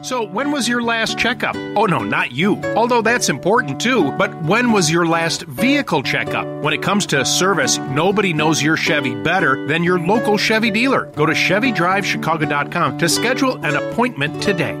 So, 0.00 0.22
when 0.22 0.52
was 0.52 0.68
your 0.68 0.80
last 0.80 1.18
checkup? 1.18 1.56
Oh, 1.74 1.86
no, 1.86 1.98
not 1.98 2.30
you. 2.30 2.62
Although 2.76 3.02
that's 3.02 3.28
important 3.28 3.80
too, 3.80 4.12
but 4.12 4.32
when 4.44 4.70
was 4.70 4.88
your 4.88 5.04
last 5.04 5.42
vehicle 5.42 6.04
checkup? 6.04 6.46
When 6.62 6.72
it 6.72 6.82
comes 6.82 7.04
to 7.06 7.24
service, 7.24 7.78
nobody 7.78 8.32
knows 8.32 8.62
your 8.62 8.76
Chevy 8.76 9.16
better 9.16 9.66
than 9.66 9.82
your 9.82 9.98
local 9.98 10.38
Chevy 10.38 10.70
dealer. 10.70 11.06
Go 11.16 11.26
to 11.26 11.32
ChevyDriveChicago.com 11.32 12.98
to 12.98 13.08
schedule 13.08 13.64
an 13.66 13.74
appointment 13.74 14.40
today. 14.40 14.74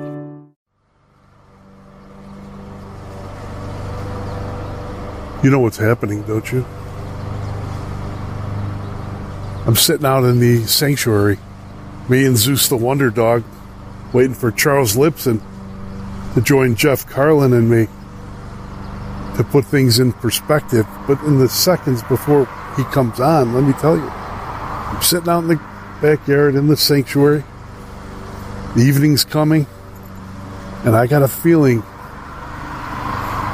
You 5.42 5.50
know 5.50 5.58
what's 5.58 5.78
happening, 5.78 6.22
don't 6.22 6.52
you? 6.52 6.64
I'm 9.66 9.74
sitting 9.74 10.06
out 10.06 10.22
in 10.22 10.38
the 10.38 10.64
sanctuary, 10.66 11.38
me 12.08 12.24
and 12.24 12.36
Zeus 12.36 12.68
the 12.68 12.76
Wonder 12.76 13.10
Dog, 13.10 13.42
waiting 14.12 14.34
for 14.34 14.50
Charles 14.50 14.96
Lipson 14.96 15.40
to 16.34 16.40
join 16.40 16.74
Jeff 16.74 17.06
Carlin 17.06 17.52
and 17.52 17.70
me 17.70 17.86
to 19.36 19.44
put 19.44 19.64
things 19.64 19.98
in 19.98 20.12
perspective. 20.12 20.86
But 21.06 21.20
in 21.22 21.38
the 21.38 21.48
seconds 21.48 22.02
before 22.02 22.46
he 22.76 22.84
comes 22.84 23.20
on, 23.20 23.54
let 23.54 23.64
me 23.64 23.72
tell 23.74 23.96
you, 23.96 24.08
I'm 24.08 25.02
sitting 25.02 25.28
out 25.28 25.40
in 25.40 25.48
the 25.48 25.56
backyard 26.00 26.54
in 26.54 26.68
the 26.68 26.76
sanctuary. 26.76 27.44
The 28.76 28.82
evening's 28.82 29.24
coming, 29.24 29.66
and 30.84 30.94
I 30.94 31.06
got 31.06 31.22
a 31.22 31.28
feeling 31.28 31.80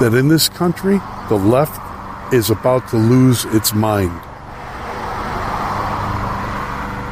that 0.01 0.13
in 0.15 0.29
this 0.29 0.49
country, 0.49 1.01
the 1.29 1.37
left 1.37 1.81
is 2.33 2.51
about 2.51 2.89
to 2.89 2.97
lose 2.97 3.45
its 3.47 3.73
mind. 3.73 4.21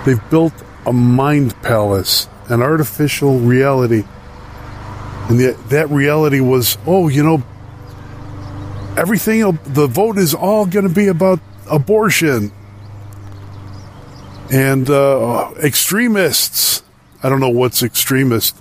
They've 0.05 0.31
built 0.31 0.53
a 0.85 0.93
mind 0.93 1.61
palace 1.63 2.29
an 2.49 2.63
artificial 2.63 3.39
reality. 3.39 4.05
And 5.29 5.39
the, 5.39 5.53
that 5.69 5.89
reality 5.91 6.41
was, 6.41 6.77
oh, 6.87 7.09
you 7.09 7.23
know, 7.23 7.43
everything, 8.97 9.41
the 9.65 9.87
vote 9.87 10.19
is 10.19 10.35
all 10.35 10.67
going 10.67 10.87
to 10.87 10.95
be 10.95 11.09
about 11.09 11.41
abortion. 11.71 12.53
And 14.51 14.91
uh, 14.91 15.53
extremists. 15.63 16.83
I 17.23 17.29
don't 17.29 17.41
know 17.41 17.49
what's 17.49 17.83
extremist. 17.83 18.57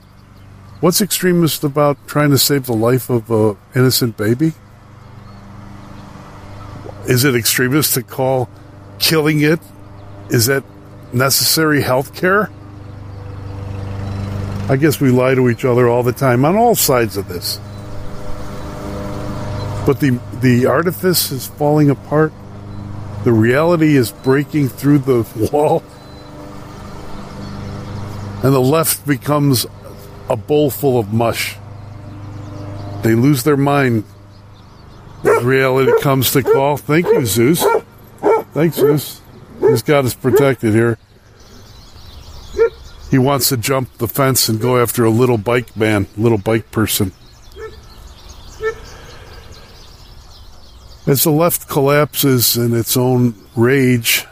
What's 0.79 1.01
extremist 1.01 1.63
about 1.63 2.07
trying 2.07 2.29
to 2.31 2.37
save 2.37 2.65
the 2.65 2.73
life 2.73 3.09
of 3.09 3.29
an 3.29 3.57
innocent 3.75 4.17
baby? 4.17 4.53
Is 7.07 7.23
it 7.23 7.35
extremist 7.35 7.95
to 7.95 8.03
call 8.03 8.49
killing 8.99 9.41
it? 9.41 9.59
Is 10.29 10.45
that 10.45 10.63
necessary 11.11 11.81
health 11.81 12.15
care? 12.15 12.49
I 14.71 14.77
guess 14.77 15.01
we 15.01 15.11
lie 15.11 15.35
to 15.35 15.49
each 15.49 15.65
other 15.65 15.89
all 15.89 16.01
the 16.01 16.13
time 16.13 16.45
on 16.45 16.55
all 16.55 16.75
sides 16.75 17.17
of 17.17 17.27
this. 17.27 17.57
But 19.85 19.99
the 19.99 20.17
the 20.39 20.65
artifice 20.65 21.29
is 21.29 21.45
falling 21.45 21.89
apart. 21.89 22.31
The 23.25 23.33
reality 23.33 23.97
is 23.97 24.13
breaking 24.13 24.69
through 24.69 24.99
the 24.99 25.49
wall. 25.51 25.83
And 28.45 28.53
the 28.53 28.61
left 28.61 29.05
becomes 29.05 29.65
a 30.29 30.37
bowl 30.37 30.71
full 30.71 30.97
of 30.97 31.11
mush. 31.11 31.57
They 33.01 33.13
lose 33.13 33.43
their 33.43 33.57
mind. 33.57 34.05
Reality 35.41 35.91
comes 36.01 36.31
to 36.31 36.43
call. 36.43 36.77
Thank 36.77 37.07
you, 37.07 37.25
Zeus. 37.25 37.65
Thanks, 38.53 38.77
Zeus. 38.77 39.19
He's 39.59 39.83
got 39.83 40.05
us 40.05 40.13
protected 40.13 40.73
here. 40.73 40.97
He 43.11 43.17
wants 43.17 43.49
to 43.49 43.57
jump 43.57 43.97
the 43.97 44.07
fence 44.07 44.47
and 44.47 44.59
go 44.59 44.81
after 44.81 45.03
a 45.03 45.09
little 45.09 45.37
bike 45.37 45.75
man, 45.75 46.07
little 46.15 46.37
bike 46.37 46.71
person. 46.71 47.11
As 51.05 51.23
the 51.25 51.31
left 51.31 51.67
collapses 51.67 52.55
in 52.55 52.73
its 52.73 52.95
own 52.95 53.35
rage, 53.53 54.25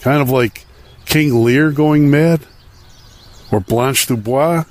kind 0.00 0.20
of 0.20 0.28
like 0.28 0.66
King 1.06 1.44
Lear 1.44 1.70
going 1.70 2.10
mad, 2.10 2.40
or 3.52 3.60
Blanche 3.60 4.06
Dubois 4.06 4.64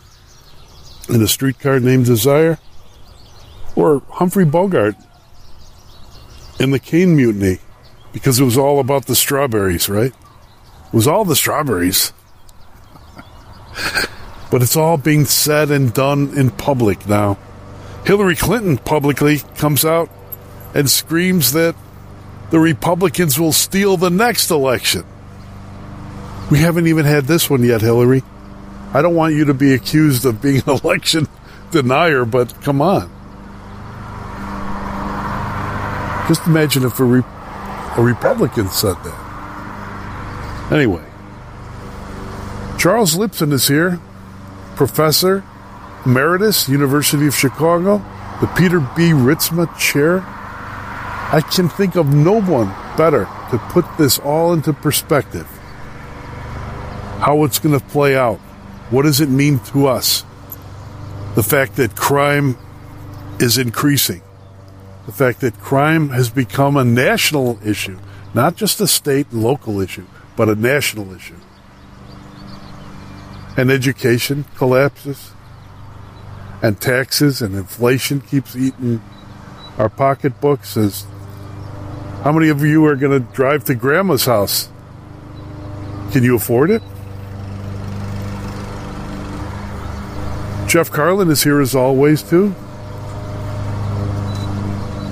in 1.08 1.22
a 1.22 1.28
streetcar 1.28 1.80
named 1.80 2.08
Desire, 2.08 2.58
or 3.74 4.02
Humphrey 4.10 4.44
Bogart 4.44 4.96
in 6.60 6.72
the 6.72 6.80
Caine 6.80 7.16
Mutiny, 7.16 7.60
because 8.12 8.40
it 8.40 8.44
was 8.44 8.58
all 8.58 8.82
about 8.82 9.06
the 9.06 9.16
strawberries, 9.16 9.88
right? 9.88 10.12
It 10.12 10.94
was 10.94 11.08
all 11.08 11.24
the 11.24 11.38
strawberries. 11.38 12.12
But 14.52 14.62
it's 14.62 14.76
all 14.76 14.98
being 14.98 15.26
said 15.26 15.72
and 15.72 15.94
done 15.94 16.38
in 16.38 16.52
public 16.52 17.08
now. 17.08 17.38
Hillary 18.06 18.36
Clinton 18.36 18.78
publicly 18.78 19.40
comes 19.58 19.84
out 19.86 20.10
and 20.76 20.90
screams 20.90 21.54
that 21.54 21.76
the 22.52 22.60
Republicans 22.60 23.40
will 23.40 23.54
steal 23.54 23.98
the 23.98 24.10
next 24.10 24.52
election. 24.52 25.06
We 26.52 26.60
haven't 26.60 26.88
even 26.88 27.06
had 27.06 27.26
this 27.26 27.50
one 27.50 27.64
yet, 27.64 27.82
Hillary. 27.82 28.22
I 28.94 29.02
don't 29.02 29.16
want 29.16 29.34
you 29.34 29.46
to 29.46 29.54
be 29.54 29.74
accused 29.74 30.26
of 30.26 30.42
being 30.42 30.62
an 30.68 30.70
election 30.84 31.28
denier, 31.72 32.26
but 32.26 32.54
come 32.62 32.82
on. 32.82 33.10
Just 36.28 36.46
imagine 36.46 36.84
if 36.84 37.00
a, 37.00 37.04
Re- 37.04 37.24
a 37.98 38.02
Republican 38.02 38.70
said 38.70 38.96
that. 39.04 40.70
Anyway, 40.72 41.04
Charles 42.84 43.16
Lipson 43.16 43.54
is 43.54 43.70
here, 43.70 43.98
professor 44.76 45.42
emeritus, 46.06 46.68
University 46.68 47.28
of 47.28 47.34
Chicago, 47.34 48.00
the 48.42 48.48
Peter 48.58 48.82
B. 48.82 49.12
Ritzma 49.12 49.74
Chair. 49.80 50.20
I 50.20 51.42
can 51.50 51.70
think 51.70 51.96
of 51.96 52.14
no 52.14 52.42
one 52.42 52.68
better 52.98 53.24
to 53.52 53.58
put 53.70 53.86
this 53.98 54.20
all 54.20 54.52
into 54.52 54.74
perspective. 54.74 55.48
How 57.22 57.46
it's 57.46 57.58
going 57.58 57.80
to 57.80 57.86
play 57.86 58.18
out. 58.18 58.40
What 58.90 59.04
does 59.04 59.22
it 59.22 59.30
mean 59.30 59.60
to 59.72 59.88
us? 59.88 60.26
The 61.36 61.44
fact 61.44 61.78
that 61.78 61.96
crime 61.96 62.58
is 63.40 63.58
increasing. 63.58 64.22
The 65.06 65.14
fact 65.14 65.40
that 65.40 65.58
crime 65.62 66.10
has 66.10 66.30
become 66.30 66.76
a 66.76 66.84
national 66.84 67.66
issue, 67.66 67.98
not 68.34 68.58
just 68.58 68.82
a 68.82 68.88
state 68.88 69.32
and 69.32 69.42
local 69.42 69.80
issue, 69.80 70.06
but 70.36 70.50
a 70.50 70.56
national 70.56 71.14
issue 71.14 71.40
and 73.58 73.70
education 73.72 74.46
collapses, 74.56 75.32
and 76.62 76.80
taxes 76.80 77.42
and 77.42 77.56
inflation 77.56 78.22
keeps 78.22 78.56
eating 78.56 79.02
our 79.78 79.90
pocketbooks. 79.90 80.78
As 80.78 81.06
how 82.24 82.32
many 82.32 82.50
of 82.50 82.62
you 82.62 82.86
are 82.86 82.96
going 82.96 83.12
to 83.12 83.34
drive 83.34 83.66
to 83.66 83.76
grandma's 83.76 84.26
house? 84.26 84.70
Can 86.12 86.24
you 86.24 86.36
afford 86.36 86.70
it? 86.72 86.82
Jeff 90.68 90.90
Carlin 90.90 91.30
is 91.30 91.44
here 91.44 91.62
as 91.62 91.76
always, 91.76 92.24
too. 92.24 92.56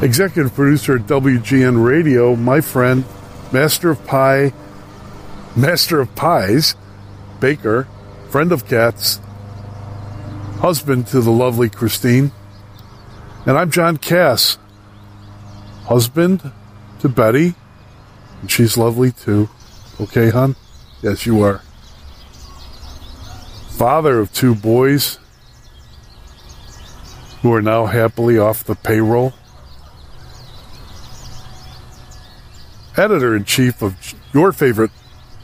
Executive 0.01 0.55
producer 0.55 0.95
at 0.95 1.01
WGN 1.01 1.85
Radio, 1.85 2.35
my 2.35 2.61
friend, 2.61 3.05
master 3.51 3.91
of 3.91 4.03
pie, 4.07 4.53
master 5.55 5.99
of 5.99 6.15
pies, 6.15 6.75
baker, 7.39 7.87
friend 8.31 8.53
of 8.53 8.65
Kat's, 8.65 9.19
husband 10.61 11.05
to 11.07 11.19
the 11.19 11.31
lovely 11.31 11.69
Christine. 11.69 12.31
And 13.45 13.57
I'm 13.57 13.69
John 13.69 13.97
Kass, 13.97 14.57
husband 15.83 16.49
to 17.01 17.09
Betty, 17.09 17.55
and 18.39 18.49
she's 18.49 18.77
lovely 18.77 19.11
too. 19.11 19.49
Okay, 19.99 20.29
hon? 20.29 20.55
Yes, 21.01 21.25
you 21.25 21.41
are. 21.41 21.57
Father 23.71 24.19
of 24.19 24.31
two 24.31 24.55
boys 24.55 25.19
who 27.41 27.53
are 27.53 27.61
now 27.61 27.85
happily 27.85 28.37
off 28.37 28.63
the 28.63 28.75
payroll. 28.75 29.33
Editor 32.95 33.35
in 33.35 33.43
chief 33.43 33.81
of 33.81 34.13
your 34.33 34.53
favorite 34.53 34.91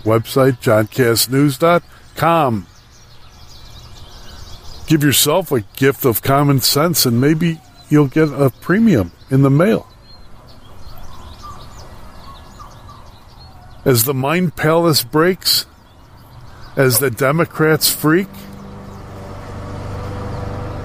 website, 0.06 0.62
johnkassnews.com 0.62 2.68
give 4.88 5.04
yourself 5.04 5.52
a 5.52 5.62
gift 5.76 6.06
of 6.06 6.22
common 6.22 6.62
sense 6.62 7.06
and 7.06 7.20
maybe 7.22 7.60
you'll 7.90 8.08
get 8.08 8.30
a 8.30 8.50
premium 8.50 9.12
in 9.30 9.42
the 9.42 9.50
mail. 9.50 9.88
As 13.86 14.06
the 14.06 14.14
mind 14.14 14.56
palace 14.56 15.04
breaks, 15.04 15.66
as 16.76 17.00
the 17.00 17.12
Democrats 17.12 17.92
freak, 17.92 18.28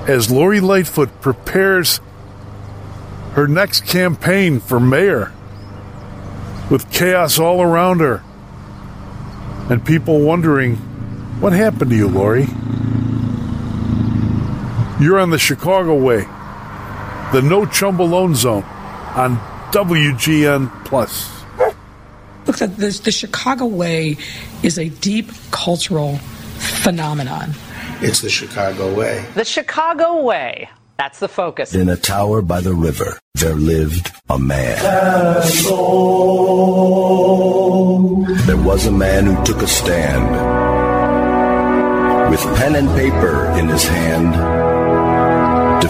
as 0.07 0.31
Lori 0.31 0.61
Lightfoot 0.61 1.21
prepares 1.21 2.01
her 3.35 3.47
next 3.47 3.87
campaign 3.87 4.61
for 4.61 4.81
mayor 4.81 5.33
with 6.71 6.91
chaos 6.93 7.39
all 7.39 7.63
around 7.63 8.01
her 8.01 8.23
and 9.71 9.85
people 9.85 10.21
wondering, 10.21 10.77
what 11.41 11.53
happened 11.53 11.91
to 11.91 11.97
you, 11.97 12.09
Lori? 12.09 12.47
You're 15.03 15.19
on 15.19 15.31
the 15.31 15.39
Chicago 15.39 15.97
Way, 15.97 16.21
the 17.33 17.43
No 17.43 17.67
Chumbolone 17.67 18.37
Zone 18.37 18.63
on 18.63 19.37
WGN 19.73 20.85
Plus. 20.85 21.29
Look, 22.47 22.59
the, 22.59 22.69
the, 22.69 23.01
the 23.03 23.11
Chicago 23.11 23.67
Way 23.67 24.17
is 24.63 24.79
a 24.79 24.91
deep 24.91 25.33
cultural 25.51 26.19
phenomenon. 26.85 27.51
It's 28.01 28.21
the 28.21 28.31
Chicago 28.31 28.95
Way. 28.95 29.25
The 29.35 29.45
Chicago 29.45 30.23
Way. 30.23 30.71
That's 30.99 31.19
the 31.19 31.29
focus. 31.29 31.75
In 31.75 31.89
a 31.89 31.97
tower 31.97 32.41
by 32.41 32.61
the 32.61 32.73
river, 32.73 33.19
there 33.35 33.55
lived 33.55 34.13
a 34.31 34.39
man. 34.39 34.81
There 38.47 38.57
was 38.57 38.87
a 38.87 38.93
man 38.93 39.27
who 39.27 39.45
took 39.45 39.63
a 39.63 39.67
stand. 39.67 40.31
With 42.31 42.41
pen 42.57 42.77
and 42.77 42.89
paper 42.91 43.47
in 43.59 43.67
his 43.67 43.83
hand, 43.83 44.72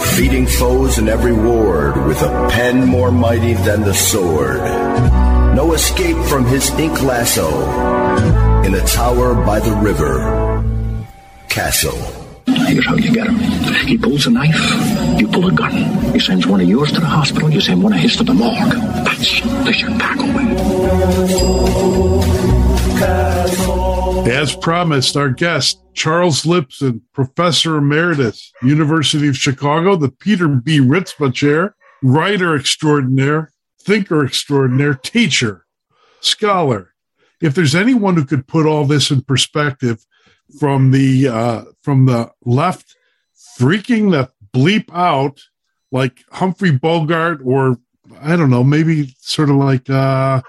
defeating 0.03 0.47
foes 0.47 0.99
in 0.99 1.09
every 1.09 1.33
ward 1.33 1.97
with 2.07 2.21
a 2.23 2.49
pen 2.51 2.87
more 2.87 3.11
mighty 3.13 3.55
than 3.55 3.83
the 3.83 3.95
sword. 3.95 4.59
No 5.55 5.73
escape 5.75 6.17
from 6.27 6.45
his 6.45 6.71
ink 6.73 7.01
lasso 7.03 7.49
in 8.65 8.75
a 8.75 8.85
tower 8.85 9.35
by 9.47 9.61
the 9.61 9.71
river. 9.77 11.05
Castle. 11.49 11.97
Here's 12.67 12.85
how 12.85 12.97
you 12.97 13.13
get 13.13 13.29
him. 13.29 13.37
He 13.87 13.97
pulls 13.97 14.27
a 14.27 14.31
knife, 14.31 15.21
you 15.21 15.29
pull 15.29 15.47
a 15.47 15.53
gun. 15.53 15.73
He 16.13 16.19
sends 16.19 16.47
one 16.49 16.61
of 16.61 16.69
yours 16.69 16.91
to 16.93 16.99
the 17.01 17.07
hospital, 17.07 17.49
you 17.49 17.61
send 17.61 17.81
one 17.83 17.93
of 17.93 18.01
his 18.01 18.17
to 18.17 18.25
the 18.25 18.35
morgue. 18.35 18.73
That's 19.07 19.41
the 19.41 19.73
Chicago 19.73 20.25
way. 20.37 20.47
As 24.29 24.55
promised, 24.57 25.17
our 25.17 25.31
guest, 25.31 25.83
Charles 25.95 26.43
Lipson, 26.45 27.01
Professor 27.13 27.77
Emeritus, 27.77 28.53
University 28.63 29.29
of 29.29 29.37
Chicago, 29.37 29.97
the 29.97 30.11
Peter 30.11 30.49
B. 30.49 30.79
Ritzma 30.79 31.35
Chair, 31.35 31.75
writer 32.03 32.57
extraordinaire, 32.57 33.53
thinker 33.81 34.25
extraordinaire, 34.25 34.95
teacher, 34.95 35.67
scholar. 36.21 36.95
If 37.41 37.55
there's 37.55 37.75
anyone 37.75 38.15
who 38.15 38.25
could 38.25 38.47
put 38.47 38.67
all 38.67 38.85
this 38.85 39.11
in 39.11 39.23
perspective, 39.23 40.05
from 40.59 40.91
the 40.91 41.29
uh, 41.29 41.65
from 41.83 42.07
the 42.07 42.31
left 42.45 42.97
freaking 43.59 44.11
the 44.11 44.31
bleep 44.55 44.85
out 44.93 45.41
like 45.91 46.25
Humphrey 46.31 46.73
Bogart 46.73 47.41
or 47.45 47.79
I 48.21 48.37
don't 48.37 48.51
know, 48.51 48.65
maybe 48.65 49.15
sort 49.21 49.51
of 49.51 49.57
like 49.57 49.89
uh, 49.89 50.43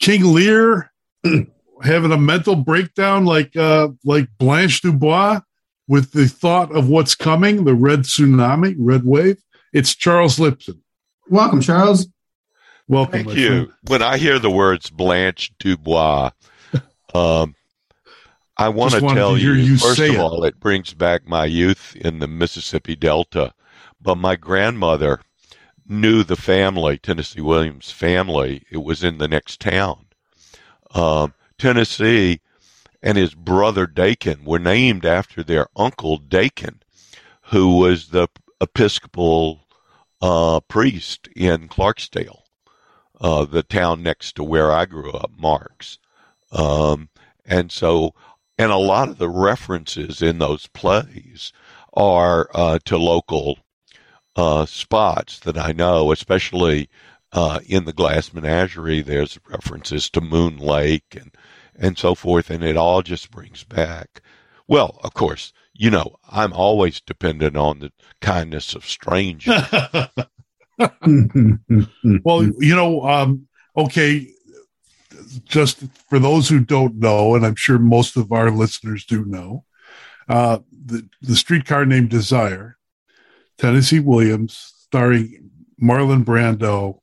King 0.00 0.32
Lear 0.32 0.92
having 1.82 2.12
a 2.12 2.18
mental 2.18 2.56
breakdown 2.56 3.24
like 3.24 3.56
uh, 3.56 3.88
like 4.04 4.28
Blanche 4.38 4.82
Dubois 4.82 5.40
with 5.86 6.12
the 6.12 6.26
thought 6.26 6.74
of 6.74 6.88
what's 6.88 7.14
coming, 7.14 7.64
the 7.64 7.74
red 7.74 8.00
tsunami, 8.00 8.74
red 8.78 9.04
wave. 9.04 9.42
It's 9.72 9.94
Charles 9.94 10.38
Lipson. 10.38 10.80
Welcome, 11.28 11.60
Charles. 11.60 12.06
Welcome. 12.88 13.24
Thank 13.24 13.38
you. 13.38 13.48
Friend. 13.48 13.72
When 13.88 14.02
I 14.02 14.18
hear 14.18 14.38
the 14.38 14.50
words 14.50 14.90
Blanche 14.90 15.52
Dubois, 15.58 16.30
um, 17.14 17.54
I 18.56 18.68
want 18.68 18.92
to 18.92 19.00
tell 19.00 19.36
you, 19.36 19.52
you, 19.52 19.76
first 19.76 19.98
of 19.98 20.10
it. 20.10 20.18
all, 20.18 20.44
it 20.44 20.60
brings 20.60 20.94
back 20.94 21.26
my 21.26 21.44
youth 21.44 21.96
in 21.96 22.18
the 22.18 22.28
Mississippi 22.28 22.94
Delta. 22.94 23.52
But 24.00 24.16
my 24.16 24.36
grandmother 24.36 25.20
knew 25.88 26.24
the 26.24 26.36
family, 26.36 26.98
Tennessee 26.98 27.40
Williams 27.40 27.90
family. 27.90 28.62
It 28.70 28.84
was 28.84 29.02
in 29.02 29.18
the 29.18 29.28
next 29.28 29.60
town. 29.60 30.03
Um, 30.94 31.34
Tennessee 31.58 32.40
and 33.02 33.18
his 33.18 33.34
brother 33.34 33.86
Dakin 33.86 34.44
were 34.44 34.58
named 34.58 35.04
after 35.04 35.42
their 35.42 35.66
uncle 35.76 36.16
Dakin, 36.16 36.80
who 37.50 37.76
was 37.76 38.08
the 38.08 38.28
Episcopal 38.60 39.66
uh, 40.22 40.60
priest 40.60 41.28
in 41.36 41.68
Clarksdale, 41.68 42.42
uh, 43.20 43.44
the 43.44 43.62
town 43.62 44.02
next 44.02 44.36
to 44.36 44.44
where 44.44 44.72
I 44.72 44.86
grew 44.86 45.12
up, 45.12 45.32
Marks. 45.36 45.98
Um, 46.50 47.10
and 47.44 47.70
so 47.70 48.14
and 48.56 48.70
a 48.70 48.76
lot 48.76 49.08
of 49.08 49.18
the 49.18 49.28
references 49.28 50.22
in 50.22 50.38
those 50.38 50.66
plays 50.68 51.52
are 51.92 52.48
uh, 52.54 52.78
to 52.84 52.96
local 52.96 53.58
uh, 54.36 54.66
spots 54.66 55.38
that 55.40 55.58
I 55.58 55.72
know, 55.72 56.12
especially 56.12 56.88
uh, 57.34 57.60
in 57.66 57.84
the 57.84 57.92
Glass 57.92 58.32
Menagerie. 58.32 59.02
There's 59.02 59.38
references 59.50 60.08
to 60.10 60.20
Moon 60.22 60.56
Lake 60.56 61.16
and 61.16 61.34
and 61.76 61.98
so 61.98 62.14
forth, 62.14 62.50
and 62.50 62.62
it 62.62 62.76
all 62.76 63.02
just 63.02 63.30
brings 63.30 63.64
back. 63.64 64.22
Well, 64.66 64.98
of 65.02 65.12
course, 65.12 65.52
you 65.74 65.90
know 65.90 66.16
I'm 66.30 66.52
always 66.52 67.00
dependent 67.00 67.56
on 67.56 67.80
the 67.80 67.92
kindness 68.20 68.74
of 68.74 68.86
strangers. 68.86 69.62
well, 70.78 72.44
you 72.58 72.74
know, 72.74 73.02
um, 73.02 73.46
okay, 73.76 74.28
just 75.44 75.84
for 76.08 76.18
those 76.18 76.48
who 76.48 76.60
don't 76.60 76.96
know, 76.96 77.34
and 77.34 77.44
I'm 77.44 77.54
sure 77.54 77.78
most 77.78 78.16
of 78.16 78.32
our 78.32 78.50
listeners 78.50 79.04
do 79.04 79.24
know, 79.24 79.64
uh, 80.28 80.58
the, 80.72 81.08
the 81.20 81.36
streetcar 81.36 81.84
named 81.84 82.10
Desire, 82.10 82.76
Tennessee 83.58 84.00
Williams, 84.00 84.72
starring 84.78 85.50
Marlon 85.80 86.24
Brando, 86.24 87.00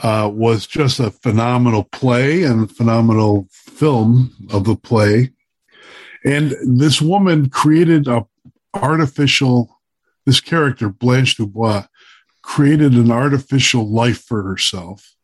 uh, 0.00 0.30
was 0.32 0.66
just 0.66 1.00
a 1.00 1.10
phenomenal 1.10 1.84
play 1.84 2.44
and 2.44 2.70
phenomenal 2.70 3.48
film 3.50 4.34
of 4.50 4.64
the 4.64 4.76
play. 4.76 5.30
And 6.24 6.54
this 6.62 7.00
woman 7.00 7.48
created 7.48 8.06
a 8.06 8.26
artificial, 8.74 9.80
this 10.26 10.40
character, 10.40 10.88
Blanche 10.88 11.36
Dubois, 11.36 11.86
created 12.42 12.94
an 12.94 13.10
artificial 13.10 13.88
life 13.88 14.22
for 14.22 14.42
herself 14.42 15.14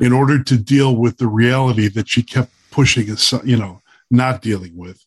in 0.00 0.12
order 0.12 0.42
to 0.42 0.56
deal 0.56 0.96
with 0.96 1.18
the 1.18 1.26
reality 1.26 1.88
that 1.88 2.08
she 2.08 2.22
kept 2.22 2.52
pushing, 2.70 3.08
you 3.44 3.56
know, 3.56 3.80
not 4.10 4.42
dealing 4.42 4.76
with. 4.76 5.04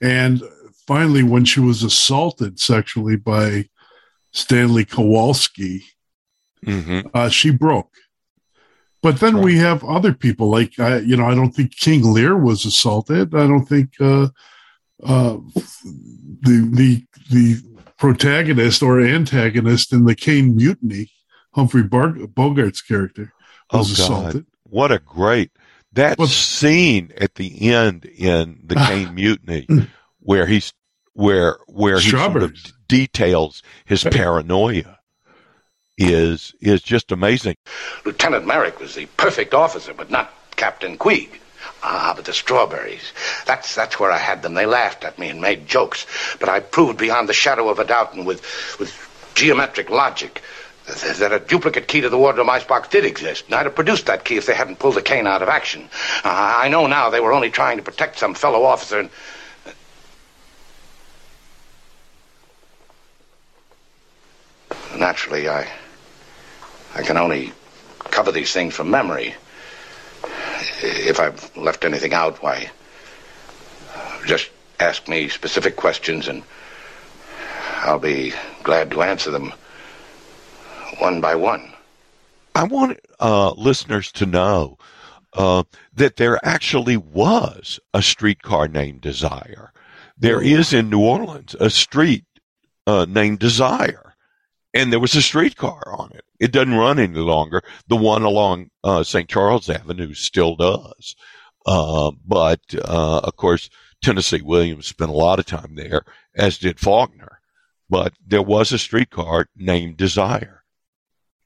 And 0.00 0.42
finally, 0.86 1.22
when 1.22 1.44
she 1.44 1.60
was 1.60 1.82
assaulted 1.82 2.60
sexually 2.60 3.16
by 3.16 3.68
Stanley 4.32 4.84
Kowalski, 4.84 5.84
mm-hmm. 6.64 7.08
uh, 7.12 7.28
she 7.28 7.50
broke. 7.50 7.94
But 9.02 9.20
then 9.20 9.36
right. 9.36 9.44
we 9.44 9.58
have 9.58 9.84
other 9.84 10.12
people 10.12 10.50
like, 10.50 10.78
uh, 10.78 11.00
you 11.04 11.16
know, 11.16 11.26
I 11.26 11.34
don't 11.34 11.52
think 11.52 11.76
King 11.76 12.12
Lear 12.12 12.36
was 12.36 12.64
assaulted. 12.64 13.34
I 13.34 13.46
don't 13.46 13.66
think 13.66 13.92
uh, 14.00 14.28
uh, 15.04 15.38
the 16.40 16.68
the 16.72 17.04
the 17.30 17.62
protagonist 17.96 18.82
or 18.82 19.00
antagonist 19.00 19.92
in 19.92 20.04
the 20.04 20.14
Caine 20.14 20.56
Mutiny, 20.56 21.10
Humphrey 21.54 21.84
Bar- 21.84 22.14
Bogart's 22.14 22.82
character, 22.82 23.32
was 23.72 24.00
oh, 24.00 24.04
assaulted. 24.04 24.46
What 24.64 24.90
a 24.90 24.98
great 24.98 25.52
that 25.92 26.20
scene 26.22 27.12
at 27.18 27.36
the 27.36 27.70
end 27.72 28.04
in 28.04 28.60
the 28.64 28.74
Caine 28.86 29.14
Mutiny, 29.14 29.66
where 30.18 30.46
he's 30.46 30.72
where 31.12 31.58
where 31.66 32.00
he 32.00 32.10
sort 32.10 32.42
of 32.42 32.56
details 32.88 33.62
his 33.84 34.02
paranoia 34.04 34.97
is 35.98 36.54
is 36.60 36.80
just 36.80 37.12
amazing. 37.12 37.56
Lieutenant 38.04 38.46
Maryk 38.46 38.80
was 38.80 38.94
the 38.94 39.06
perfect 39.16 39.52
officer, 39.52 39.92
but 39.92 40.10
not 40.10 40.32
Captain 40.56 40.96
Queeg. 40.96 41.28
Ah, 41.82 42.12
but 42.16 42.24
the 42.24 42.32
strawberries. 42.32 43.12
That's 43.44 43.74
that's 43.74 44.00
where 44.00 44.10
I 44.10 44.18
had 44.18 44.42
them. 44.42 44.54
They 44.54 44.66
laughed 44.66 45.04
at 45.04 45.18
me 45.18 45.28
and 45.28 45.40
made 45.40 45.66
jokes. 45.66 46.06
But 46.40 46.48
I 46.48 46.60
proved 46.60 46.98
beyond 46.98 47.28
the 47.28 47.34
shadow 47.34 47.68
of 47.68 47.78
a 47.78 47.84
doubt 47.84 48.14
and 48.14 48.26
with 48.26 48.40
with 48.78 48.94
geometric 49.34 49.90
logic 49.90 50.42
that 50.88 51.32
a 51.32 51.38
duplicate 51.38 51.86
key 51.86 52.00
to 52.00 52.08
the 52.08 52.18
wardrobe 52.18 52.48
icebox 52.48 52.88
did 52.88 53.04
exist, 53.04 53.44
and 53.46 53.54
I'd 53.54 53.66
have 53.66 53.74
produced 53.74 54.06
that 54.06 54.24
key 54.24 54.36
if 54.36 54.46
they 54.46 54.54
hadn't 54.54 54.78
pulled 54.78 54.94
the 54.94 55.02
Caine 55.02 55.26
out 55.26 55.42
of 55.42 55.48
action. 55.48 55.88
Uh, 56.24 56.54
I 56.58 56.68
know 56.68 56.86
now 56.86 57.10
they 57.10 57.20
were 57.20 57.32
only 57.32 57.50
trying 57.50 57.76
to 57.76 57.82
protect 57.82 58.18
some 58.18 58.34
fellow 58.34 58.64
officer 58.64 59.00
and... 59.00 59.10
Naturally, 64.96 65.48
I... 65.48 65.68
I 66.94 67.02
can 67.02 67.16
only 67.16 67.52
cover 68.04 68.32
these 68.32 68.52
things 68.52 68.74
from 68.74 68.90
memory. 68.90 69.34
If 70.80 71.20
I've 71.20 71.56
left 71.56 71.84
anything 71.84 72.14
out, 72.14 72.42
why... 72.42 72.70
Just 74.26 74.50
ask 74.80 75.08
me 75.08 75.28
specific 75.28 75.76
questions 75.76 76.28
and 76.28 76.42
I'll 77.80 77.98
be 77.98 78.32
glad 78.62 78.90
to 78.90 79.02
answer 79.02 79.30
them 79.30 79.52
one 80.98 81.20
by 81.20 81.34
one. 81.34 81.72
I 82.54 82.64
want 82.64 82.98
uh, 83.20 83.52
listeners 83.52 84.10
to 84.12 84.26
know 84.26 84.78
uh, 85.32 85.62
that 85.94 86.16
there 86.16 86.38
actually 86.44 86.96
was 86.96 87.78
a 87.94 88.02
streetcar 88.02 88.68
named 88.68 89.00
Desire. 89.00 89.72
There 90.16 90.42
is 90.42 90.72
in 90.72 90.90
New 90.90 91.00
Orleans 91.00 91.54
a 91.60 91.70
street 91.70 92.24
uh, 92.86 93.06
named 93.08 93.38
Desire, 93.38 94.07
and 94.78 94.92
there 94.92 95.00
was 95.00 95.16
a 95.16 95.22
streetcar 95.22 95.82
on 95.98 96.12
it. 96.14 96.24
It 96.38 96.52
doesn't 96.52 96.74
run 96.74 97.00
any 97.00 97.18
longer. 97.18 97.62
The 97.88 97.96
one 97.96 98.22
along 98.22 98.70
uh, 98.84 99.02
St. 99.02 99.28
Charles 99.28 99.68
Avenue 99.68 100.14
still 100.14 100.54
does. 100.54 101.16
Uh, 101.66 102.12
but 102.24 102.60
uh, 102.74 103.18
of 103.24 103.36
course, 103.36 103.68
Tennessee 104.02 104.40
Williams 104.42 104.86
spent 104.86 105.10
a 105.10 105.14
lot 105.14 105.40
of 105.40 105.46
time 105.46 105.74
there, 105.74 106.02
as 106.36 106.58
did 106.58 106.78
Faulkner. 106.78 107.40
but 107.90 108.12
there 108.24 108.42
was 108.42 108.70
a 108.72 108.78
streetcar 108.78 109.48
named 109.56 109.96
Desire. 109.96 110.62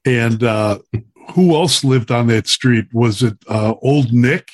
And 0.05 0.43
uh, 0.43 0.79
who 1.33 1.55
else 1.55 1.83
lived 1.83 2.11
on 2.11 2.27
that 2.27 2.47
street? 2.47 2.85
Was 2.93 3.23
it 3.23 3.37
uh, 3.49 3.73
Old 3.81 4.13
Nick, 4.13 4.51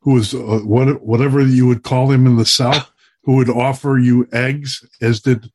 who 0.00 0.14
was 0.14 0.34
uh, 0.34 0.60
what, 0.64 1.02
whatever 1.02 1.40
you 1.40 1.66
would 1.66 1.82
call 1.82 2.10
him 2.10 2.26
in 2.26 2.36
the 2.36 2.46
South, 2.46 2.92
who 3.30 3.36
would 3.36 3.50
offer 3.50 3.98
you 3.98 4.26
eggs, 4.32 4.84
as 5.00 5.20
did 5.20 5.50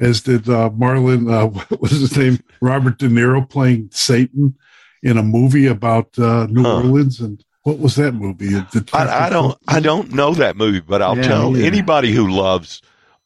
as 0.00 0.22
did 0.22 0.48
uh, 0.48 0.70
Marlon, 0.70 1.30
uh, 1.32 1.46
what 1.68 1.80
was 1.80 1.92
his 1.92 2.16
name, 2.16 2.38
Robert 2.60 2.98
De 2.98 3.08
Niro 3.08 3.48
playing 3.48 3.90
Satan 3.92 4.56
in 5.02 5.18
a 5.18 5.22
movie 5.22 5.66
about 5.66 6.18
uh, 6.18 6.46
New 6.50 6.64
Huh. 6.64 6.76
Orleans 6.82 7.20
and. 7.20 7.44
What 7.64 7.78
was 7.78 7.94
that 7.94 8.14
movie? 8.14 8.48
The 8.48 8.88
I, 8.92 9.26
I 9.26 9.30
don't 9.30 9.56
I 9.68 9.78
don't 9.78 10.12
know 10.12 10.34
that 10.34 10.56
movie, 10.56 10.80
but 10.80 11.00
I'll 11.00 11.14
Yeah, 11.14 11.22
tell 11.28 11.56
yeah. 11.56 11.64
anybody 11.64 12.10
who 12.10 12.28
loves 12.28 12.82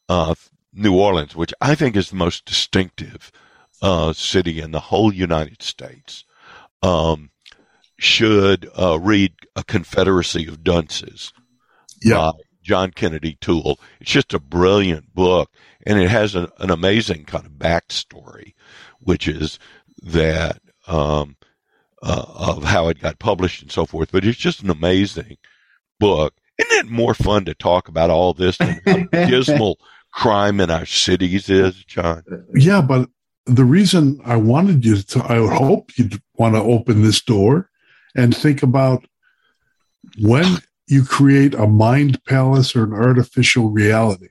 uh, 0.09 0.35
New 0.73 0.93
Orleans, 0.95 1.35
which 1.35 1.55
I 1.59 1.73
think 1.73 1.95
is 1.95 2.11
the 2.11 2.17
most 2.17 2.45
distinctive 2.45 3.31
uh, 3.81 4.13
city 4.13 4.61
in 4.61 4.71
the 4.71 4.79
whole 4.79 5.11
United 5.11 5.63
States, 5.63 6.23
um, 6.83 7.31
should 7.97 8.69
uh, 8.79 8.99
read 8.99 9.33
A 9.55 9.63
Confederacy 9.63 10.47
of 10.47 10.63
Dunces 10.63 11.33
by 12.05 12.31
John 12.67 12.91
Kennedy 12.91 13.37
Toole. 13.39 13.79
It's 14.01 14.11
just 14.11 14.33
a 14.33 14.39
brilliant 14.39 15.15
book, 15.15 15.49
and 15.85 15.99
it 15.99 16.09
has 16.09 16.35
a, 16.35 16.51
an 16.59 16.69
amazing 16.69 17.23
kind 17.23 17.45
of 17.45 17.53
backstory, 17.53 18.53
which 18.99 19.25
is 19.25 19.57
that 20.03 20.59
um, 20.85 21.37
uh, 22.03 22.25
of 22.27 22.65
how 22.65 22.89
it 22.89 22.99
got 22.99 23.19
published 23.19 23.61
and 23.61 23.71
so 23.71 23.85
forth. 23.85 24.11
But 24.11 24.25
it's 24.25 24.37
just 24.37 24.61
an 24.61 24.69
amazing 24.69 25.37
book. 25.97 26.33
Isn't 26.57 26.87
it 26.87 26.91
more 26.91 27.13
fun 27.13 27.45
to 27.45 27.53
talk 27.53 27.87
about 27.87 28.09
all 28.09 28.33
this 28.33 28.57
than 28.57 28.81
how 28.85 28.97
dismal 29.27 29.79
crime 30.11 30.59
in 30.59 30.69
our 30.69 30.85
cities 30.85 31.49
is, 31.49 31.85
John? 31.85 32.23
Yeah, 32.53 32.81
but 32.81 33.09
the 33.45 33.63
reason 33.63 34.19
I 34.25 34.35
wanted 34.35 34.83
you 34.83 34.97
to, 34.97 35.23
I 35.23 35.39
would 35.39 35.53
hope 35.53 35.97
you'd 35.97 36.21
want 36.33 36.55
to 36.55 36.61
open 36.61 37.01
this 37.01 37.21
door 37.21 37.69
and 38.13 38.35
think 38.35 38.61
about 38.61 39.05
when 40.19 40.57
you 40.87 41.03
create 41.03 41.53
a 41.53 41.67
mind 41.67 42.23
palace 42.25 42.75
or 42.75 42.83
an 42.83 42.93
artificial 42.93 43.69
reality 43.69 44.29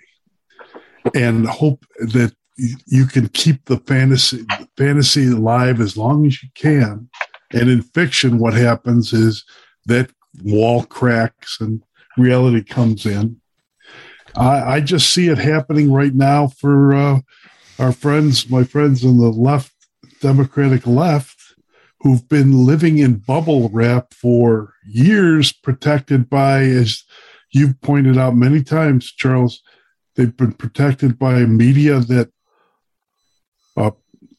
and 1.14 1.46
hope 1.46 1.84
that 1.98 2.34
you 2.86 3.06
can 3.06 3.28
keep 3.28 3.66
the 3.66 3.76
fantasy 3.78 4.44
fantasy 4.76 5.28
alive 5.28 5.80
as 5.80 5.96
long 5.96 6.26
as 6.26 6.42
you 6.42 6.48
can. 6.54 7.08
And 7.52 7.68
in 7.68 7.82
fiction, 7.82 8.38
what 8.38 8.54
happens 8.54 9.12
is 9.12 9.44
that 9.84 10.10
wall 10.42 10.84
cracks 10.84 11.60
and 11.60 11.82
reality 12.16 12.62
comes 12.62 13.04
in. 13.06 13.40
I, 14.34 14.76
I 14.76 14.80
just 14.80 15.12
see 15.12 15.28
it 15.28 15.38
happening 15.38 15.92
right 15.92 16.14
now 16.14 16.48
for 16.48 16.94
uh, 16.94 17.20
our 17.78 17.92
friends, 17.92 18.48
my 18.50 18.64
friends 18.64 19.04
on 19.04 19.18
the 19.18 19.30
left, 19.30 19.72
Democratic 20.20 20.86
left, 20.86 21.38
who've 22.00 22.28
been 22.28 22.64
living 22.64 22.98
in 22.98 23.16
bubble 23.16 23.68
wrap 23.68 24.12
for 24.12 24.74
years, 24.86 25.52
protected 25.52 26.28
by, 26.30 26.62
as 26.62 27.04
you've 27.50 27.80
pointed 27.80 28.18
out 28.18 28.36
many 28.36 28.62
times, 28.62 29.12
Charles, 29.12 29.62
they've 30.14 30.36
been 30.36 30.52
protected 30.52 31.18
by 31.18 31.44
media 31.44 32.00
that, 32.00 32.30
uh, 33.76 33.90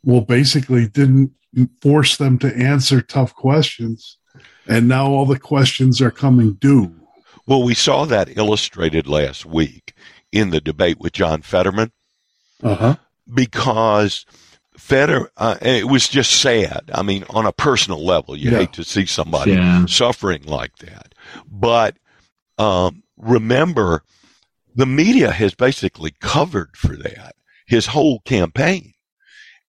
well, 0.03 0.21
basically 0.21 0.87
didn't 0.87 1.31
force 1.81 2.17
them 2.17 2.37
to 2.39 2.55
answer 2.55 3.01
tough 3.01 3.33
questions. 3.35 4.17
And 4.67 4.87
now 4.87 5.07
all 5.07 5.25
the 5.25 5.39
questions 5.39 6.01
are 6.01 6.11
coming 6.11 6.53
due. 6.53 6.93
Well, 7.45 7.63
we 7.63 7.73
saw 7.73 8.05
that 8.05 8.37
illustrated 8.37 9.07
last 9.07 9.45
week 9.45 9.93
in 10.31 10.49
the 10.49 10.59
debate 10.59 10.99
with 10.99 11.13
John 11.13 11.41
Fetterman. 11.41 11.91
Uh 12.63 12.75
huh. 12.75 12.95
because 13.33 14.25
Feder, 14.77 15.29
uh, 15.37 15.57
it 15.61 15.87
was 15.87 16.07
just 16.07 16.39
sad. 16.39 16.91
I 16.93 17.01
mean, 17.01 17.25
on 17.29 17.45
a 17.45 17.51
personal 17.51 18.05
level, 18.05 18.37
you 18.37 18.51
Yeah. 18.51 18.59
hate 18.59 18.73
to 18.73 18.83
see 18.83 19.05
somebody 19.05 19.51
Yeah. 19.53 19.85
suffering 19.87 20.43
like 20.43 20.77
that. 20.77 21.13
But 21.49 21.97
um, 22.59 23.03
remember, 23.17 24.03
the 24.75 24.85
media 24.85 25.31
has 25.31 25.53
basically 25.53 26.13
covered 26.21 26.75
for 26.75 26.95
that 26.97 27.35
his 27.67 27.87
whole 27.87 28.19
campaign 28.21 28.93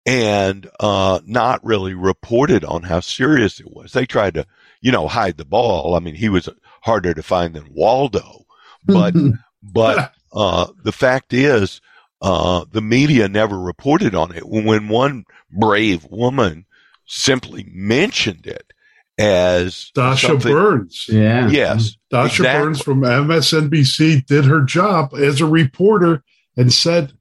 and 0.06 0.70
uh, 0.80 1.20
not 1.26 1.64
really 1.66 1.94
reported 1.94 2.64
on 2.64 2.84
how 2.84 3.00
serious 3.02 3.60
it 3.60 3.68
was. 3.70 3.92
They 3.92 4.06
tried 4.06 4.36
to, 4.36 4.46
you 4.82 4.92
know, 4.92 5.08
hide 5.08 5.38
the 5.38 5.46
ball. 5.46 5.96
I 5.96 6.00
mean, 6.00 6.16
he 6.16 6.30
was 6.30 6.48
harder 6.84 7.14
to 7.14 7.24
find 7.24 7.54
than 7.54 7.68
Waldo, 7.74 8.46
but 8.86 9.14
but 9.64 10.14
uh, 10.32 10.68
the 10.84 10.92
fact 10.94 11.34
is, 11.34 11.82
uh, 12.22 12.66
the 12.72 12.82
media 12.82 13.28
never 13.28 13.60
reported 13.60 14.16
on 14.16 14.36
it. 14.36 14.48
When 14.48 14.88
one 14.90 15.26
brave 15.52 16.06
woman 16.10 16.66
simply 17.06 17.66
mentioned 17.72 18.46
it 18.48 18.74
as 19.18 19.92
Dasha 19.96 20.28
something- 20.28 20.52
Burns. 20.52 21.06
Yes. 21.10 21.96
Dasha 22.10 22.42
exactly. 22.44 22.66
Burns 22.66 22.82
from 22.82 23.02
MSNBC 23.02 24.26
did 24.26 24.46
her 24.46 24.62
job 24.62 25.14
as 25.14 25.42
a 25.42 25.46
reporter 25.46 26.24
and 26.56 26.72
said, 26.74 27.14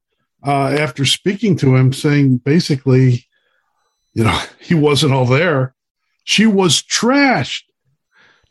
uh, 0.46 0.68
after 0.68 1.04
speaking 1.04 1.56
to 1.56 1.74
him, 1.74 1.92
saying 1.92 2.38
basically, 2.38 3.26
you 4.14 4.24
know, 4.24 4.38
he 4.60 4.74
wasn't 4.74 5.12
all 5.12 5.26
there. 5.26 5.74
She 6.24 6.46
was 6.46 6.82
trashed. 6.82 7.62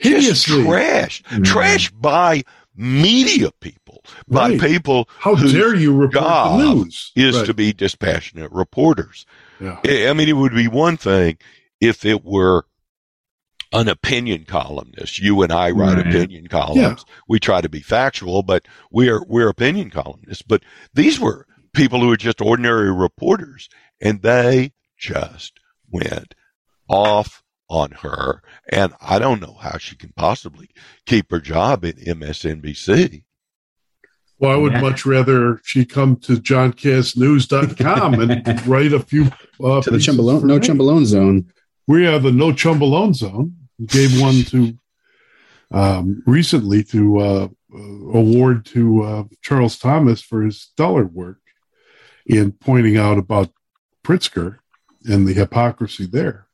Just 0.02 0.48
Hideously. 0.48 0.64
trashed. 0.64 1.24
Trashed 1.44 1.92
by 2.02 2.44
media 2.76 3.52
people, 3.60 4.04
by 4.28 4.50
Right. 4.50 4.60
people. 4.62 5.10
How 5.20 5.36
whose 5.36 5.54
dare 5.54 5.76
you 5.76 5.96
report 5.96 6.24
the 6.24 6.58
news? 6.74 7.12
Is 7.16 7.38
Right. 7.38 7.46
to 7.46 7.54
be 7.54 7.74
dispassionate 7.74 8.52
reporters. 8.52 9.26
Yeah. 9.60 9.80
I 9.86 10.14
mean, 10.14 10.28
it 10.30 10.34
would 10.38 10.54
be 10.54 10.68
one 10.68 10.98
thing 10.98 11.38
if 11.80 12.06
it 12.06 12.24
were 12.26 12.66
an 13.72 13.88
opinion 13.88 14.46
columnist. 14.46 15.20
You 15.20 15.42
and 15.42 15.52
I 15.52 15.72
write 15.72 15.98
Right. 15.98 16.08
opinion 16.08 16.48
columns. 16.48 17.04
We 17.28 17.40
try 17.40 17.62
to 17.62 17.70
be 17.70 17.82
factual, 17.82 18.44
but 18.44 18.66
we're 18.92 19.24
we're 19.26 19.50
opinion 19.50 19.90
columnists. 19.90 20.44
But 20.46 20.64
these 20.94 21.20
were 21.20 21.48
people 21.74 22.00
who 22.00 22.08
were 22.08 22.18
just 22.18 22.42
ordinary 22.42 22.92
reporters, 22.94 23.70
and 24.02 24.22
they 24.22 24.72
just 24.98 25.54
went 25.90 26.36
off 26.88 27.44
on 27.68 27.92
her. 27.92 28.42
And 28.70 28.94
I 29.02 29.20
don't 29.20 29.42
know 29.42 29.58
how 29.60 29.78
she 29.78 29.96
can 29.96 30.14
possibly 30.16 30.70
keep 31.06 31.32
her 31.32 31.40
job 31.40 31.84
at 31.86 31.98
MSNBC. 31.98 33.24
Well, 34.38 34.52
I 34.52 34.56
would 34.56 34.74
Yeah. 34.74 34.82
much 34.82 35.06
rather 35.06 35.62
she 35.64 35.86
come 35.86 36.18
to 36.18 36.34
johnkassnews.com 36.34 38.14
and 38.16 38.68
write 38.68 38.94
a 38.94 39.00
few 39.00 39.32
uh, 39.64 39.82
to 39.82 39.90
the 39.92 39.98
pieces 39.98 40.16
Chumbolone, 40.16 40.44
no 40.44 40.56
me. 40.56 40.60
Chumbolone 40.60 41.06
zone. 41.06 41.52
We 41.88 42.04
have 42.06 42.24
the 42.24 42.32
No 42.32 42.52
Chumbolone 42.52 43.14
Zone. 43.14 43.56
We 43.80 43.86
Gave 43.88 44.20
one 44.20 44.44
to 44.46 44.78
um, 45.72 46.24
recently 46.26 46.84
to 46.86 47.20
uh, 47.20 47.48
uh, 47.74 47.78
award 47.78 48.66
to 48.68 49.04
uh, 49.04 49.24
Charles 49.42 49.78
Thomas 49.78 50.22
for 50.22 50.42
his 50.44 50.62
stellar 50.62 51.06
work 51.06 51.40
in 52.26 52.52
pointing 52.54 52.98
out 52.98 53.18
about 53.18 53.52
Pritzker 54.04 54.58
and 55.06 55.28
the 55.28 55.34
hypocrisy 55.34 56.06
there. 56.06 56.45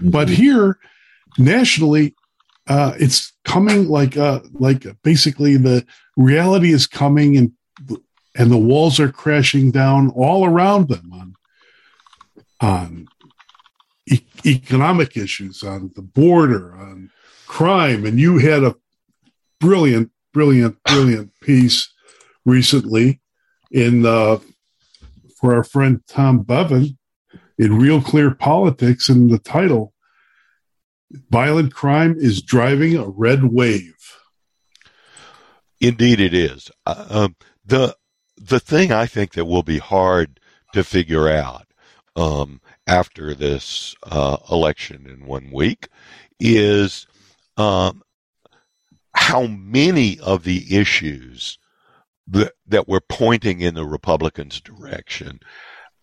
But 0.00 0.28
here, 0.28 0.78
nationally, 1.38 2.14
uh, 2.68 2.94
it's 2.98 3.32
coming 3.44 3.88
like 3.88 4.16
uh, 4.16 4.40
like 4.52 4.86
basically 5.02 5.56
the 5.56 5.84
reality 6.16 6.72
is 6.72 6.86
coming 6.86 7.36
and 7.36 7.52
and 8.34 8.50
the 8.50 8.56
walls 8.56 9.00
are 9.00 9.10
crashing 9.10 9.70
down 9.70 10.10
all 10.10 10.46
around 10.46 10.88
them 10.88 11.10
on 11.12 11.34
on 12.60 13.08
e- 14.06 14.20
economic 14.46 15.16
issues, 15.16 15.62
on 15.62 15.90
the 15.96 16.02
border, 16.02 16.74
on 16.74 17.10
crime. 17.46 18.04
And 18.04 18.20
you 18.20 18.38
had 18.38 18.62
a 18.62 18.76
brilliant, 19.58 20.10
brilliant, 20.32 20.82
brilliant 20.84 21.32
piece 21.40 21.92
recently 22.44 23.20
in 23.70 24.06
uh, 24.06 24.38
for 25.40 25.54
our 25.54 25.64
friend 25.64 26.02
Tom 26.06 26.42
Bevan 26.42 26.98
in 27.60 27.78
Real 27.78 28.00
Clear 28.00 28.30
Politics, 28.30 29.10
and 29.10 29.28
the 29.28 29.38
title 29.38 29.92
"Violent 31.30 31.74
Crime 31.74 32.16
is 32.18 32.40
Driving 32.40 32.96
a 32.96 33.06
Red 33.06 33.44
Wave." 33.44 34.16
Indeed, 35.78 36.20
it 36.20 36.32
is. 36.32 36.70
Uh, 36.86 37.06
um, 37.10 37.36
the 37.64 37.94
the 38.38 38.60
thing 38.60 38.92
I 38.92 39.04
think 39.04 39.34
that 39.34 39.44
will 39.44 39.62
be 39.62 39.76
hard 39.76 40.40
to 40.72 40.82
figure 40.82 41.28
out 41.28 41.66
um, 42.16 42.62
after 42.86 43.34
this 43.34 43.94
uh, 44.04 44.38
election 44.50 45.06
in 45.06 45.26
one 45.26 45.50
week 45.52 45.88
is 46.38 47.06
um, 47.58 48.02
how 49.14 49.42
many 49.42 50.18
of 50.20 50.44
the 50.44 50.74
issues 50.74 51.58
that 52.26 52.54
that 52.66 52.88
were 52.88 53.02
pointing 53.02 53.60
in 53.60 53.74
the 53.74 53.84
Republicans' 53.84 54.62
direction 54.62 55.40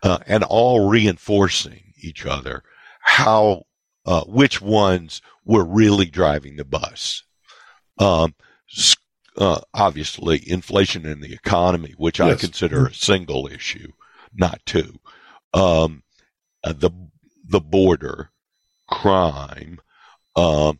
uh, 0.03 0.19
and 0.27 0.43
all 0.43 0.89
reinforcing 0.89 1.93
each 2.01 2.25
other, 2.25 2.63
how 3.01 3.63
uh, 4.05 4.23
which 4.25 4.61
ones 4.61 5.21
were 5.45 5.65
really 5.65 6.05
driving 6.05 6.55
the 6.55 6.65
bus. 6.65 7.23
Um, 7.97 8.35
uh, 9.37 9.61
obviously, 9.73 10.41
inflation 10.49 11.05
in 11.05 11.21
the 11.21 11.33
economy, 11.33 11.93
which 11.97 12.19
I 12.19 12.35
consider 12.35 12.87
a 12.87 12.93
single 12.93 13.47
issue, 13.47 13.91
not 14.33 14.61
two. 14.65 14.99
Um, 15.53 16.03
uh, 16.63 16.73
the 16.73 16.91
the 17.47 17.59
border, 17.61 18.31
crime, 18.89 19.79
um, 20.35 20.79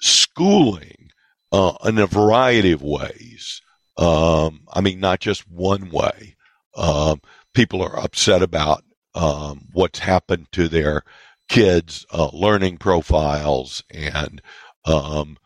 schooling 0.00 1.10
uh, 1.52 1.74
in 1.84 1.98
a 1.98 2.06
variety 2.06 2.72
of 2.72 2.82
ways. 2.82 3.60
Um, 3.96 4.62
I 4.72 4.80
mean, 4.80 5.00
not 5.00 5.20
just 5.20 5.48
one 5.48 5.90
way. 5.90 6.36
Um, 6.76 7.20
people 7.54 7.82
are 7.82 7.98
upset 7.98 8.42
about 8.42 8.84
um, 9.14 9.66
what's 9.72 9.98
happened 10.00 10.46
to 10.52 10.68
their 10.68 11.02
kids' 11.48 12.06
uh, 12.12 12.30
learning 12.32 12.78
profiles, 12.78 13.82
and 13.90 14.40
um, 14.84 15.36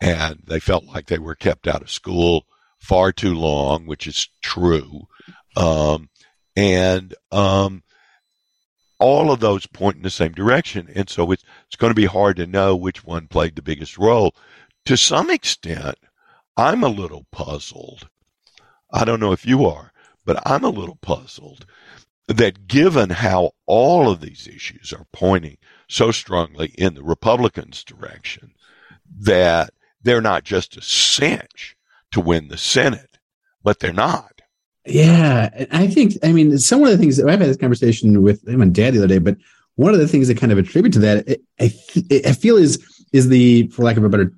and 0.00 0.42
they 0.46 0.60
felt 0.60 0.84
like 0.86 1.06
they 1.06 1.18
were 1.18 1.34
kept 1.34 1.66
out 1.66 1.82
of 1.82 1.90
school 1.90 2.46
far 2.78 3.12
too 3.12 3.34
long, 3.34 3.86
which 3.86 4.06
is 4.06 4.28
true. 4.42 5.02
Um, 5.56 6.08
and 6.56 7.14
um, 7.30 7.82
all 8.98 9.30
of 9.30 9.40
those 9.40 9.66
point 9.66 9.96
in 9.96 10.02
the 10.02 10.10
same 10.10 10.32
direction. 10.32 10.88
And 10.94 11.08
so 11.08 11.30
it's, 11.32 11.42
it's 11.66 11.76
going 11.76 11.90
to 11.90 11.94
be 11.94 12.06
hard 12.06 12.36
to 12.36 12.46
know 12.46 12.76
which 12.76 13.04
one 13.04 13.28
played 13.28 13.56
the 13.56 13.62
biggest 13.62 13.98
role. 13.98 14.34
To 14.86 14.96
some 14.96 15.30
extent, 15.30 15.96
I'm 16.56 16.82
a 16.82 16.88
little 16.88 17.26
puzzled. 17.32 18.08
I 18.92 19.04
don't 19.04 19.20
know 19.20 19.32
if 19.32 19.46
you 19.46 19.66
are, 19.66 19.89
but 20.24 20.42
I'm 20.46 20.64
a 20.64 20.70
little 20.70 20.98
puzzled 21.00 21.66
that 22.26 22.68
given 22.68 23.10
how 23.10 23.52
all 23.66 24.08
of 24.10 24.20
these 24.20 24.46
issues 24.46 24.92
are 24.92 25.06
pointing 25.12 25.58
so 25.88 26.12
strongly 26.12 26.68
in 26.78 26.94
the 26.94 27.02
Republicans' 27.02 27.82
direction, 27.82 28.52
that 29.18 29.70
they're 30.02 30.20
not 30.20 30.44
just 30.44 30.76
a 30.76 30.82
cinch 30.82 31.76
to 32.12 32.20
win 32.20 32.48
the 32.48 32.56
Senate, 32.56 33.18
but 33.62 33.80
they're 33.80 33.92
not. 33.92 34.40
Yeah, 34.86 35.66
I 35.70 35.86
think 35.88 36.14
I 36.22 36.32
mean 36.32 36.56
some 36.58 36.82
of 36.82 36.90
the 36.90 36.96
things 36.96 37.16
that 37.16 37.28
I've 37.28 37.40
had 37.40 37.50
this 37.50 37.56
conversation 37.56 38.22
with 38.22 38.46
him 38.48 38.62
and 38.62 38.74
dad 38.74 38.94
the 38.94 38.98
other 38.98 39.08
day, 39.08 39.18
but 39.18 39.36
one 39.74 39.92
of 39.92 40.00
the 40.00 40.08
things 40.08 40.28
that 40.28 40.38
kind 40.38 40.52
of 40.52 40.58
attribute 40.58 40.92
to 40.94 40.98
that, 41.00 41.38
I, 41.60 41.72
I 42.26 42.32
feel 42.32 42.56
is 42.56 42.82
is 43.12 43.28
the 43.28 43.68
for 43.68 43.82
lack 43.82 43.96
of 43.96 44.04
a 44.04 44.08
better 44.08 44.32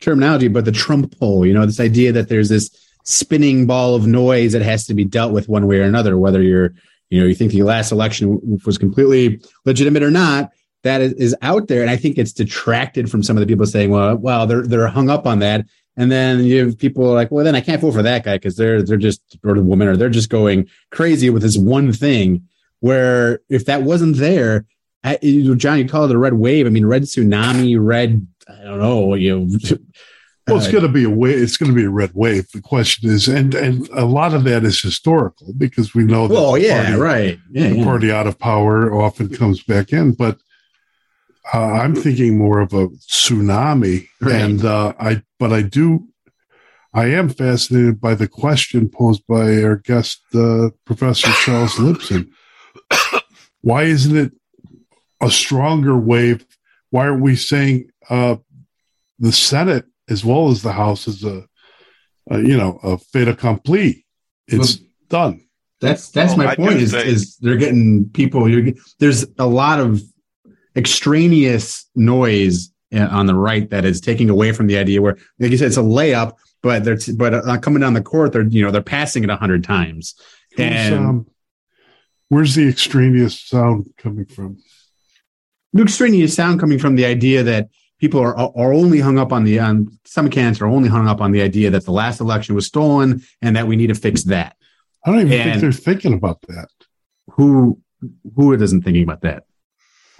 terminology, 0.00 0.48
but 0.48 0.64
the 0.64 0.72
Trump 0.72 1.18
poll. 1.18 1.44
You 1.44 1.54
know, 1.54 1.66
this 1.66 1.80
idea 1.80 2.12
that 2.12 2.28
there's 2.28 2.48
this 2.48 2.70
spinning 3.08 3.66
ball 3.66 3.94
of 3.94 4.06
noise 4.06 4.52
that 4.52 4.60
has 4.60 4.86
to 4.86 4.94
be 4.94 5.02
dealt 5.02 5.32
with 5.32 5.48
one 5.48 5.66
way 5.66 5.78
or 5.78 5.84
another, 5.84 6.18
whether 6.18 6.42
you're 6.42 6.74
you 7.08 7.20
know 7.20 7.26
you 7.26 7.34
think 7.34 7.52
the 7.52 7.62
last 7.62 7.90
election 7.90 8.60
was 8.64 8.76
completely 8.76 9.40
legitimate 9.64 10.02
or 10.02 10.10
not. 10.10 10.50
That 10.84 11.00
is, 11.00 11.34
out 11.42 11.66
there, 11.66 11.82
and 11.82 11.90
I 11.90 11.96
think 11.96 12.18
it's 12.18 12.32
detracted 12.32 13.10
from 13.10 13.22
some 13.22 13.36
of 13.36 13.40
the 13.40 13.46
people 13.46 13.66
saying, 13.66 13.90
"Well, 13.90 14.16
well, 14.16 14.46
they're 14.46 14.66
they're 14.66 14.88
hung 14.88 15.10
up 15.10 15.26
on 15.26 15.40
that." 15.40 15.66
And 15.96 16.12
then 16.12 16.44
you 16.44 16.64
have 16.64 16.78
people 16.78 17.12
like, 17.12 17.32
well, 17.32 17.44
then 17.44 17.56
I 17.56 17.60
can't 17.60 17.80
vote 17.80 17.90
for 17.90 18.04
that 18.04 18.24
guy 18.24 18.36
because 18.36 18.56
they're 18.56 18.82
they're 18.82 18.96
just 18.96 19.20
or 19.42 19.54
the 19.54 19.62
woman 19.62 19.88
or 19.88 19.96
they're 19.96 20.08
just 20.08 20.30
going 20.30 20.68
crazy 20.92 21.28
with 21.30 21.42
this 21.42 21.58
one 21.58 21.92
thing. 21.92 22.46
Where 22.80 23.40
if 23.48 23.64
that 23.64 23.82
wasn't 23.82 24.18
there, 24.18 24.66
I, 25.02 25.16
John, 25.56 25.78
you 25.78 25.88
call 25.88 26.04
it 26.04 26.14
a 26.14 26.18
red 26.18 26.34
wave. 26.34 26.66
I 26.66 26.68
mean, 26.68 26.86
red 26.86 27.02
tsunami, 27.02 27.76
red. 27.80 28.24
I 28.48 28.62
don't 28.62 28.78
know. 28.78 29.14
You 29.14 29.40
know. 29.40 29.78
Well, 30.48 30.58
it's 30.58 30.70
going 30.70 30.82
to 30.82 30.88
be 30.88 31.04
a 31.04 31.10
wave. 31.10 31.40
It's 31.42 31.56
going 31.56 31.70
to 31.70 31.76
be 31.76 31.84
a 31.84 31.90
red 31.90 32.12
wave. 32.14 32.50
The 32.52 32.60
question 32.60 33.10
is, 33.10 33.28
and 33.28 33.54
and 33.54 33.88
a 33.90 34.04
lot 34.04 34.34
of 34.34 34.44
that 34.44 34.64
is 34.64 34.80
historical 34.80 35.52
because 35.56 35.94
we 35.94 36.04
know 36.04 36.28
that. 36.28 36.36
Oh 36.36 36.54
yeah, 36.54 36.84
party, 36.84 37.00
right. 37.00 37.38
Yeah, 37.50 37.68
the 37.68 37.76
yeah. 37.76 37.84
party 37.84 38.12
out 38.12 38.26
of 38.26 38.38
power 38.38 38.94
often 38.94 39.28
comes 39.28 39.62
back 39.62 39.92
in, 39.92 40.12
but 40.12 40.38
uh, 41.52 41.72
I'm 41.72 41.94
thinking 41.94 42.36
more 42.36 42.60
of 42.60 42.72
a 42.72 42.88
tsunami, 42.88 44.08
right. 44.20 44.34
and 44.34 44.64
uh, 44.64 44.92
I. 44.98 45.22
But 45.38 45.52
I 45.52 45.62
do, 45.62 46.08
I 46.92 47.06
am 47.06 47.28
fascinated 47.28 48.00
by 48.00 48.16
the 48.16 48.26
question 48.26 48.88
posed 48.88 49.24
by 49.28 49.62
our 49.62 49.76
guest, 49.76 50.20
uh, 50.34 50.70
Professor 50.84 51.30
Charles 51.44 51.74
Lipson. 51.74 52.30
Why 53.60 53.84
isn't 53.84 54.16
it 54.16 54.32
a 55.20 55.30
stronger 55.30 55.96
wave? 55.96 56.44
Why 56.90 57.06
are 57.06 57.16
we 57.18 57.36
saying 57.36 57.90
uh, 58.08 58.36
the 59.18 59.32
Senate 59.32 59.84
as 60.08 60.24
well 60.24 60.48
as 60.48 60.62
the 60.62 60.72
House 60.72 61.06
is 61.08 61.24
a, 61.24 61.44
a 62.30 62.38
you 62.38 62.56
know, 62.56 62.78
a 62.82 62.98
fait 62.98 63.28
accompli? 63.28 64.04
It's 64.46 64.78
well, 64.78 64.88
done. 65.08 65.48
That's 65.80 66.10
that's 66.10 66.36
well, 66.36 66.48
my 66.48 66.56
point. 66.56 66.76
Is, 66.76 66.94
is 66.94 67.36
they're 67.36 67.56
getting 67.56 68.08
people. 68.10 68.48
You're, 68.48 68.74
there's 68.98 69.26
a 69.38 69.46
lot 69.46 69.80
of 69.80 70.02
extraneous 70.76 71.88
noise 71.94 72.72
uh, 72.94 73.08
on 73.10 73.26
the 73.26 73.34
right 73.34 73.68
that 73.70 73.84
is 73.84 74.00
taking 74.00 74.30
away 74.30 74.52
from 74.52 74.66
the 74.66 74.78
idea 74.78 75.02
where, 75.02 75.16
like 75.38 75.50
you 75.50 75.56
said, 75.56 75.68
it's 75.68 75.76
a 75.76 75.80
layup, 75.80 76.36
but 76.62 76.84
they're 76.84 76.96
t- 76.96 77.12
but 77.12 77.34
uh, 77.34 77.58
coming 77.58 77.80
down 77.80 77.94
the 77.94 78.02
court, 78.02 78.32
they're 78.32 78.46
you 78.46 78.64
know 78.64 78.70
they're 78.70 78.82
passing 78.82 79.24
it 79.24 79.30
a 79.30 79.36
hundred 79.36 79.62
times. 79.62 80.14
And 80.56 80.94
um, 80.94 81.26
where's 82.28 82.54
the 82.54 82.68
extraneous 82.68 83.40
sound 83.40 83.92
coming 83.98 84.26
from? 84.26 84.58
The 85.72 85.82
extraneous 85.82 86.34
sound 86.34 86.58
coming 86.58 86.78
from 86.78 86.96
the 86.96 87.04
idea 87.04 87.44
that 87.44 87.68
people 87.98 88.20
are 88.20 88.36
are 88.36 88.72
only 88.72 89.00
hung 89.00 89.18
up 89.18 89.32
on 89.32 89.44
the 89.44 89.58
on 89.58 89.88
some 90.04 90.30
candidates 90.30 90.60
are 90.60 90.66
only 90.66 90.88
hung 90.88 91.06
up 91.08 91.20
on 91.20 91.32
the 91.32 91.42
idea 91.42 91.70
that 91.70 91.84
the 91.84 91.92
last 91.92 92.20
election 92.20 92.54
was 92.54 92.66
stolen 92.66 93.22
and 93.42 93.56
that 93.56 93.66
we 93.66 93.76
need 93.76 93.88
to 93.88 93.94
fix 93.94 94.24
that. 94.24 94.56
I 95.04 95.10
don't 95.10 95.20
even 95.20 95.32
and 95.32 95.50
think 95.50 95.60
they're 95.60 95.72
thinking 95.72 96.14
about 96.14 96.40
that. 96.42 96.68
Who 97.32 97.80
who 98.36 98.52
isn't 98.52 98.82
thinking 98.82 99.02
about 99.02 99.22
that? 99.22 99.44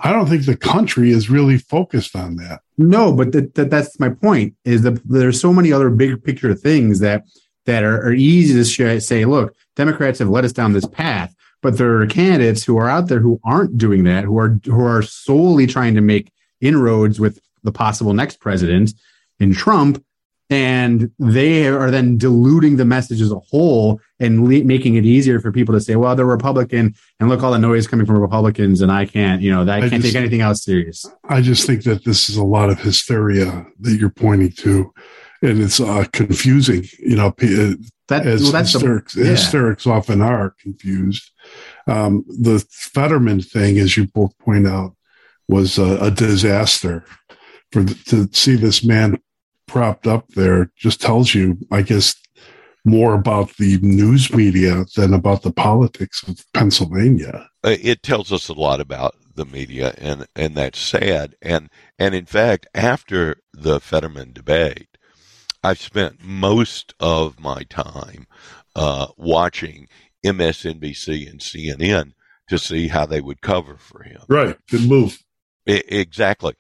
I 0.01 0.13
don't 0.13 0.29
think 0.29 0.47
the 0.47 0.57
country 0.57 1.11
is 1.11 1.29
really 1.29 1.59
focused 1.59 2.15
on 2.15 2.37
that. 2.37 2.61
No, 2.77 3.13
but 3.13 3.33
that, 3.33 3.55
that 3.55 3.71
that's 3.71 3.99
my 3.99 4.11
point. 4.11 4.55
Is 4.65 4.83
that 4.83 5.01
there's 5.09 5.41
so 5.41 5.53
many 5.53 5.73
other 5.73 5.91
big 5.91 6.23
picture 6.23 6.55
things 6.55 7.01
that 7.01 7.25
that 7.67 7.83
are, 7.83 8.01
are 8.07 8.13
easy 8.13 8.55
to 8.55 9.01
say. 9.01 9.25
Look, 9.25 9.55
Democrats 9.77 10.21
have 10.21 10.29
led 10.29 10.45
us 10.45 10.53
down 10.53 10.73
this 10.73 10.87
path, 10.87 11.35
but 11.63 11.79
there 11.79 12.01
are 12.01 12.07
candidates 12.07 12.65
who 12.65 12.79
are 12.79 12.89
out 12.89 13.09
there 13.09 13.21
who 13.21 13.41
aren't 13.45 13.77
doing 13.77 14.05
that, 14.05 14.25
who 14.25 14.39
are 14.39 14.59
who 14.65 14.85
are 14.85 15.03
solely 15.03 15.67
trying 15.67 15.95
to 15.95 16.01
make 16.01 16.33
inroads 16.61 17.19
with 17.19 17.41
the 17.63 17.73
possible 17.73 18.15
next 18.15 18.41
president 18.41 18.93
in 19.41 19.53
Trump, 19.53 20.05
and 20.51 21.11
they 21.19 21.67
are 21.67 21.91
then 21.91 22.17
diluting 22.17 22.77
the 22.77 22.85
message 22.85 23.21
as 23.21 23.31
a 23.31 23.39
whole 23.39 24.01
and 24.19 24.49
le- 24.49 24.65
making 24.65 24.95
it 24.95 25.05
easier 25.05 25.41
for 25.41 25.53
people 25.53 25.75
to 25.75 25.81
say, 25.81 25.97
"Well, 25.97 26.17
they're 26.17 26.25
Republican," 26.27 26.95
and 27.21 27.29
look, 27.29 27.43
all 27.43 27.53
the 27.53 27.59
noise 27.59 27.87
coming 27.87 28.07
from 28.07 28.19
Republicans, 28.19 28.81
and 28.81 28.91
I 28.91 29.05
can't, 29.05 29.43
you 29.43 29.53
know, 29.53 29.71
I, 29.71 29.77
I 29.77 29.81
can't 29.81 30.03
just, 30.03 30.15
take 30.15 30.15
anything 30.15 30.41
else 30.41 30.65
serious. 30.65 31.05
I 31.29 31.43
just 31.43 31.67
think 31.67 31.85
that 31.85 32.05
this 32.05 32.31
is 32.31 32.37
a 32.37 32.45
lot 32.45 32.71
of 32.71 32.81
hysteria 32.81 33.67
that 33.81 33.99
you're 33.99 34.11
pointing 34.11 34.53
to, 34.53 34.93
and 35.43 35.61
it's 35.61 35.81
uh, 35.81 36.05
confusing. 36.13 36.87
You 36.99 37.17
know, 37.17 37.29
uh, 37.29 37.75
that, 38.09 38.27
as 38.27 38.45
well, 38.45 38.63
hysterics, 38.63 39.13
the, 39.13 39.25
yeah. 39.25 39.31
hysterics 39.31 39.87
often 39.87 40.23
are 40.23 40.55
confused. 40.59 41.31
Um, 41.87 42.25
the 42.27 42.65
Fetterman 42.71 43.43
thing, 43.43 43.79
as 43.79 43.97
you 43.97 44.07
both 44.07 44.37
point 44.39 44.67
out, 44.67 44.97
was 45.47 45.79
a, 45.79 45.99
a 45.99 46.11
disaster. 46.11 47.05
For 47.73 47.83
the, 47.83 47.95
to 48.07 48.29
see 48.33 48.57
this 48.57 48.85
man 48.85 49.21
propped 49.67 50.07
up 50.07 50.29
there 50.29 50.71
just 50.77 51.01
tells 51.01 51.35
you, 51.35 51.59
I 51.71 51.83
guess, 51.83 52.15
more 52.85 53.15
about 53.15 53.57
the 53.57 53.79
news 53.83 54.33
media 54.33 54.87
than 54.97 55.13
about 55.13 55.43
the 55.43 55.53
politics 55.53 56.27
of 56.27 56.45
Pennsylvania. 56.55 57.49
Uh, 57.63 57.77
it 57.81 58.03
tells 58.03 58.33
us 58.33 58.49
a 58.49 58.55
lot 58.55 58.81
about 58.81 59.15
the 59.35 59.45
media, 59.45 59.95
and 59.99 60.27
and 60.35 60.55
that's 60.55 60.79
sad. 60.79 61.35
And 61.43 61.71
and 61.99 62.15
in 62.15 62.27
fact, 62.27 62.67
after 62.75 63.37
the 63.53 63.81
Fetterman 63.81 64.33
debate, 64.33 64.89
I've 65.63 65.81
spent 65.81 66.23
most 66.23 66.95
of 67.01 67.39
my 67.39 67.63
time 67.65 68.27
uh, 68.75 69.09
watching 69.17 69.89
MSNBC 70.25 71.31
and 71.31 71.41
CNN 71.41 72.13
to 72.49 72.59
see 72.59 72.89
how 72.89 73.07
they 73.07 73.21
would 73.21 73.41
cover 73.41 73.77
for 73.77 74.03
him. 74.03 74.23
Right, 74.29 74.57
good 74.71 74.89
move. 74.89 75.23
Exactly. 75.67 76.55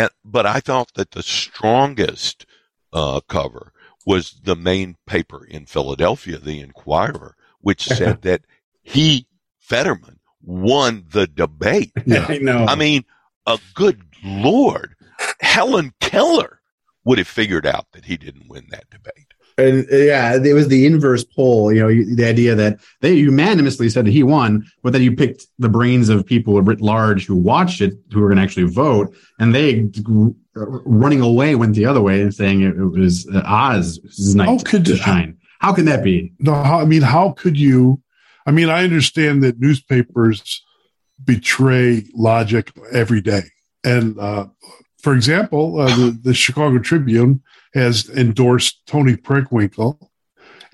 And, 0.00 0.10
but 0.24 0.46
I 0.46 0.60
thought 0.60 0.94
that 0.94 1.10
the 1.10 1.22
strongest 1.22 2.46
uh, 2.92 3.20
cover 3.28 3.72
was 4.06 4.40
the 4.42 4.56
main 4.56 4.96
paper 5.06 5.44
in 5.44 5.66
Philadelphia, 5.66 6.38
the 6.38 6.60
Inquirer, 6.60 7.36
which 7.60 7.84
said 7.98 8.22
that 8.22 8.42
he, 8.82 9.26
Fetterman, 9.58 10.20
won 10.42 11.04
the 11.10 11.26
debate. 11.26 11.92
Yeah, 12.06 12.24
I 12.26 12.38
know. 12.38 12.64
I 12.64 12.76
mean, 12.76 13.04
a 13.46 13.58
good 13.74 14.02
Lord, 14.24 14.94
Helen 15.40 15.92
Keller 16.00 16.60
would 17.04 17.18
have 17.18 17.28
figured 17.28 17.66
out 17.66 17.86
that 17.92 18.06
he 18.06 18.16
didn't 18.16 18.48
win 18.48 18.68
that 18.70 18.88
debate. 18.90 19.29
And 19.58 19.86
uh, 19.92 19.96
yeah, 19.96 20.36
it 20.42 20.54
was 20.54 20.68
the 20.68 20.86
inverse 20.86 21.24
poll. 21.24 21.72
You 21.72 21.80
know, 21.80 22.14
the 22.14 22.24
idea 22.24 22.54
that 22.54 22.80
they 23.00 23.14
unanimously 23.14 23.88
said 23.88 24.06
that 24.06 24.12
he 24.12 24.22
won, 24.22 24.64
but 24.82 24.92
then 24.92 25.02
you 25.02 25.14
picked 25.14 25.46
the 25.58 25.68
brains 25.68 26.08
of 26.08 26.26
people 26.26 26.60
writ 26.62 26.80
large 26.80 27.26
who 27.26 27.36
watched 27.36 27.80
it, 27.80 27.94
who 28.12 28.20
were 28.20 28.28
going 28.28 28.38
to 28.38 28.42
actually 28.42 28.70
vote, 28.70 29.14
and 29.38 29.54
they 29.54 29.90
running 30.54 31.20
away 31.20 31.54
went 31.54 31.74
the 31.74 31.86
other 31.86 32.00
way 32.00 32.20
and 32.20 32.34
saying 32.34 32.62
it, 32.62 32.76
it 32.76 32.84
was 32.84 33.28
uh, 33.32 33.42
Oz's 33.46 34.34
night 34.34 34.48
how 34.48 34.58
could, 34.58 34.84
to 34.84 34.96
shine. 34.96 35.38
How 35.60 35.72
can 35.72 35.84
that 35.84 36.02
be? 36.02 36.32
No, 36.38 36.54
how, 36.54 36.80
I 36.80 36.84
mean, 36.84 37.02
how 37.02 37.32
could 37.32 37.58
you? 37.58 38.02
I 38.46 38.50
mean, 38.50 38.68
I 38.68 38.82
understand 38.82 39.44
that 39.44 39.60
newspapers 39.60 40.64
betray 41.22 42.04
logic 42.14 42.72
every 42.92 43.20
day, 43.20 43.42
and 43.84 44.18
uh, 44.18 44.46
for 45.02 45.14
example, 45.14 45.80
uh, 45.80 45.94
the, 45.96 46.18
the 46.22 46.34
Chicago 46.34 46.78
Tribune 46.78 47.42
has 47.74 48.08
endorsed 48.10 48.86
Toni 48.86 49.16
Preckwinkle 49.16 49.98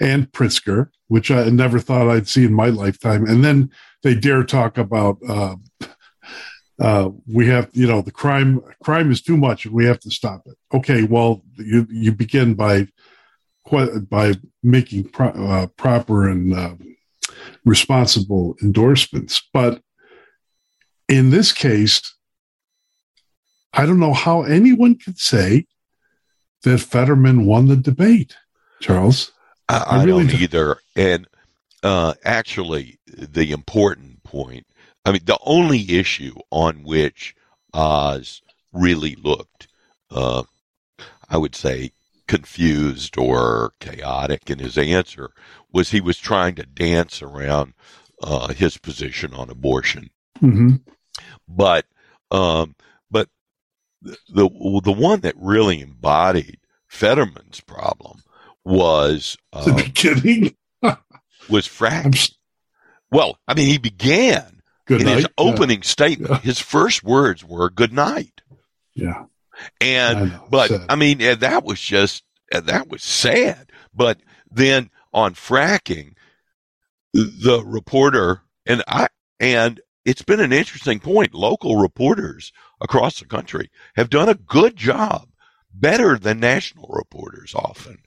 and 0.00 0.30
Pritzker, 0.32 0.90
which 1.08 1.30
I 1.30 1.48
never 1.48 1.78
thought 1.78 2.08
I'd 2.08 2.28
see 2.28 2.44
in 2.44 2.52
my 2.52 2.68
lifetime. 2.68 3.26
And 3.26 3.44
then 3.44 3.70
they 4.02 4.14
dare 4.14 4.44
talk 4.44 4.78
about 4.78 5.18
uh, 5.28 5.56
uh, 6.78 7.10
we 7.26 7.46
have 7.46 7.70
you 7.72 7.86
know 7.86 8.02
the 8.02 8.10
crime 8.10 8.60
crime 8.82 9.10
is 9.10 9.22
too 9.22 9.36
much 9.36 9.64
and 9.64 9.74
we 9.74 9.86
have 9.86 10.00
to 10.00 10.10
stop 10.10 10.42
it. 10.46 10.56
Okay, 10.74 11.04
well 11.04 11.42
you 11.56 11.86
you 11.90 12.12
begin 12.12 12.54
by 12.54 12.88
by 14.08 14.34
making 14.62 15.04
pro- 15.04 15.28
uh, 15.28 15.66
proper 15.68 16.28
and 16.28 16.54
uh, 16.54 16.74
responsible 17.64 18.54
endorsements, 18.62 19.42
but 19.52 19.82
in 21.08 21.30
this 21.30 21.52
case, 21.52 22.15
I 23.76 23.86
don't 23.86 24.00
know 24.00 24.14
how 24.14 24.42
anyone 24.42 24.96
could 24.96 25.18
say 25.18 25.66
that 26.62 26.78
Fetterman 26.78 27.46
won 27.46 27.68
the 27.68 27.76
debate, 27.76 28.36
Charles. 28.80 29.32
I, 29.68 29.78
I, 29.78 30.00
I 30.00 30.04
really 30.04 30.26
don't 30.26 30.40
either. 30.40 30.78
And 30.96 31.26
uh, 31.82 32.14
actually, 32.24 32.98
the 33.06 33.52
important 33.52 34.22
point 34.22 34.66
I 35.06 35.12
mean, 35.12 35.22
the 35.24 35.38
only 35.42 35.96
issue 35.96 36.34
on 36.50 36.82
which 36.82 37.36
Oz 37.72 38.42
really 38.72 39.14
looked, 39.14 39.68
uh, 40.10 40.42
I 41.30 41.38
would 41.38 41.54
say, 41.54 41.92
confused 42.26 43.16
or 43.16 43.70
chaotic 43.78 44.50
in 44.50 44.58
his 44.58 44.76
answer 44.76 45.30
was 45.72 45.90
he 45.90 46.00
was 46.00 46.18
trying 46.18 46.56
to 46.56 46.66
dance 46.66 47.22
around 47.22 47.74
uh, 48.20 48.48
his 48.48 48.78
position 48.78 49.32
on 49.32 49.48
abortion. 49.48 50.10
Mm-hmm. 50.42 50.74
But, 51.48 51.86
um, 52.32 52.74
but 52.74 52.85
the, 54.28 54.80
the 54.84 54.92
one 54.92 55.20
that 55.20 55.34
really 55.36 55.80
embodied 55.80 56.58
Fetterman's 56.88 57.60
problem 57.60 58.22
was 58.64 59.36
uh, 59.52 59.64
the 59.64 59.72
beginning 59.74 60.56
was 61.48 61.66
fracking. 61.66 62.32
Well, 63.10 63.38
I 63.46 63.54
mean, 63.54 63.68
he 63.68 63.78
began 63.78 64.62
Good 64.86 65.00
in 65.00 65.06
night. 65.06 65.16
his 65.16 65.26
opening 65.38 65.78
yeah. 65.78 65.88
statement, 65.88 66.30
yeah. 66.30 66.40
his 66.40 66.60
first 66.60 67.04
words 67.04 67.44
were 67.44 67.70
"Good 67.70 67.92
night." 67.92 68.42
Yeah, 68.94 69.24
and 69.80 70.32
I 70.32 70.40
but 70.50 70.68
sad. 70.68 70.86
I 70.88 70.96
mean 70.96 71.18
that 71.18 71.64
was 71.64 71.80
just 71.80 72.24
that 72.50 72.88
was 72.88 73.02
sad. 73.02 73.70
But 73.94 74.18
then 74.50 74.90
on 75.12 75.34
fracking, 75.34 76.14
the 77.12 77.62
reporter 77.64 78.42
and 78.66 78.82
I 78.86 79.08
and 79.40 79.80
it's 80.06 80.22
been 80.22 80.40
an 80.40 80.52
interesting 80.52 81.00
point. 81.00 81.34
Local 81.34 81.76
reporters 81.76 82.52
across 82.80 83.18
the 83.18 83.26
country 83.26 83.70
have 83.96 84.08
done 84.08 84.28
a 84.28 84.34
good 84.34 84.76
job, 84.76 85.28
better 85.74 86.16
than 86.16 86.38
national 86.38 86.88
reporters 86.88 87.54
often, 87.54 87.98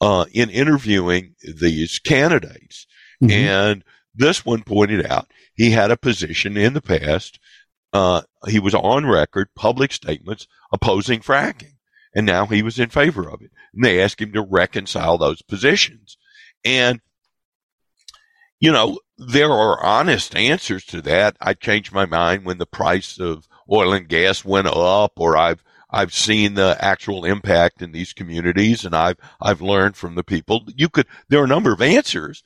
uh, 0.00 0.26
in 0.32 0.50
interviewing 0.50 1.34
these 1.42 1.98
candidates. 1.98 2.86
Mm-hmm. 3.20 3.32
And 3.32 3.84
this 4.14 4.46
one 4.46 4.62
pointed 4.62 5.04
out 5.04 5.26
he 5.54 5.72
had 5.72 5.90
a 5.90 5.96
position 5.96 6.56
in 6.56 6.74
the 6.74 6.80
past. 6.80 7.40
Uh, 7.92 8.22
he 8.46 8.60
was 8.60 8.74
on 8.74 9.04
record, 9.04 9.48
public 9.56 9.92
statements 9.92 10.46
opposing 10.72 11.20
fracking, 11.20 11.74
and 12.14 12.24
now 12.24 12.46
he 12.46 12.62
was 12.62 12.78
in 12.78 12.88
favor 12.88 13.28
of 13.28 13.42
it. 13.42 13.50
And 13.74 13.82
they 13.82 14.00
asked 14.00 14.20
him 14.20 14.32
to 14.34 14.42
reconcile 14.42 15.18
those 15.18 15.42
positions. 15.42 16.16
And, 16.64 17.00
you 18.60 18.70
know, 18.70 19.00
there 19.18 19.50
are 19.50 19.84
honest 19.84 20.34
answers 20.36 20.84
to 20.86 21.02
that. 21.02 21.36
I 21.40 21.54
changed 21.54 21.92
my 21.92 22.06
mind 22.06 22.44
when 22.44 22.58
the 22.58 22.66
price 22.66 23.18
of 23.18 23.48
oil 23.70 23.92
and 23.92 24.08
gas 24.08 24.44
went 24.44 24.68
up, 24.68 25.12
or 25.16 25.36
I've 25.36 25.62
I've 25.90 26.14
seen 26.14 26.54
the 26.54 26.76
actual 26.80 27.24
impact 27.24 27.82
in 27.82 27.92
these 27.92 28.12
communities, 28.12 28.84
and 28.84 28.94
I've 28.94 29.16
I've 29.40 29.60
learned 29.60 29.96
from 29.96 30.14
the 30.14 30.24
people. 30.24 30.64
You 30.74 30.88
could 30.88 31.06
there 31.28 31.40
are 31.40 31.44
a 31.44 31.48
number 31.48 31.72
of 31.72 31.82
answers. 31.82 32.42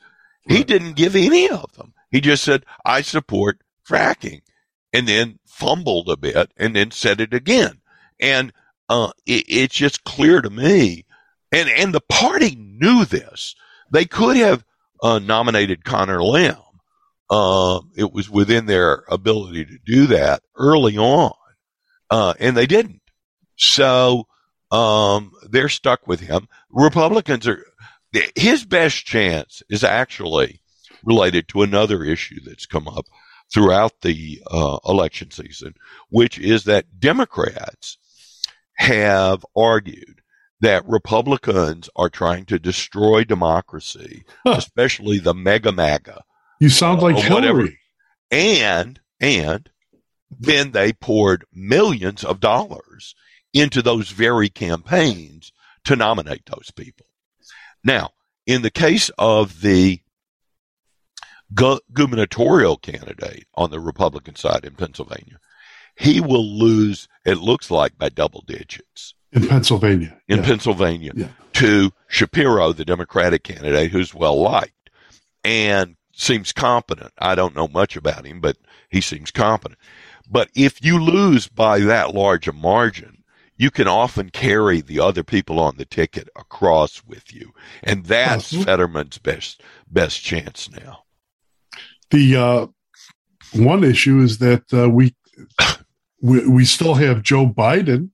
He 0.49 0.65
didn't 0.65 0.97
give 0.97 1.15
any 1.15 1.49
of 1.49 1.73
them. 1.75 1.95
He 2.11 2.21
just 2.21 2.45
said, 2.45 2.65
I 2.85 3.03
support 3.03 3.61
fracking 3.89 4.43
and 4.93 5.09
then 5.09 5.39
fumbled 5.47 6.09
a 6.09 6.17
bit 6.17 6.53
and 6.57 6.77
then 6.77 6.91
said 6.91 7.21
it 7.21 7.33
again. 7.33 7.81
And, 8.21 8.53
uh, 8.89 9.13
it, 9.25 9.45
it's 9.49 9.75
just 9.75 10.05
clear 10.05 10.43
to 10.43 10.51
me. 10.51 11.05
And, 11.51 11.69
and 11.69 11.95
the 11.95 12.01
party 12.01 12.57
knew 12.57 13.05
this. 13.05 13.55
They 13.91 14.05
could 14.05 14.37
have, 14.37 14.65
uh, 15.03 15.21
nominated 15.21 15.85
Connor 15.85 16.23
Lamb. 16.23 16.62
Uh, 17.33 17.81
it 17.97 18.13
was 18.13 18.29
within 18.29 18.67
their 18.67 19.05
ability 19.09 19.65
to 19.65 19.79
do 19.87 20.07
that 20.07 20.43
early 20.55 20.99
on. 20.99 21.33
Uh, 22.11 22.35
and 22.39 22.55
they 22.55 22.67
didn't. 22.67 23.01
So, 23.57 24.27
um, 24.71 25.33
they're 25.49 25.71
stuck 25.71 26.07
with 26.07 26.21
him. 26.21 26.47
Republicans 26.69 27.49
are, 27.49 27.65
his 28.37 28.67
best 28.67 29.07
chance 29.07 29.63
is 29.71 29.83
actually 29.83 30.61
related 31.05 31.49
to 31.49 31.63
another 31.63 32.05
issue 32.05 32.41
that's 32.45 32.67
come 32.67 32.87
up 32.87 33.07
throughout 33.53 34.03
the 34.03 34.43
uh, 34.51 34.79
election 34.87 35.31
season, 35.31 35.73
which 36.11 36.39
is 36.39 36.65
that 36.65 37.01
Democrats 37.01 37.97
have 38.75 39.45
argued 39.57 40.21
that 40.61 40.87
Republicans 40.87 41.89
are 41.97 42.11
trying 42.11 42.45
to 42.45 42.59
destroy 42.59 43.25
democracy, 43.25 44.25
huh. 44.47 44.55
especially 44.59 45.19
the 45.19 45.35
mega 45.35 45.73
MAGA. 45.73 46.25
You 46.63 46.69
sound 46.69 47.03
like 47.03 47.17
Hillary. 47.17 47.81
And 48.31 49.01
and 49.21 49.69
then 50.31 50.71
they 50.71 50.93
poured 50.93 51.45
millions 51.53 52.23
of 52.23 52.39
dollars 52.39 53.17
into 53.53 53.83
those 53.83 54.11
very 54.11 54.49
campaigns 54.49 55.51
to 55.87 55.97
nominate 55.97 56.47
those 56.47 56.71
people. 56.71 57.07
Now, 57.83 58.11
in 58.47 58.63
the 58.63 58.71
case 58.71 59.11
of 59.19 59.61
the 59.63 60.03
gu- 61.53 61.81
gubernatorial 61.93 62.77
candidate 62.77 63.49
on 63.57 63.73
the 63.73 63.81
Republican 63.81 64.37
side 64.37 64.65
in 64.65 64.77
Pennsylvania, 64.77 65.41
he 65.97 66.21
will 66.21 66.47
lose, 66.47 67.09
it 67.25 67.39
looks 67.39 67.73
like, 67.73 67.99
by 67.99 68.09
double 68.09 68.45
digits. 68.47 69.15
In 69.33 69.49
Pennsylvania. 69.49 70.17
In 70.29 70.39
yeah. 70.39 70.45
Pennsylvania 70.45 71.13
yeah. 71.17 71.29
to 71.55 71.91
Shapiro, 72.07 72.73
the 72.73 72.85
Democratic 72.85 73.43
candidate, 73.43 73.91
who's 73.91 74.15
well 74.15 74.41
liked 74.41 74.91
and 75.43 75.97
seems 76.13 76.53
competent. 76.53 77.13
I 77.19 77.35
don't 77.35 77.57
know 77.57 77.69
much 77.69 77.97
about 77.97 78.27
him, 78.27 78.41
but 78.41 78.57
he 78.89 79.01
seems 79.01 79.31
competent. 79.31 79.79
But 80.31 80.51
if 80.55 80.85
you 80.85 80.99
lose 80.99 81.49
by 81.49 81.81
that 81.81 82.15
large 82.15 82.49
a 82.49 82.53
margin, 82.53 83.23
you 83.57 83.71
can 83.71 83.87
often 83.87 84.31
carry 84.31 84.81
the 84.81 85.01
other 85.01 85.23
people 85.23 85.61
on 85.61 85.77
the 85.77 85.85
ticket 85.85 86.29
across 86.37 87.05
with 87.05 87.33
you. 87.35 87.53
And 87.83 88.05
that's 88.07 88.53
uh-huh. 88.53 88.65
Fetterman's 88.65 89.19
best 89.19 89.63
best 89.91 90.23
chance 90.23 90.71
now. 90.71 91.05
The 92.11 92.37
uh, 92.37 92.67
one 93.53 93.85
issue 93.85 94.21
is 94.21 94.39
that 94.39 94.65
uh, 94.73 94.89
we, 94.89 95.15
we 96.21 96.47
we 96.47 96.65
still 96.65 96.95
have 96.95 97.23
Joe 97.23 97.47
Biden, 97.47 98.11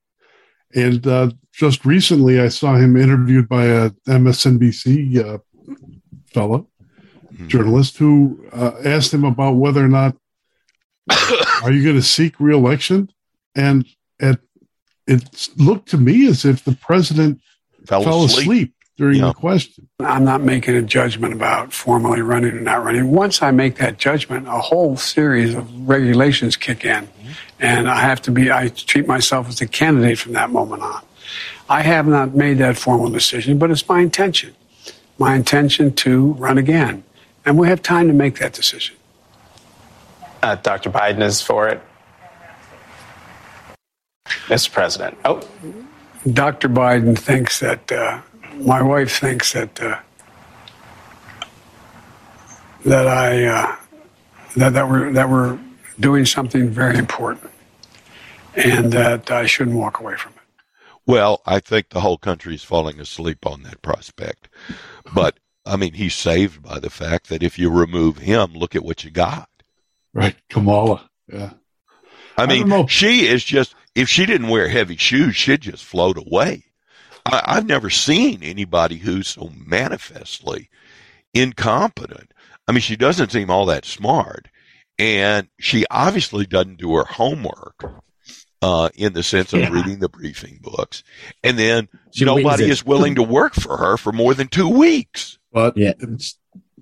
and 0.74 1.06
uh, 1.06 1.30
just 1.52 1.84
recently 1.84 2.40
I 2.40 2.48
saw 2.48 2.76
him 2.76 2.96
interviewed 2.96 3.48
by 3.48 3.64
a 3.64 3.90
MSNBC 4.06 5.24
uh, 5.24 5.38
fellow 6.32 6.68
mm-hmm. 7.38 7.48
journalist 7.48 7.96
who 7.98 8.44
uh, 8.52 8.72
asked 8.84 9.14
him 9.14 9.24
about 9.24 9.52
whether 9.52 9.84
or 9.84 9.88
not 9.88 10.16
are 11.62 11.72
you 11.72 11.82
going 11.82 11.96
to 11.96 12.02
seek 12.02 12.38
reelection, 12.40 13.10
and 13.54 13.86
at 14.20 14.40
it 15.06 15.48
looked 15.56 15.88
to 15.88 15.96
me 15.96 16.28
as 16.28 16.44
if 16.44 16.64
the 16.64 16.72
president 16.72 17.40
fell, 17.86 18.02
fell 18.02 18.24
asleep. 18.24 18.42
asleep 18.42 18.74
during 18.98 19.20
yeah. 19.20 19.28
the 19.28 19.32
question. 19.32 19.88
I'm 20.00 20.24
not 20.24 20.42
making 20.42 20.74
a 20.76 20.82
judgment 20.82 21.32
about 21.32 21.72
formally 21.72 22.20
running 22.20 22.52
or 22.52 22.60
not 22.60 22.84
running. 22.84 23.10
Once 23.10 23.40
I 23.40 23.50
make 23.52 23.76
that 23.76 23.96
judgment, 23.96 24.46
a 24.46 24.60
whole 24.60 24.96
series 24.96 25.54
of 25.54 25.88
regulations 25.88 26.56
kick 26.56 26.84
in. 26.84 27.06
Mm-hmm. 27.06 27.30
And 27.60 27.88
I 27.88 28.00
have 28.00 28.20
to 28.22 28.30
be, 28.30 28.52
I 28.52 28.68
treat 28.68 29.06
myself 29.06 29.48
as 29.48 29.60
a 29.60 29.66
candidate 29.66 30.18
from 30.18 30.34
that 30.34 30.50
moment 30.50 30.82
on. 30.82 31.02
I 31.68 31.82
have 31.82 32.06
not 32.06 32.34
made 32.34 32.58
that 32.58 32.76
formal 32.76 33.10
decision, 33.10 33.58
but 33.58 33.70
it's 33.70 33.88
my 33.88 34.00
intention. 34.00 34.54
My 35.18 35.34
intention 35.34 35.94
to 35.96 36.32
run 36.34 36.58
again. 36.58 37.04
And 37.48 37.56
we 37.56 37.68
have 37.68 37.80
time 37.80 38.08
to 38.08 38.12
make 38.12 38.40
that 38.40 38.52
decision. 38.52 38.94
Uh, 40.42 40.56
Dr. 40.56 40.90
Biden 40.90 41.22
is 41.22 41.40
for 41.40 41.66
it. 41.66 41.80
Mr. 44.48 44.70
President. 44.70 45.16
Oh. 45.24 45.40
Dr. 46.30 46.68
Biden 46.68 47.18
thinks 47.18 47.60
that 47.60 47.90
uh, 47.90 48.20
my 48.56 48.82
wife 48.82 49.18
thinks 49.18 49.54
that 49.54 49.80
uh, 49.80 49.98
that 52.84 53.08
I 53.08 53.46
uh, 53.46 53.76
that 54.58 54.74
that 54.74 54.86
we're 54.86 55.10
that 55.14 55.30
we're 55.30 55.58
doing 55.98 56.26
something 56.26 56.68
very 56.68 56.98
important, 56.98 57.50
and 58.56 58.92
that 58.92 59.30
I 59.30 59.46
shouldn't 59.46 59.78
walk 59.78 60.00
away 60.00 60.16
from 60.16 60.32
it. 60.32 60.64
Well, 61.06 61.40
I 61.46 61.60
think 61.60 61.88
the 61.88 62.02
whole 62.02 62.18
country 62.18 62.56
is 62.56 62.62
falling 62.62 63.00
asleep 63.00 63.46
on 63.46 63.62
that 63.62 63.80
prospect, 63.80 64.50
but 65.14 65.38
I 65.68 65.76
mean, 65.76 65.92
he's 65.92 66.14
saved 66.14 66.62
by 66.62 66.80
the 66.80 66.90
fact 66.90 67.28
that 67.28 67.42
if 67.42 67.58
you 67.58 67.70
remove 67.70 68.18
him, 68.18 68.54
look 68.54 68.74
at 68.74 68.84
what 68.84 69.04
you 69.04 69.10
got. 69.10 69.48
Right, 70.14 70.34
Kamala. 70.48 71.08
Yeah. 71.30 71.52
I 72.36 72.46
mean, 72.46 72.86
she 72.86 73.26
is 73.26 73.44
just, 73.44 73.74
if 73.94 74.08
she 74.08 74.24
didn't 74.24 74.48
wear 74.48 74.68
heavy 74.68 74.96
shoes, 74.96 75.36
she'd 75.36 75.60
just 75.60 75.84
float 75.84 76.16
away. 76.16 76.64
I, 77.26 77.56
have 77.56 77.66
never 77.66 77.90
seen 77.90 78.42
anybody 78.42 78.96
who's 78.96 79.28
so 79.28 79.52
manifestly 79.66 80.70
incompetent. 81.34 82.32
I 82.66 82.72
mean, 82.72 82.80
she 82.80 82.96
doesn't 82.96 83.32
seem 83.32 83.50
all 83.50 83.66
that 83.66 83.84
smart, 83.84 84.48
and 84.98 85.48
she 85.58 85.84
obviously 85.90 86.46
doesn't 86.46 86.78
do 86.78 86.94
her 86.94 87.04
homework 87.04 87.84
uh, 88.62 88.88
in 88.94 89.12
the 89.12 89.22
sense 89.22 89.52
of 89.52 89.60
Yeah. 89.60 89.70
reading 89.70 89.98
the 89.98 90.08
briefing 90.08 90.58
books, 90.62 91.02
and 91.42 91.58
then 91.58 91.88
She 92.14 92.24
nobody 92.24 92.70
is 92.70 92.84
willing 92.84 93.16
to 93.16 93.22
work 93.22 93.54
for 93.54 93.76
her 93.76 93.96
for 93.96 94.12
more 94.12 94.34
than 94.34 94.48
two 94.48 94.68
weeks. 94.68 95.37
But 95.52 95.76
Yeah. 95.76 95.92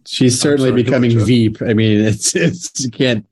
She's 0.08 0.40
certainly 0.40 0.70
sorry, 0.70 0.82
becoming 0.84 1.10
ahead, 1.16 1.26
Veep. 1.26 1.62
I 1.62 1.74
mean, 1.74 2.00
it's 2.00 2.36
it's 2.36 2.70
you 2.84 2.90
can't 2.92 3.26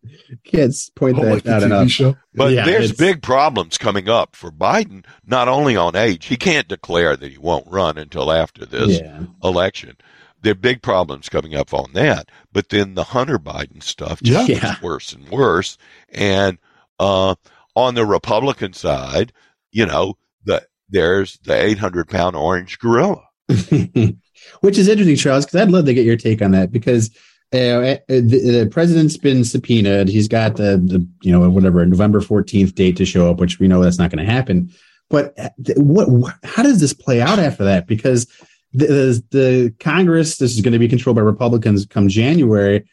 can't 0.45 0.75
point 0.97 1.17
oh, 1.19 1.25
that 1.25 1.35
like 1.35 1.47
out 1.47 1.63
TV 1.63 1.67
enough. 1.67 1.91
show. 1.91 2.17
But 2.35 2.53
Yeah, 2.53 2.65
there's 2.65 2.91
big 2.93 3.23
problems 3.23 3.79
coming 3.79 4.09
up 4.09 4.35
for 4.35 4.51
Biden, 4.51 5.05
not 5.25 5.47
only 5.47 5.77
on 5.77 5.95
age. 5.95 6.27
He 6.27 6.37
can't 6.37 6.67
declare 6.67 7.17
that 7.17 7.31
he 7.31 7.39
won't 7.39 7.69
run 7.69 7.97
until 7.97 8.33
after 8.33 8.67
this 8.67 8.99
Yeah. 9.01 9.21
election. 9.45 9.97
There 10.43 10.51
are 10.51 10.57
big 10.57 10.83
problems 10.83 11.29
coming 11.29 11.55
up 11.55 11.73
on 11.73 11.93
that. 11.93 12.29
But 12.53 12.71
then 12.71 12.95
the 12.95 13.05
Hunter 13.05 13.39
Biden 13.39 13.81
stuff 13.81 14.21
just 14.21 14.49
Yeah. 14.49 14.59
gets 14.61 14.83
worse 14.83 15.13
and 15.13 15.29
worse. 15.29 15.79
And 16.13 16.59
uh, 16.99 17.37
on 17.77 17.95
the 17.95 18.05
Republican 18.05 18.73
side, 18.73 19.33
you 19.71 19.87
know, 19.87 20.17
the 20.45 20.67
there's 20.89 21.39
the 21.45 21.55
800 21.55 22.09
pound 22.09 22.35
orange 22.35 22.81
gorilla. 22.81 23.23
Which 24.61 24.79
is 24.79 24.89
interesting, 24.89 25.17
Charles, 25.17 25.45
because 25.45 25.61
I'd 25.61 25.71
love 25.71 25.85
to 25.87 25.95
get 25.95 26.07
your 26.07 26.17
take 26.17 26.43
on 26.43 26.53
that 26.53 26.73
because 26.73 27.11
uh, 27.53 27.57
uh, 27.57 27.97
the, 28.09 28.63
the 28.63 28.69
president's 28.71 29.17
been 29.17 29.45
subpoenaed. 29.45 30.09
He's 30.09 30.29
got 30.29 30.57
the, 30.57 30.77
the 30.79 31.07
you 31.23 31.33
know 31.33 31.49
whatever 31.49 31.85
November 31.87 32.21
fourteenth 32.21 32.75
date 32.75 32.97
to 32.97 33.05
show 33.05 33.31
up, 33.31 33.39
which 33.39 33.59
we 33.59 33.69
know 33.69 33.83
that's 33.83 33.99
not 33.99 34.11
going 34.11 34.25
to 34.25 34.33
happen. 34.33 34.73
But 35.11 35.39
uh, 35.39 35.51
what? 35.77 36.35
How 36.43 36.63
does 36.63 36.81
this 36.81 36.95
play 36.95 37.21
out 37.21 37.39
after 37.39 37.65
that? 37.65 37.87
Because 37.87 38.27
the, 38.73 38.87
the, 38.87 39.25
the 39.31 39.75
Congress, 39.79 40.39
this 40.39 40.55
is 40.55 40.61
going 40.61 40.73
to 40.73 40.79
be 40.79 40.89
controlled 40.89 41.17
by 41.17 41.23
Republicans 41.23 41.87
come 41.87 42.09
January. 42.09 42.89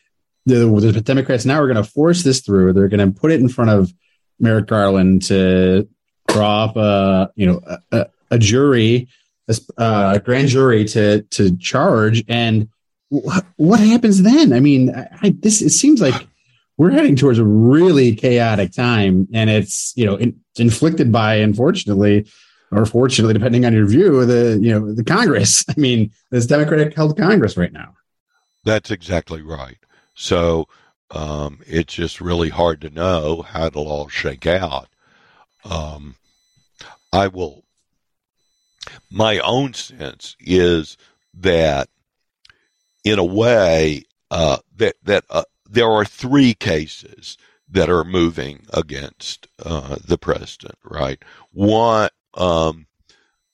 The, 0.46 0.66
the 0.66 1.02
Democrats 1.02 1.46
now 1.46 1.62
are 1.62 1.68
going 1.68 1.84
to 1.84 1.90
force 1.90 2.24
this 2.24 2.42
through. 2.42 2.74
They're 2.74 2.88
going 2.88 3.14
to 3.14 3.20
put 3.20 3.32
it 3.32 3.40
in 3.40 3.50
front 3.50 3.72
of 3.72 3.94
Merrick 4.40 4.68
Garland 4.68 5.24
to 5.24 5.88
draw 6.28 6.66
up 6.66 6.78
a 6.78 7.32
you 7.36 7.46
know 7.46 7.62
a, 7.92 8.08
a, 8.32 8.40
jury, 8.40 9.08
uh, 9.78 10.18
grand 10.20 10.50
jury 10.50 10.86
to 10.86 11.22
to 11.22 11.58
charge. 11.58 12.24
And 12.28 12.70
wh- 13.14 13.40
what 13.58 13.80
happens 13.80 14.22
then? 14.22 14.54
I 14.54 14.60
mean, 14.60 14.96
I, 14.96 15.08
I, 15.22 15.36
this 15.40 15.62
it 15.62 15.72
seems 15.72 16.02
like 16.02 16.28
we're 16.78 16.92
heading 16.92 17.16
towards 17.16 17.40
a 17.40 17.46
really 17.46 18.16
chaotic 18.16 18.74
time, 18.74 19.28
and 19.34 19.50
it's 19.50 19.94
you 19.96 20.06
know 20.06 20.16
in, 20.16 20.40
inflicted 20.58 21.12
by 21.12 21.36
unfortunately 21.36 22.26
or 22.72 22.86
fortunately, 22.86 23.34
depending 23.34 23.66
on 23.66 23.74
your 23.74 23.86
view, 23.86 24.26
the 24.26 24.58
you 24.62 24.72
know 24.72 24.94
the 24.94 25.04
Congress. 25.04 25.66
I 25.70 25.74
mean, 25.78 26.12
this 26.30 26.46
Democratic 26.46 26.96
held 26.96 27.18
Congress 27.18 27.58
right 27.58 27.74
now. 27.74 27.96
That's 28.64 28.92
exactly 28.92 29.42
right. 29.42 29.78
So 30.16 30.68
um, 31.10 31.60
it's 31.68 31.94
just 31.94 32.22
really 32.22 32.50
hard 32.50 32.82
to 32.82 32.90
know 32.90 33.42
how 33.42 33.66
it'll 33.66 33.88
all 33.88 34.08
shake 34.08 34.48
out. 34.48 34.88
Um, 35.66 36.16
I 37.12 37.28
will. 37.28 37.61
My 39.10 39.40
own 39.40 39.74
sense 39.74 40.36
is 40.40 40.98
that, 41.34 41.90
in 43.04 43.20
a 43.20 43.26
way, 43.26 44.04
uh, 44.30 44.58
that 44.76 44.96
that 45.04 45.26
uh, 45.30 45.44
there 45.70 45.90
are 45.90 46.06
three 46.06 46.54
cases 46.54 47.38
that 47.70 47.90
are 47.90 48.04
moving 48.04 48.66
against 48.74 49.48
uh, 49.64 49.98
the 50.04 50.18
president. 50.18 50.78
Right. 50.84 51.22
One. 51.52 52.10
Um, 52.34 52.88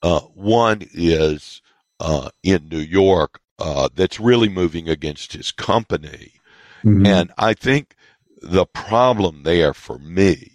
uh, 0.04 0.20
one 0.36 0.84
is 0.94 1.63
uh, 2.00 2.30
in 2.44 2.70
New 2.70 2.78
York 2.78 3.40
uh, 3.58 3.90
that's 3.96 4.20
really 4.20 4.50
moving 4.50 4.88
against 4.88 5.34
his 5.34 5.52
company. 5.52 6.34
And 7.06 7.32
I 7.38 7.54
think 7.56 7.96
the 8.42 8.68
problem 8.68 9.42
there 9.44 9.74
for 9.74 9.98
me 9.98 10.52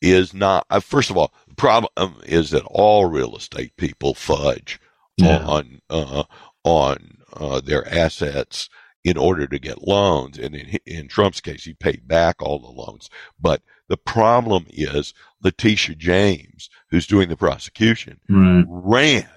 is 0.00 0.32
not, 0.32 0.64
uh, 0.70 0.80
first 0.80 1.10
of 1.10 1.18
all, 1.18 1.34
problem 1.60 2.16
is 2.24 2.50
that 2.50 2.64
all 2.66 3.06
real 3.06 3.36
estate 3.36 3.76
people 3.76 4.14
fudge 4.14 4.80
Yeah. 5.16 5.38
on, 5.38 5.80
uh, 5.90 6.24
on, 6.64 7.18
uh, 7.32 7.60
their 7.60 7.86
assets 7.88 8.68
in 9.04 9.16
order 9.16 9.46
to 9.46 9.58
get 9.58 9.86
loans. 9.86 10.38
And 10.38 10.54
in, 10.54 10.78
in 10.86 11.08
Trump's 11.08 11.40
case, 11.40 11.64
he 11.64 11.74
paid 11.74 12.06
back 12.08 12.42
all 12.42 12.58
the 12.58 12.68
loans. 12.68 13.08
But 13.40 13.62
the 13.88 13.96
problem 13.96 14.66
is 14.68 15.14
Letitia 15.42 15.94
James, 15.96 16.68
who's 16.90 17.06
doing 17.06 17.28
the 17.28 17.36
prosecution, 17.36 18.20
Right. 18.28 18.64
ran 18.68 19.28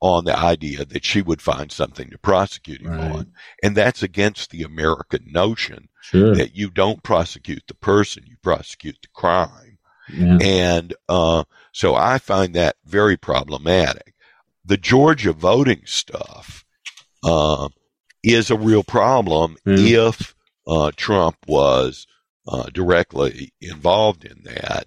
on 0.00 0.24
the 0.24 0.36
idea 0.36 0.84
that 0.84 1.04
she 1.04 1.22
would 1.22 1.40
find 1.40 1.72
something 1.72 2.10
to 2.10 2.18
prosecute 2.18 2.80
him 2.82 2.88
Right. 2.90 3.10
on. 3.12 3.32
And 3.62 3.76
that's 3.76 4.02
against 4.02 4.50
the 4.50 4.62
American 4.62 5.24
notion 5.32 5.88
Sure. 6.02 6.34
that 6.34 6.54
you 6.54 6.68
don't 6.70 7.02
prosecute 7.02 7.62
the 7.68 7.74
person, 7.74 8.24
you 8.26 8.36
prosecute 8.42 8.98
the 9.00 9.08
crime. 9.14 9.73
Yeah. 10.12 10.38
And 10.40 10.94
uh, 11.08 11.44
so 11.72 11.94
I 11.94 12.18
find 12.18 12.54
that 12.54 12.76
very 12.84 13.16
problematic. 13.16 14.14
The 14.64 14.76
Georgia 14.76 15.32
voting 15.32 15.82
stuff 15.84 16.64
uh, 17.22 17.68
is 18.22 18.50
a 18.50 18.56
real 18.56 18.82
problem 18.84 19.56
Mm. 19.66 19.88
if 20.10 20.34
uh, 20.66 20.90
Trump 20.96 21.36
was 21.46 22.06
uh, 22.48 22.64
directly 22.72 23.52
involved 23.60 24.24
in 24.24 24.42
that. 24.44 24.86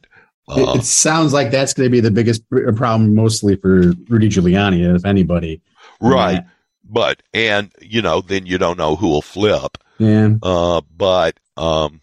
It, 0.49 0.67
Uh, 0.67 0.73
it 0.77 0.83
sounds 0.85 1.33
like 1.33 1.51
that's 1.51 1.73
going 1.73 1.87
to 1.87 1.91
be 1.91 1.99
the 1.99 2.11
biggest 2.11 2.41
problem, 2.49 3.13
mostly 3.15 3.55
for 3.57 3.93
Rudy 4.09 4.29
Giuliani, 4.29 4.95
if 4.95 5.05
anybody. 5.05 5.61
right. 6.01 6.43
But, 6.89 7.21
and, 7.33 7.69
you 7.81 8.01
know, 8.01 8.21
then 8.21 8.45
you 8.45 8.57
don't 8.57 8.77
know 8.77 8.95
who 8.95 9.09
will 9.09 9.21
flip. 9.21 9.77
Yeah. 9.99 10.35
Uh, 10.41 10.79
but, 10.95 11.37
um, 11.57 11.99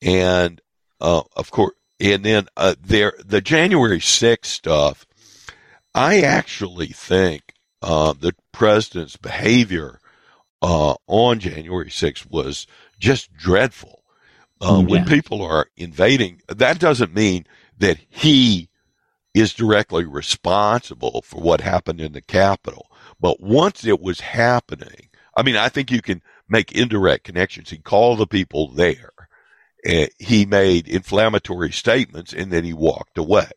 and, 0.00 0.60
uh, 1.00 1.22
of 1.36 1.50
course, 1.50 1.74
and 2.00 2.24
then, 2.24 2.46
uh, 2.56 2.74
there, 2.80 3.14
the 3.24 3.40
January 3.40 4.00
6th 4.00 4.46
stuff, 4.46 5.06
I 5.94 6.20
actually 6.20 6.88
think, 6.88 7.54
uh, 7.82 8.14
the 8.18 8.34
president's 8.52 9.16
behavior, 9.16 10.00
uh, 10.62 10.94
on 11.06 11.38
January 11.38 11.90
6th 11.90 12.30
was 12.30 12.66
just 12.98 13.32
dreadful. 13.34 14.02
Uh, 14.60 14.80
Mm, 14.80 14.88
when 14.88 15.04
people 15.04 15.42
are 15.42 15.68
invading, 15.76 16.40
that 16.48 16.78
doesn't 16.78 17.14
mean 17.14 17.44
that 17.78 17.98
he 18.08 18.70
is 19.34 19.52
directly 19.52 20.04
responsible 20.06 21.20
for 21.22 21.42
what 21.42 21.60
happened 21.60 22.00
in 22.00 22.12
the 22.12 22.22
Capitol. 22.22 22.90
But 23.20 23.38
once 23.38 23.84
it 23.84 24.00
was 24.00 24.20
happening, 24.20 25.10
I 25.36 25.42
mean, 25.42 25.56
I 25.56 25.68
think 25.68 25.90
you 25.90 26.00
can 26.00 26.22
make 26.48 26.72
indirect 26.72 27.24
connections. 27.24 27.68
He 27.68 27.76
called 27.76 28.18
the 28.18 28.26
people 28.26 28.68
there. 28.68 29.10
Uh, 29.88 30.06
he 30.18 30.44
made 30.46 30.88
inflammatory 30.88 31.70
statements 31.72 32.32
and 32.32 32.50
then 32.52 32.64
he 32.64 32.72
walked 32.72 33.18
away. 33.18 33.48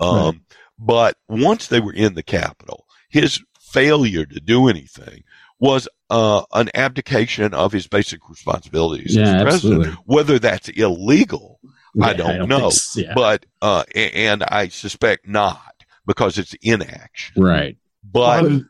Um, 0.00 0.08
Right. 0.10 0.34
But 0.80 1.16
once 1.28 1.66
they 1.66 1.80
were 1.80 1.92
in 1.92 2.14
the 2.14 2.22
Capitol, 2.22 2.86
his 3.10 3.40
failure 3.60 4.24
to 4.24 4.38
do 4.40 4.68
anything 4.68 5.24
was 5.58 5.88
uh, 6.08 6.44
an 6.52 6.70
abdication 6.72 7.52
of 7.52 7.72
his 7.72 7.88
basic 7.88 8.20
responsibilities 8.28 9.16
Yeah, 9.16 9.22
as 9.38 9.42
president. 9.42 9.54
absolutely. 9.82 10.02
Whether 10.06 10.38
that's 10.38 10.68
illegal, 10.68 11.58
I 12.00 12.12
don't, 12.12 12.30
I 12.30 12.36
don't 12.38 12.48
know. 12.48 12.70
so, 12.70 13.00
yeah. 13.00 13.12
But 13.14 13.44
uh, 13.60 13.82
a- 13.92 14.12
and 14.28 14.44
I 14.44 14.68
suspect 14.68 15.26
not 15.26 15.74
because 16.06 16.38
it's 16.38 16.54
inaction. 16.62 17.42
Right. 17.42 17.76
But 18.04 18.44
I 18.44 18.60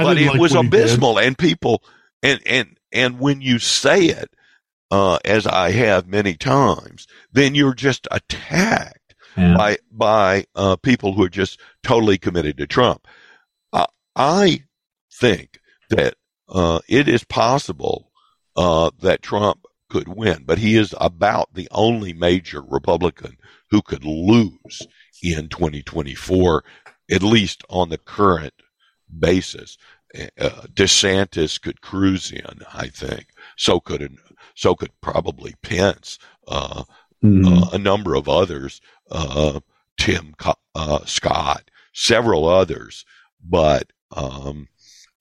I 0.00 0.02
but 0.04 0.18
it 0.18 0.26
like 0.28 0.38
was 0.40 0.52
what 0.54 0.64
he 0.66 0.70
did. 0.70 0.80
abysmal, 0.82 1.18
and 1.18 1.38
people 1.38 1.82
and 2.22 2.40
and 2.44 2.76
and 2.92 3.18
when 3.18 3.40
you 3.40 3.58
say 3.58 4.04
it, 4.06 4.30
uh, 4.90 5.18
as 5.24 5.46
I 5.46 5.70
have 5.72 6.06
many 6.06 6.34
times, 6.34 7.06
then 7.32 7.54
you're 7.54 7.74
just 7.74 8.06
attacked 8.10 9.14
Yeah. 9.36 9.56
by 9.56 9.78
by 9.90 10.44
uh, 10.54 10.76
people 10.76 11.12
who 11.14 11.24
are 11.24 11.28
just 11.28 11.58
totally 11.82 12.18
committed 12.18 12.56
to 12.58 12.66
Trump. 12.66 13.06
Uh, 13.72 13.86
I 14.14 14.64
think 15.12 15.58
that 15.90 16.14
uh, 16.48 16.80
it 16.88 17.08
is 17.08 17.24
possible 17.24 18.10
uh, 18.56 18.90
that 19.00 19.22
Trump 19.22 19.64
could 19.90 20.08
win, 20.08 20.44
but 20.44 20.58
he 20.58 20.76
is 20.76 20.94
about 21.00 21.52
the 21.54 21.68
only 21.70 22.12
major 22.12 22.62
Republican 22.62 23.36
who 23.70 23.82
could 23.82 24.04
lose 24.04 24.86
in 25.22 25.48
2024, 25.48 26.64
at 27.10 27.22
least 27.22 27.64
on 27.68 27.88
the 27.88 27.98
current 27.98 28.54
basis. 29.18 29.76
Uh, 30.38 30.48
DeSantis 30.72 31.60
could 31.60 31.80
cruise 31.80 32.30
in, 32.30 32.62
I 32.72 32.86
think. 32.88 33.26
So 33.56 33.80
could 33.80 34.16
so 34.54 34.74
could 34.74 34.92
probably 35.00 35.54
Pence. 35.62 36.18
Uh, 36.46 36.84
Mhm. 37.22 37.46
uh, 37.46 37.70
a 37.72 37.78
number 37.78 38.14
of 38.14 38.28
others, 38.28 38.80
uh, 39.10 39.60
Tim 39.96 40.34
uh, 40.74 41.04
Scott, 41.06 41.70
several 41.94 42.46
others, 42.46 43.04
but 43.42 43.92
um, 44.14 44.68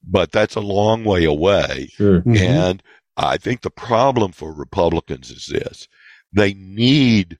but 0.03 0.31
that's 0.33 0.55
a 0.55 0.59
long 0.59 1.03
way 1.05 1.23
away. 1.23 1.87
Sure. 1.93 2.21
Mhm. 2.21 2.37
And 2.37 2.83
I 3.15 3.37
think 3.37 3.61
the 3.61 3.69
problem 3.71 4.31
for 4.33 4.51
Republicans 4.53 5.31
is 5.31 5.45
this: 5.47 5.87
they 6.33 6.53
need 6.55 7.39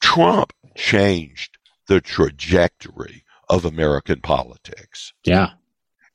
Trump 0.00 0.52
changed 0.76 1.58
the 1.86 2.00
trajectory 2.00 3.24
of 3.48 3.64
American 3.64 4.20
politics, 4.20 5.12
Yeah. 5.24 5.50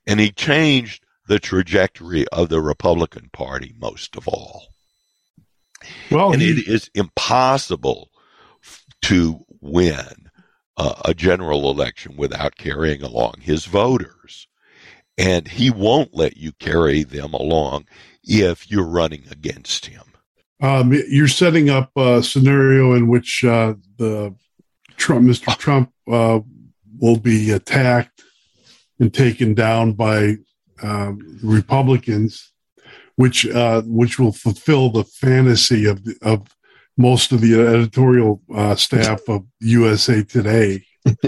And 0.10 0.20
he 0.20 0.32
changed 0.32 1.04
the 1.28 1.40
trajectory 1.40 2.28
of 2.30 2.50
the 2.50 2.60
Republican 2.60 3.30
Party 3.32 3.74
most 3.80 4.16
of 4.18 4.28
all. 4.28 4.64
Well, 6.12 6.34
and 6.34 6.42
he- 6.42 6.50
it 6.52 6.68
is 6.68 6.90
impossible 6.96 8.10
f- 8.64 8.84
to 9.04 9.46
win 9.62 10.30
uh, 10.76 10.96
a 11.06 11.14
general 11.14 11.70
election 11.70 12.18
without 12.18 12.56
carrying 12.56 13.04
along 13.04 13.36
his 13.42 13.66
voters. 13.66 14.48
And 15.18 15.48
he 15.48 15.70
won't 15.70 16.16
let 16.16 16.38
you 16.38 16.54
carry 16.54 17.04
them 17.04 17.34
along 17.34 17.86
if 18.24 18.72
you're 18.72 18.88
running 18.88 19.26
against 19.30 19.88
him. 19.88 20.04
Um, 20.62 20.94
you're 20.94 21.28
setting 21.28 21.70
up 21.70 21.92
a 21.98 22.24
scenario 22.24 22.94
in 22.94 23.08
which 23.08 23.44
uh, 23.44 23.76
the 23.98 24.34
Trump, 24.98 25.28
Mr. 25.28 25.56
Trump, 25.58 25.92
uh, 26.10 26.40
will 27.00 27.18
be 27.18 27.52
attacked 27.52 28.24
and 29.00 29.14
taken 29.14 29.54
down 29.54 29.94
by 29.94 30.36
um, 30.82 31.40
Republicans, 31.44 32.52
which 33.16 33.48
uh, 33.48 33.82
which 33.86 34.20
will 34.20 34.32
fulfill 34.32 34.90
the 34.90 35.04
fantasy 35.04 35.86
of 35.86 36.04
the, 36.04 36.16
of 36.22 36.48
most 36.98 37.32
of 37.32 37.42
the 37.42 37.60
editorial 37.60 38.42
uh, 38.54 38.76
staff 38.76 39.22
of 39.28 39.46
USA 39.62 40.24
Today. 40.24 40.86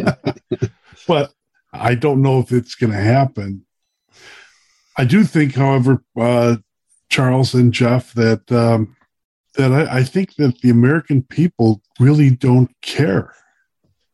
but 1.07 1.31
I 1.73 1.95
don't 1.95 2.21
know 2.21 2.39
if 2.39 2.51
it's 2.51 2.75
going 2.75 2.91
to 2.91 2.99
happen. 2.99 3.65
I 4.97 5.05
do 5.05 5.23
think, 5.23 5.55
however, 5.55 6.03
uh, 6.19 6.57
Charles 7.09 7.53
and 7.53 7.73
Jeff, 7.73 8.13
that 8.13 8.51
um, 8.51 8.95
that 9.55 9.71
I, 9.71 9.99
I 9.99 10.03
think 10.03 10.35
that 10.35 10.59
the 10.61 10.69
American 10.69 11.23
people 11.23 11.81
really 11.99 12.29
don't 12.29 12.71
care. 12.81 13.33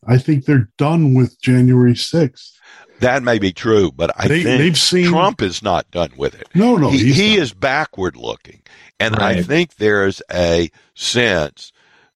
I 0.08 0.18
think 0.18 0.46
they're 0.46 0.70
done 0.78 1.14
with 1.14 1.40
January 1.42 1.94
6th. 1.94 2.52
That 3.00 3.22
may 3.22 3.38
be 3.38 3.52
true, 3.54 3.92
but 3.92 4.12
I 4.18 4.28
They- 4.28 4.44
think 4.44 4.60
they've 4.60 4.78
seen- 4.78 5.10
Trump 5.10 5.42
is 5.42 5.62
not 5.62 5.90
done 5.92 6.12
with 6.18 6.34
it. 6.34 6.48
No, 6.56 6.78
no, 6.78 6.90
he, 6.90 7.12
he 7.14 7.36
is 7.38 7.54
backward 7.54 8.16
looking, 8.16 8.62
and 9.00 9.16
I 9.18 9.44
think 9.44 9.76
there's 9.76 10.22
a 10.34 10.72
sense. 10.96 11.72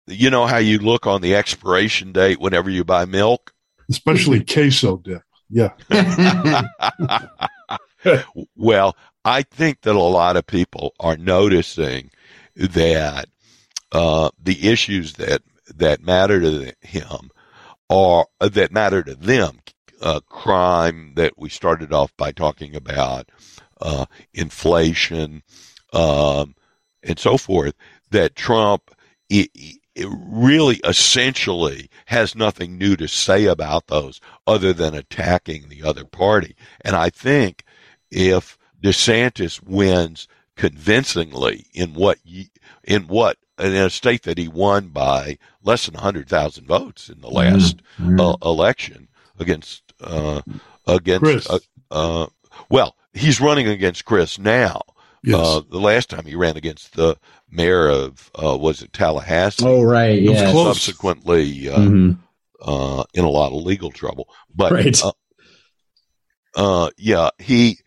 You 0.07 0.31
know 0.31 0.47
how 0.47 0.57
you 0.57 0.79
look 0.79 1.05
on 1.05 1.21
the 1.21 1.35
expiration 1.35 2.11
date 2.11 2.39
whenever 2.39 2.69
you 2.69 2.83
buy 2.83 3.05
milk. 3.05 3.53
especially 3.89 4.43
queso 4.43 4.97
dip. 4.97 5.21
Yeah. 5.49 5.73
well, 8.55 8.95
I 9.23 9.43
think 9.43 9.81
that 9.81 9.95
a 9.95 9.99
lot 9.99 10.37
of 10.37 10.47
people 10.47 10.93
are 10.99 11.17
noticing 11.17 12.09
that 12.55 13.27
uh, 13.91 14.29
the 14.41 14.69
issues 14.69 15.13
that 15.13 15.41
that 15.75 16.01
matter 16.03 16.39
to 16.41 16.73
him 16.81 17.29
are 17.91 18.25
that 18.39 18.71
matter 18.71 19.03
to 19.03 19.15
them. 19.15 19.59
Uh, 20.01 20.19
crime 20.21 21.13
that 21.15 21.37
we 21.37 21.47
started 21.47 21.93
off 21.93 22.11
by 22.17 22.31
talking 22.31 22.75
about, 22.75 23.29
uh, 23.81 24.05
inflation, 24.33 25.43
um, 25.93 26.55
and 27.03 27.19
so 27.19 27.37
forth. 27.37 27.75
That 28.09 28.35
Trump 28.35 28.91
i 29.31 29.47
i 29.55 30.05
really 30.07 30.77
essentially 30.85 31.89
has 32.05 32.33
nothing 32.33 32.77
new 32.77 32.95
to 32.95 33.07
say 33.07 33.45
about 33.45 33.87
those 33.87 34.19
other 34.47 34.73
than 34.73 34.95
attacking 34.95 35.67
the 35.67 35.83
other 35.83 36.05
party. 36.05 36.55
And 36.83 36.95
I 36.95 37.09
think 37.09 37.63
if 38.09 38.57
DeSantis 38.81 39.61
wins 39.61 40.27
convincingly 40.61 41.65
in 41.73 41.95
what 41.95 42.19
in 42.83 43.01
what 43.07 43.35
in 43.57 43.73
a 43.73 43.89
state 43.89 44.21
that 44.21 44.37
he 44.37 44.47
won 44.47 44.89
by 44.89 45.35
less 45.63 45.87
than 45.87 45.95
100,000 45.95 46.67
votes 46.67 47.09
in 47.09 47.19
the 47.19 47.31
last 47.31 47.81
uh, 48.19 48.35
election 48.43 49.07
against 49.39 49.81
uh, 50.01 50.43
against 50.85 51.49
uh, 51.49 51.57
uh, 51.89 52.27
well 52.69 52.95
he's 53.11 53.41
running 53.41 53.67
against 53.67 54.05
Crist 54.05 54.37
now 54.39 54.81
Yes. 55.23 55.35
uh, 55.39 55.61
the 55.67 55.79
last 55.79 56.11
time 56.11 56.25
he 56.25 56.35
ran 56.35 56.57
against 56.57 56.93
the 56.95 57.17
mayor 57.49 57.87
of 57.89 58.29
uh, 58.35 58.55
was 58.55 58.83
it 58.83 58.93
Tallahassee 58.93 59.65
Oh, 59.65 59.81
right. 59.81 60.21
Yeah. 60.21 60.51
subsequently 60.51 61.69
uh, 61.69 63.03
in 63.15 63.23
a 63.25 63.29
lot 63.29 63.51
of 63.51 63.63
legal 63.63 63.89
trouble. 63.91 64.27
But 64.53 64.73
Right. 64.73 65.03
uh, 65.03 65.11
uh, 66.55 66.89
yeah, 66.97 67.29
he 67.39 67.79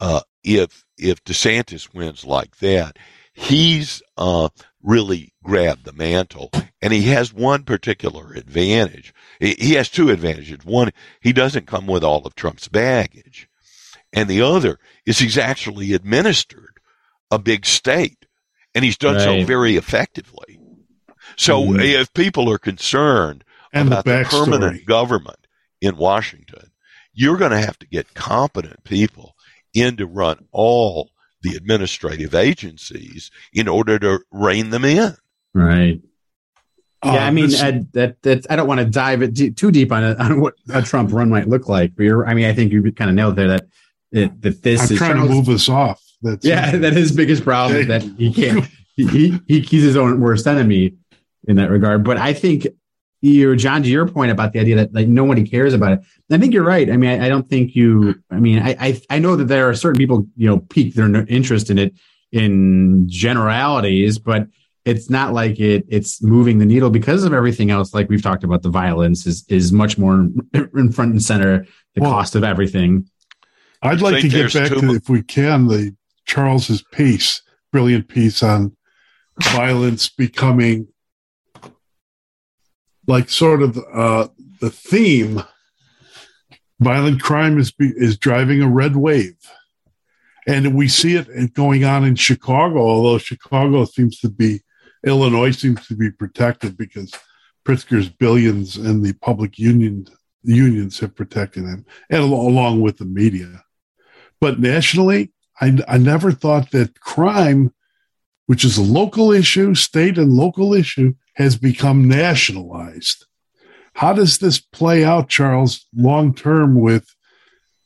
uh, 0.00 0.20
if 0.44 0.84
if 0.98 1.22
DeSantis 1.24 1.94
wins 1.94 2.24
like 2.24 2.58
that, 2.58 2.96
he's 3.32 4.02
uh, 4.16 4.48
really 4.82 5.32
grabbed 5.44 5.84
the 5.84 5.92
mantle, 5.92 6.50
and 6.82 6.92
he 6.92 7.02
has 7.02 7.32
one 7.32 7.62
particular 7.64 8.32
advantage. 8.34 9.14
He, 9.40 9.54
he 9.58 9.72
has 9.74 9.88
two 9.88 10.10
advantages. 10.10 10.58
One, 10.64 10.90
he 11.20 11.32
doesn't 11.32 11.66
come 11.66 11.86
with 11.86 12.04
all 12.04 12.26
of 12.26 12.34
Trump's 12.34 12.68
baggage, 12.68 13.48
and 14.12 14.28
the 14.28 14.42
other 14.42 14.78
is 15.06 15.18
he's 15.18 15.38
actually 15.38 15.92
administered 15.92 16.80
a 17.30 17.38
big 17.38 17.64
state, 17.66 18.26
and 18.74 18.84
he's 18.84 18.96
done 18.98 19.20
so 19.20 19.44
very 19.44 19.76
effectively. 19.76 20.58
So 21.36 21.62
Mhm. 21.64 21.82
if 22.00 22.12
people 22.14 22.50
are 22.50 22.58
concerned 22.58 23.44
And 23.72 23.88
about 23.88 24.04
the, 24.04 24.10
backstory. 24.12 24.44
permanent 24.46 24.86
government 24.86 25.46
in 25.80 25.96
Washington, 25.96 26.70
you're 27.12 27.36
going 27.36 27.50
to 27.50 27.58
have 27.60 27.78
to 27.80 27.86
get 27.86 28.14
competent 28.14 28.82
people 28.84 29.34
in 29.74 29.96
to 29.96 30.06
run 30.06 30.38
all 30.52 31.10
the 31.42 31.54
administrative 31.56 32.34
agencies 32.34 33.30
in 33.52 33.68
order 33.68 33.98
to 33.98 34.20
rein 34.32 34.70
them 34.70 34.84
in. 34.84 35.14
Right. 35.54 36.00
Yeah, 37.04 37.12
uh, 37.12 37.16
I 37.18 37.30
mean, 37.30 37.50
this- 37.50 37.62
I, 37.62 37.84
that 37.92 38.20
that 38.22 38.46
I 38.50 38.56
don't 38.56 38.66
want 38.66 38.80
to 38.80 38.84
dive 38.86 39.22
it 39.22 39.32
de- 39.34 39.50
too 39.52 39.70
deep 39.70 39.92
on 39.92 40.02
it, 40.02 40.18
on 40.18 40.40
what 40.40 40.54
a 40.68 40.82
Trump 40.82 41.12
run 41.12 41.28
might 41.30 41.48
look 41.48 41.68
like. 41.68 41.94
But 41.96 42.02
you're, 42.04 42.26
I 42.26 42.34
mean, 42.34 42.46
I 42.46 42.52
think 42.52 42.72
you 42.72 42.90
kind 42.92 43.08
of 43.08 43.14
nailed 43.14 43.36
there 43.36 43.48
that 43.48 43.66
it, 44.10 44.42
that 44.42 44.62
this 44.62 44.80
I'm 44.80 44.92
is 44.92 44.98
trying 44.98 45.16
to 45.16 45.28
move 45.32 45.48
us 45.48 45.68
off. 45.68 46.02
That's 46.22 46.44
Yeah, 46.44 46.76
that 46.76 46.94
his 46.94 47.12
biggest 47.12 47.44
problem 47.44 47.78
is 47.82 47.86
that 47.86 48.02
he 48.02 48.32
can't. 48.32 48.66
He, 48.96 49.06
he, 49.06 49.38
he 49.46 49.60
he's 49.60 49.84
his 49.84 49.96
own 49.96 50.20
worst 50.20 50.48
enemy 50.48 50.94
in 51.46 51.54
that 51.54 51.70
regard. 51.70 52.02
But 52.02 52.16
I 52.18 52.32
think 52.32 52.66
you, 53.20 53.56
John, 53.56 53.82
to 53.82 53.88
your 53.88 54.06
point 54.06 54.30
about 54.30 54.52
the 54.52 54.60
idea 54.60 54.76
that 54.76 54.94
like 54.94 55.08
nobody 55.08 55.46
cares 55.46 55.74
about 55.74 55.92
it. 55.92 56.00
I 56.30 56.38
think 56.38 56.54
you're 56.54 56.64
right. 56.64 56.88
I 56.90 56.96
mean, 56.96 57.10
I, 57.10 57.26
I 57.26 57.28
don't 57.28 57.48
think 57.48 57.74
you. 57.74 58.14
I 58.30 58.36
mean, 58.36 58.60
I, 58.60 58.76
I 58.78 59.00
I 59.10 59.18
know 59.18 59.36
that 59.36 59.46
there 59.46 59.68
are 59.68 59.74
certain 59.74 59.98
people 59.98 60.26
you 60.36 60.48
know 60.48 60.58
pique 60.58 60.94
their 60.94 61.26
interest 61.26 61.70
in 61.70 61.78
it 61.78 61.94
in 62.32 63.08
generalities, 63.08 64.18
but 64.18 64.46
it's 64.84 65.10
not 65.10 65.32
like 65.32 65.58
it 65.58 65.84
it's 65.88 66.22
moving 66.22 66.58
the 66.58 66.64
needle 66.66 66.90
because 66.90 67.24
of 67.24 67.32
everything 67.32 67.70
else. 67.70 67.92
Like 67.92 68.08
we've 68.08 68.22
talked 68.22 68.44
about, 68.44 68.62
the 68.62 68.70
violence 68.70 69.26
is 69.26 69.44
is 69.48 69.72
much 69.72 69.98
more 69.98 70.14
in, 70.14 70.48
in 70.76 70.92
front 70.92 71.12
and 71.12 71.22
center. 71.22 71.66
The 71.94 72.02
Well, 72.02 72.12
cost 72.12 72.36
of 72.36 72.44
everything. 72.44 73.08
I'd 73.82 73.98
I 73.98 74.10
like 74.10 74.22
to 74.22 74.28
get 74.28 74.52
back 74.52 74.70
to, 74.70 74.82
mu- 74.82 74.94
if 74.94 75.08
we 75.08 75.22
can, 75.22 75.68
the 75.68 75.94
Charles's 76.26 76.82
piece, 76.92 77.42
brilliant 77.72 78.08
piece 78.08 78.42
on 78.42 78.76
violence 79.40 80.08
becoming 80.08 80.88
like 83.08 83.28
sort 83.30 83.62
of 83.62 83.76
uh, 83.92 84.28
the 84.60 84.70
theme. 84.70 85.42
Violent 86.78 87.20
crime 87.20 87.58
is 87.58 87.72
is 87.80 88.16
driving 88.16 88.62
a 88.62 88.68
red 88.68 88.94
wave, 88.94 89.34
and 90.46 90.76
we 90.76 90.86
see 90.86 91.16
it 91.16 91.54
going 91.54 91.84
on 91.84 92.04
in 92.04 92.14
Chicago. 92.14 92.78
Although 92.78 93.18
Chicago 93.18 93.84
seems 93.84 94.20
to 94.20 94.28
be, 94.28 94.60
Illinois 95.04 95.50
seems 95.50 95.88
to 95.88 95.96
be 95.96 96.12
protected 96.12 96.76
because 96.76 97.12
Pritzker's 97.66 98.08
billions 98.08 98.76
and 98.76 99.04
the 99.04 99.12
public 99.14 99.58
union 99.58 100.06
unions 100.44 101.00
have 101.00 101.16
protected 101.16 101.64
him, 101.64 101.84
and 102.10 102.22
along 102.22 102.80
with 102.80 102.98
the 102.98 103.04
media. 103.04 103.64
But 104.40 104.60
nationally, 104.60 105.32
I, 105.60 105.78
I 105.88 105.98
never 105.98 106.30
thought 106.30 106.70
that 106.70 107.00
crime, 107.00 107.74
which 108.46 108.64
is 108.64 108.78
a 108.78 108.82
local 108.82 109.32
issue, 109.32 109.74
state 109.74 110.16
and 110.16 110.32
local 110.32 110.74
issue, 110.74 111.14
has 111.38 111.56
become 111.56 112.08
nationalized. 112.08 113.24
How 113.94 114.12
does 114.12 114.38
this 114.38 114.58
play 114.58 115.04
out, 115.04 115.28
Charles, 115.28 115.86
long 115.94 116.34
term 116.34 116.80
with 116.80 117.06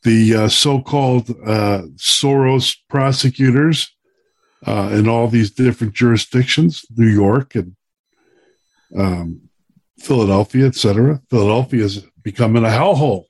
the 0.05 0.35
uh, 0.35 0.49
so 0.49 0.81
called 0.81 1.29
uh, 1.31 1.83
Soros 1.97 2.75
prosecutors 2.89 3.95
uh, 4.67 4.89
in 4.95 5.07
all 5.07 5.29
these 5.29 5.51
different 5.51 5.93
jurisdictions, 5.93 6.85
New 6.97 7.07
York 7.07 7.55
and 7.55 7.77
um, 8.99 9.51
Philadelphia, 9.99 10.67
et 10.67 10.75
cetera? 10.75 11.21
Philadelphia 11.29 11.85
is 11.85 12.07
becoming 12.23 12.65
a 12.65 12.69
hellhole. 12.69 13.25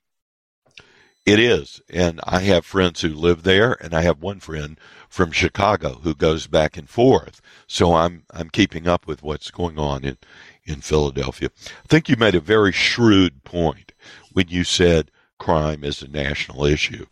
It 1.27 1.41
is. 1.41 1.81
And 1.91 2.21
I 2.25 2.41
have 2.43 2.65
friends 2.65 3.01
who 3.01 3.09
live 3.09 3.43
there 3.43 3.77
and 3.81 3.93
I 3.93 4.03
have 4.03 4.23
one 4.23 4.39
friend 4.39 4.79
from 5.13 5.31
Chicago 5.31 6.01
who 6.03 6.15
goes 6.15 6.47
back 6.47 6.79
and 6.79 6.89
forth. 6.89 7.43
So 7.67 7.95
I'm 7.95 8.25
I'm 8.31 8.49
keeping 8.49 8.89
up 8.89 9.07
with 9.07 9.23
what's 9.23 9.51
going 9.51 9.79
on 9.79 10.05
in, 10.05 10.17
in 10.65 10.81
Philadelphia. 10.81 11.51
I 11.67 11.87
think 11.87 12.09
you 12.09 12.17
made 12.17 12.35
a 12.35 12.41
very 12.41 12.73
shrewd 12.73 13.45
point 13.45 13.93
when 14.33 14.49
you 14.49 14.65
said 14.65 15.11
crime 15.39 15.85
is 15.85 16.01
a 16.01 16.09
national 16.09 16.65
issue. 16.65 17.05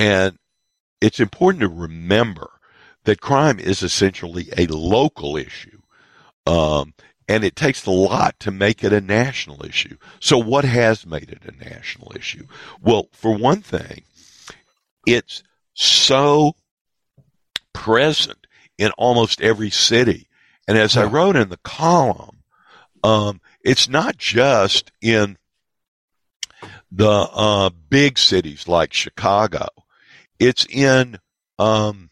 And 0.00 0.36
it's 1.00 1.20
important 1.20 1.60
to 1.60 1.68
remember 1.68 2.50
that 3.04 3.20
crime 3.20 3.60
is 3.60 3.84
essentially 3.84 4.48
a 4.58 4.66
local 4.66 5.36
issue. 5.36 5.80
Um, 6.44 6.92
and 7.28 7.44
it 7.44 7.54
takes 7.54 7.86
a 7.86 7.92
lot 7.92 8.40
to 8.40 8.50
make 8.50 8.82
it 8.82 8.92
a 8.92 9.00
national 9.00 9.64
issue. 9.64 9.96
So 10.18 10.38
what 10.38 10.64
has 10.64 11.06
made 11.06 11.30
it 11.30 11.44
a 11.44 11.64
national 11.68 12.16
issue? 12.16 12.48
Well, 12.80 13.10
for 13.12 13.32
one 13.32 13.62
thing, 13.62 14.02
it's 15.06 15.44
so 15.72 16.56
present 17.72 18.46
in 18.78 18.90
almost 18.92 19.40
every 19.40 19.70
city 19.70 20.28
And 20.68 20.78
as 20.78 20.96
I 20.96 21.04
wrote 21.04 21.36
in 21.36 21.48
the 21.48 21.58
column, 21.58 22.42
um, 23.02 23.40
it's 23.64 23.88
not 23.88 24.16
just 24.16 24.92
in 25.00 25.36
the 26.90 27.28
uh, 27.32 27.70
big 27.88 28.18
cities 28.18 28.68
like 28.68 28.92
Chicago. 28.92 29.66
It's 30.38 30.66
in 30.66 31.18
um, 31.58 32.10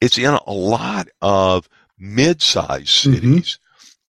it's 0.00 0.18
in 0.18 0.34
a 0.46 0.52
lot 0.52 1.08
of 1.22 1.68
mid-sized 1.98 2.88
cities, 2.88 3.58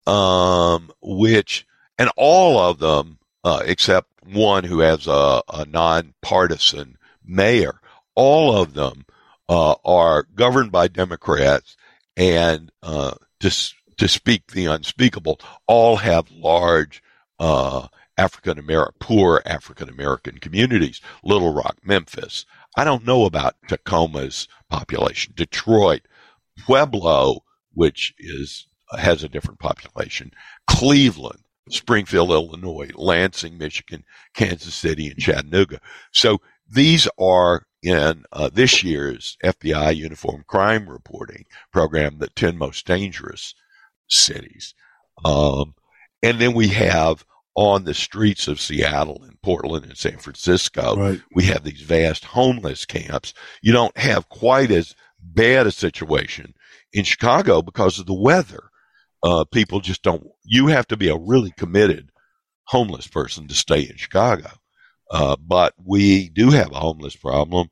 mm-hmm. 0.07 0.13
um, 0.13 0.93
which 1.03 1.67
and 1.99 2.11
all 2.17 2.59
of 2.59 2.79
them 2.79 3.19
uh, 3.45 3.63
except 3.65 4.09
one 4.25 4.65
who 4.65 4.81
has 4.81 5.07
a, 5.07 5.43
a 5.53 5.67
nonpartisan 5.67 6.97
mayor, 7.25 7.81
all 8.15 8.57
of 8.57 8.75
them 8.75 9.05
uh, 9.49 9.75
are 9.85 10.27
governed 10.35 10.73
by 10.73 10.89
Democrats 10.89 11.77
and 12.17 12.71
uh, 12.83 13.15
to 13.41 13.75
to 13.97 14.09
speak 14.09 14.49
the 14.49 14.67
unspeakable, 14.67 15.41
all 15.67 15.97
have 15.97 16.31
large 16.31 17.03
uh, 17.39 17.87
African 18.17 18.59
American, 18.59 18.95
poor 19.01 19.43
African 19.45 19.89
American 19.89 20.39
communities. 20.39 21.01
Little 21.23 21.53
Rock, 21.53 21.79
Memphis. 21.85 22.47
I 22.77 22.85
don't 22.85 23.07
know 23.07 23.25
about 23.25 23.57
Tacoma's 23.69 24.49
population. 24.69 25.33
Detroit, 25.37 26.03
Pueblo, 26.59 27.45
which 27.73 28.15
is 28.19 28.67
has 28.99 29.23
a 29.25 29.29
different 29.29 29.61
population. 29.61 30.33
Cleveland, 30.69 31.41
Springfield, 31.71 32.31
Illinois, 32.31 32.91
Lansing, 32.95 33.59
Michigan, 33.59 34.05
Kansas 34.35 34.75
City, 34.75 35.09
and 35.09 35.19
Chattanooga. 35.19 35.81
So 36.13 36.41
these 36.69 37.09
are 37.19 37.67
in 37.83 38.25
uh, 38.33 38.49
this 38.53 38.83
year's 38.83 39.37
FBI 39.45 39.95
Uniform 39.95 40.45
Crime 40.47 40.89
Reporting 40.89 41.45
program, 41.73 42.19
the 42.19 42.29
10 42.29 42.57
most 42.57 42.87
dangerous 42.87 43.55
cities. 44.09 44.75
Um, 45.25 45.75
and 46.23 46.41
then 46.41 46.55
we 46.55 46.69
have 46.69 47.25
on 47.55 47.85
the 47.85 47.95
streets 47.95 48.49
of 48.49 48.61
Seattle 48.61 49.23
and 49.23 49.41
Portland 49.43 49.85
and 49.85 49.97
San 49.97 50.19
Francisco, 50.19 50.97
right. 50.97 51.21
we 51.35 51.45
have 51.45 51.63
these 51.63 51.83
vast 51.83 52.25
homeless 52.25 52.85
camps. 52.85 53.33
You 53.63 53.73
don't 53.73 53.97
have 53.97 54.29
quite 54.29 54.71
as 54.71 54.95
bad 55.21 55.67
a 55.67 55.71
situation 55.71 56.55
in 56.93 57.05
Chicago 57.05 57.63
because 57.63 57.99
of 57.99 58.07
the 58.07 58.15
weather. 58.15 58.65
Uh, 59.23 59.45
people 59.45 59.81
just 59.81 60.03
don't, 60.03 60.27
you 60.43 60.67
have 60.67 60.87
to 60.89 60.97
be 60.97 61.09
a 61.09 61.17
really 61.17 61.53
committed 61.57 62.11
homeless 62.65 63.07
person 63.07 63.47
to 63.49 63.55
stay 63.55 63.81
in 63.83 63.97
Chicago. 63.97 64.51
Uh, 65.15 65.37
but 65.37 65.75
we 65.79 66.29
do 66.31 66.51
have 66.51 66.73
a 66.73 66.81
homeless 66.81 67.15
problem 67.15 67.69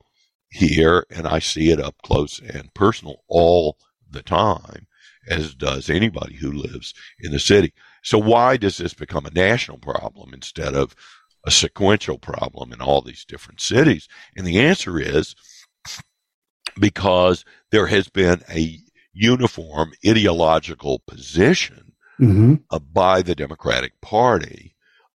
here, 0.48 1.04
and 1.10 1.26
I 1.26 1.40
see 1.40 1.70
it 1.70 1.80
up 1.80 1.96
close 2.04 2.38
and 2.38 2.72
personal 2.72 3.24
all 3.26 3.78
the 4.08 4.22
time 4.22 4.86
as 5.28 5.54
does 5.56 5.90
anybody 5.90 6.36
who 6.36 6.52
lives 6.52 6.94
in 7.18 7.32
the 7.32 7.40
city. 7.40 7.72
So 8.04 8.16
why 8.16 8.56
does 8.56 8.76
this 8.76 8.94
become 8.94 9.26
a 9.26 9.30
national 9.30 9.78
problem 9.78 10.32
instead 10.32 10.74
of 10.74 10.94
a 11.44 11.50
sequential 11.50 12.18
problem 12.18 12.72
in 12.72 12.80
all 12.80 13.00
these 13.00 13.24
different 13.24 13.60
cities? 13.60 14.06
And 14.36 14.46
the 14.46 14.60
answer 14.60 15.00
is 15.00 15.34
because 16.78 17.44
there 17.72 17.88
has 17.88 18.08
been 18.08 18.42
a 18.48 18.78
uniform 19.12 19.92
ideological 20.06 21.02
position 21.08 21.92
mm-hmm. 22.20 22.54
uh, 22.70 22.78
by 22.78 23.20
the 23.22 23.34
Democratic 23.34 24.00
Party 24.00 24.71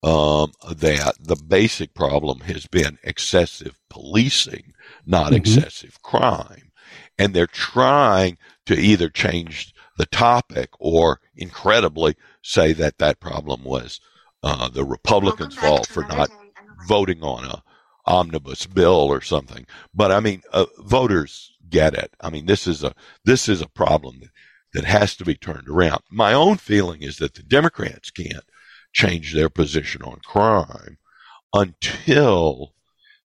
um, 0.04 0.52
that 0.70 1.14
the 1.18 1.36
basic 1.36 1.94
problem 1.94 2.40
has 2.40 2.66
been 2.66 2.98
excessive 3.02 3.80
policing, 3.88 4.74
not 5.06 5.28
mm-hmm. 5.28 5.36
excessive 5.36 6.02
crime. 6.02 6.70
And 7.18 7.32
they're 7.32 7.46
trying 7.46 8.36
to 8.66 8.74
either 8.78 9.08
change 9.08 9.72
the 9.96 10.04
topic 10.06 10.68
or 10.78 11.20
incredibly 11.34 12.16
say 12.42 12.74
that 12.74 12.98
that 12.98 13.18
problem 13.18 13.64
was 13.64 13.98
uh, 14.42 14.68
the 14.68 14.84
Republicans' 14.84 15.54
fault 15.54 15.86
for 15.86 16.04
not 16.04 16.28
voting 16.86 17.22
on 17.22 17.44
a 17.44 17.62
omnibus 18.04 18.66
bill 18.66 18.92
or 18.92 19.22
something. 19.22 19.64
But 19.94 20.12
I 20.12 20.20
mean, 20.20 20.42
uh, 20.52 20.66
voters 20.80 21.52
get 21.70 21.94
it. 21.94 22.12
I 22.20 22.28
mean, 22.28 22.44
this 22.44 22.66
is 22.66 22.84
a 22.84 22.94
this 23.24 23.48
is 23.48 23.62
a 23.62 23.68
problem 23.68 24.20
that, 24.20 24.30
that 24.74 24.84
has 24.84 25.16
to 25.16 25.24
be 25.24 25.34
turned 25.34 25.68
around. 25.68 26.02
My 26.10 26.34
own 26.34 26.58
feeling 26.58 27.02
is 27.02 27.16
that 27.18 27.34
the 27.34 27.42
Democrats 27.42 28.10
can't 28.10 28.44
change 28.94 29.34
their 29.34 29.50
position 29.50 30.02
on 30.02 30.20
crime 30.24 30.96
until 31.52 32.72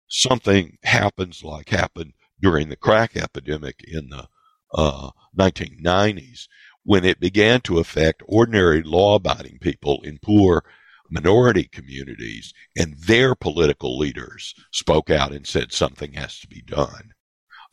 something 0.08 0.78
happens 0.84 1.42
like 1.42 1.68
happened 1.68 2.12
during 2.40 2.68
the 2.68 2.76
crack 2.76 3.16
epidemic 3.16 3.76
in 3.86 4.08
the 4.08 4.26
uh, 4.72 5.10
1990s 5.36 6.46
when 6.84 7.04
it 7.04 7.20
began 7.20 7.60
to 7.60 7.78
affect 7.78 8.22
ordinary 8.26 8.82
law 8.82 9.16
abiding 9.16 9.58
people 9.60 10.00
in 10.04 10.18
poor 10.22 10.64
minority 11.10 11.64
communities 11.64 12.52
and 12.76 12.96
their 12.98 13.34
political 13.34 13.98
leaders 13.98 14.54
spoke 14.72 15.10
out 15.10 15.32
and 15.32 15.46
said 15.46 15.72
something 15.72 16.12
has 16.12 16.38
to 16.40 16.48
be 16.48 16.62
done. 16.62 17.12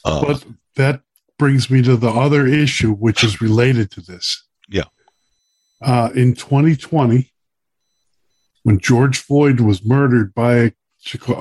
Um, 0.05 0.25
but 0.25 0.45
that 0.75 1.01
brings 1.39 1.69
me 1.69 1.81
to 1.83 1.95
the 1.95 2.09
other 2.09 2.45
issue, 2.47 2.93
which 2.93 3.23
is 3.23 3.41
related 3.41 3.91
to 3.91 4.01
this. 4.01 4.45
Yeah. 4.69 4.83
Uh, 5.81 6.09
in 6.15 6.35
2020, 6.35 7.32
when 8.63 8.79
George 8.79 9.19
Floyd 9.19 9.59
was 9.59 9.85
murdered 9.85 10.33
by 10.33 10.73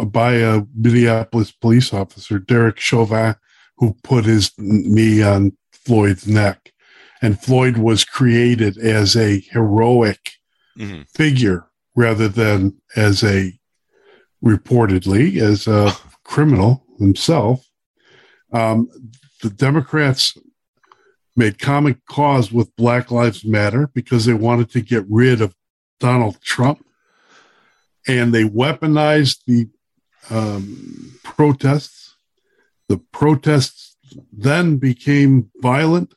by 0.06 0.34
a 0.34 0.62
Minneapolis 0.74 1.52
police 1.52 1.92
officer, 1.92 2.40
Derek 2.40 2.80
Chauvin, 2.80 3.36
who 3.76 3.94
put 4.02 4.24
his 4.24 4.50
knee 4.58 5.22
on 5.22 5.56
Floyd's 5.70 6.26
neck. 6.26 6.72
And 7.20 7.40
Floyd 7.40 7.76
was 7.76 8.04
created 8.04 8.76
as 8.76 9.14
a 9.14 9.38
heroic 9.38 10.32
mm-hmm. 10.76 11.02
figure 11.14 11.66
rather 11.94 12.26
than 12.28 12.80
as 12.96 13.22
a 13.22 13.52
reportedly 14.44 15.40
as 15.40 15.68
a 15.68 15.92
criminal 16.24 16.84
himself. 16.98 17.64
Um, 18.52 18.88
the 19.42 19.50
Democrats 19.50 20.36
made 21.36 21.58
common 21.58 22.00
cause 22.08 22.52
with 22.52 22.74
Black 22.76 23.10
Lives 23.10 23.44
Matter 23.44 23.88
because 23.94 24.26
they 24.26 24.34
wanted 24.34 24.70
to 24.70 24.80
get 24.80 25.04
rid 25.08 25.40
of 25.40 25.54
Donald 26.00 26.40
Trump. 26.42 26.84
And 28.06 28.34
they 28.34 28.44
weaponized 28.44 29.38
the 29.46 29.68
um, 30.30 31.18
protests. 31.22 32.14
The 32.88 32.98
protests 32.98 33.96
then 34.32 34.76
became 34.76 35.50
violent, 35.60 36.14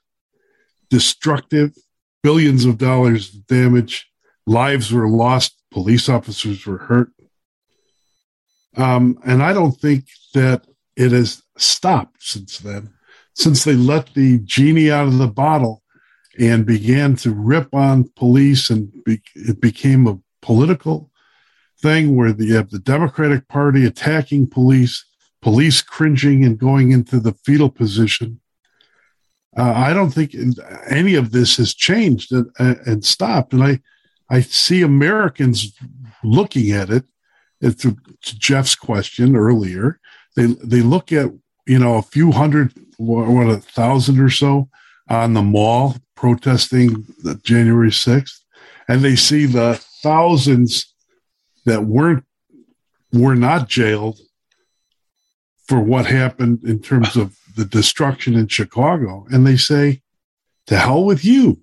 destructive, 0.89 1.75
billions 2.23 2.65
of 2.65 2.77
dollars 2.77 3.33
of 3.33 3.47
damage, 3.47 4.09
lives 4.47 4.91
were 4.91 5.07
lost, 5.07 5.55
police 5.71 6.09
officers 6.09 6.65
were 6.65 6.79
hurt. 6.79 7.11
Um, 8.77 9.19
and 9.25 9.41
I 9.41 9.53
don't 9.53 9.79
think 9.79 10.05
that 10.33 10.65
it 10.95 11.11
has 11.11 11.43
stopped 11.57 12.23
since 12.23 12.59
then, 12.59 12.93
since 13.33 13.63
they 13.63 13.73
let 13.73 14.13
the 14.13 14.39
genie 14.39 14.91
out 14.91 15.07
of 15.07 15.17
the 15.17 15.27
bottle 15.27 15.81
and 16.37 16.65
began 16.65 17.15
to 17.15 17.31
rip 17.31 17.73
on 17.73 18.09
police, 18.15 18.69
and 18.69 18.91
be, 19.05 19.21
it 19.35 19.61
became 19.61 20.07
a 20.07 20.19
political 20.41 21.09
thing 21.81 22.15
where 22.15 22.33
the, 22.33 22.45
you 22.45 22.55
have 22.55 22.69
the 22.69 22.79
Democratic 22.79 23.47
Party 23.47 23.85
attacking 23.85 24.47
police 24.47 25.05
police 25.45 25.83
cringing 25.83 26.43
and 26.43 26.57
going 26.57 26.91
into 26.91 27.19
the 27.19 27.33
fetal 27.45 27.69
position. 27.69 28.41
Uh, 29.55 29.73
I 29.75 29.93
don't 29.93 30.09
think 30.09 30.35
any 30.89 31.13
of 31.13 31.31
this 31.31 31.57
has 31.57 31.75
changed 31.75 32.31
and, 32.31 32.49
and, 32.57 33.05
stopped. 33.05 33.53
And 33.53 33.63
I, 33.63 33.79
I 34.27 34.41
see 34.41 34.81
Americans 34.81 35.77
looking 36.23 36.71
at 36.71 36.89
it. 36.89 37.05
To, 37.61 37.95
to 37.95 38.39
Jeff's 38.39 38.75
question 38.75 39.35
earlier, 39.35 39.99
they 40.35 40.45
they 40.45 40.81
look 40.81 41.11
at 41.11 41.31
you 41.65 41.79
know 41.79 41.95
a 41.95 42.03
few 42.03 42.31
hundred, 42.31 42.73
what 42.97 43.49
a 43.49 43.57
thousand 43.57 44.19
or 44.19 44.29
so 44.29 44.69
on 45.09 45.33
the 45.33 45.41
mall 45.41 45.95
protesting 46.15 47.07
January 47.43 47.91
sixth, 47.91 48.43
and 48.87 49.01
they 49.01 49.15
see 49.15 49.45
the 49.45 49.81
thousands 50.03 50.93
that 51.65 51.85
weren't 51.85 52.23
were 53.11 53.35
not 53.35 53.69
jailed 53.69 54.19
for 55.67 55.79
what 55.79 56.05
happened 56.05 56.63
in 56.63 56.79
terms 56.79 57.15
of 57.15 57.37
the 57.55 57.65
destruction 57.65 58.35
in 58.35 58.47
Chicago. 58.47 59.25
And 59.31 59.45
they 59.45 59.57
say, 59.57 60.01
to 60.67 60.77
hell 60.77 61.03
with 61.03 61.23
you. 61.23 61.61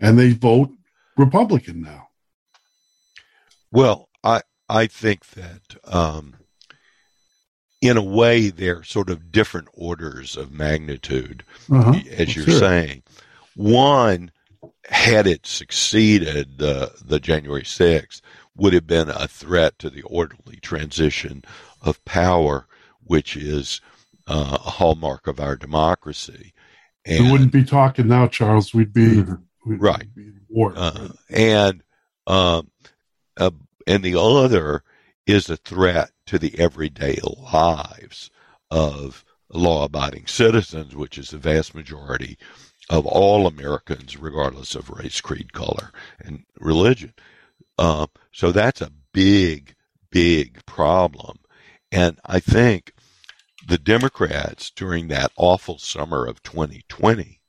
And 0.00 0.18
they 0.18 0.32
vote 0.32 0.70
Republican 1.16 1.82
now. 1.82 2.08
Well, 3.70 4.08
I, 4.22 4.42
I 4.68 4.86
think 4.86 5.26
that 5.30 5.76
um, 5.84 6.34
in 7.80 7.96
a 7.96 8.02
way 8.02 8.50
they're 8.50 8.82
sort 8.82 9.10
of 9.10 9.32
different 9.32 9.68
orders 9.72 10.36
of 10.36 10.52
magnitude, 10.52 11.44
uh-huh. 11.70 12.00
as 12.16 12.36
you're 12.36 12.44
sure. 12.44 12.58
saying. 12.58 13.02
One, 13.56 14.30
had 14.86 15.26
it 15.26 15.46
succeeded, 15.46 16.58
the 16.58 16.92
the 17.04 17.20
January 17.20 17.62
6th 17.62 18.20
would 18.56 18.72
have 18.72 18.86
been 18.86 19.08
a 19.08 19.26
threat 19.26 19.78
to 19.80 19.90
the 19.90 20.02
orderly 20.02 20.56
transition 20.60 21.42
of 21.82 22.04
power 22.04 22.66
which 23.04 23.36
is 23.36 23.80
uh, 24.26 24.58
a 24.64 24.70
hallmark 24.70 25.26
of 25.26 25.38
our 25.38 25.56
democracy. 25.56 26.52
And 27.04 27.26
we 27.26 27.32
wouldn't 27.32 27.52
be 27.52 27.64
talking 27.64 28.08
now, 28.08 28.26
Charles. 28.26 28.72
We'd 28.72 28.92
be 28.92 29.22
right? 29.66 30.06
War, 30.48 30.72
uh, 30.74 31.08
and 31.28 31.82
um, 32.26 32.70
uh, 33.36 33.50
and 33.86 34.02
the 34.02 34.18
other 34.18 34.82
is 35.26 35.50
a 35.50 35.56
threat 35.56 36.10
to 36.26 36.38
the 36.38 36.58
everyday 36.58 37.18
lives 37.52 38.30
of 38.70 39.24
law-abiding 39.50 40.26
citizens, 40.26 40.96
which 40.96 41.18
is 41.18 41.30
the 41.30 41.38
vast 41.38 41.74
majority 41.74 42.38
of 42.88 43.06
all 43.06 43.46
Americans, 43.46 44.16
regardless 44.16 44.74
of 44.74 44.90
race, 44.90 45.20
creed, 45.20 45.52
color, 45.52 45.90
and 46.18 46.44
religion. 46.58 47.12
Uh, 47.78 48.06
so 48.32 48.52
that's 48.52 48.80
a 48.80 48.92
big, 49.12 49.74
big 50.10 50.64
problem. 50.66 51.38
And 51.90 52.18
I 52.24 52.40
think 52.40 52.92
the 53.66 53.78
Democrats 53.78 54.70
during 54.70 55.08
that 55.08 55.32
awful 55.36 55.78
summer 55.78 56.26
of 56.26 56.42
2020 56.42 57.40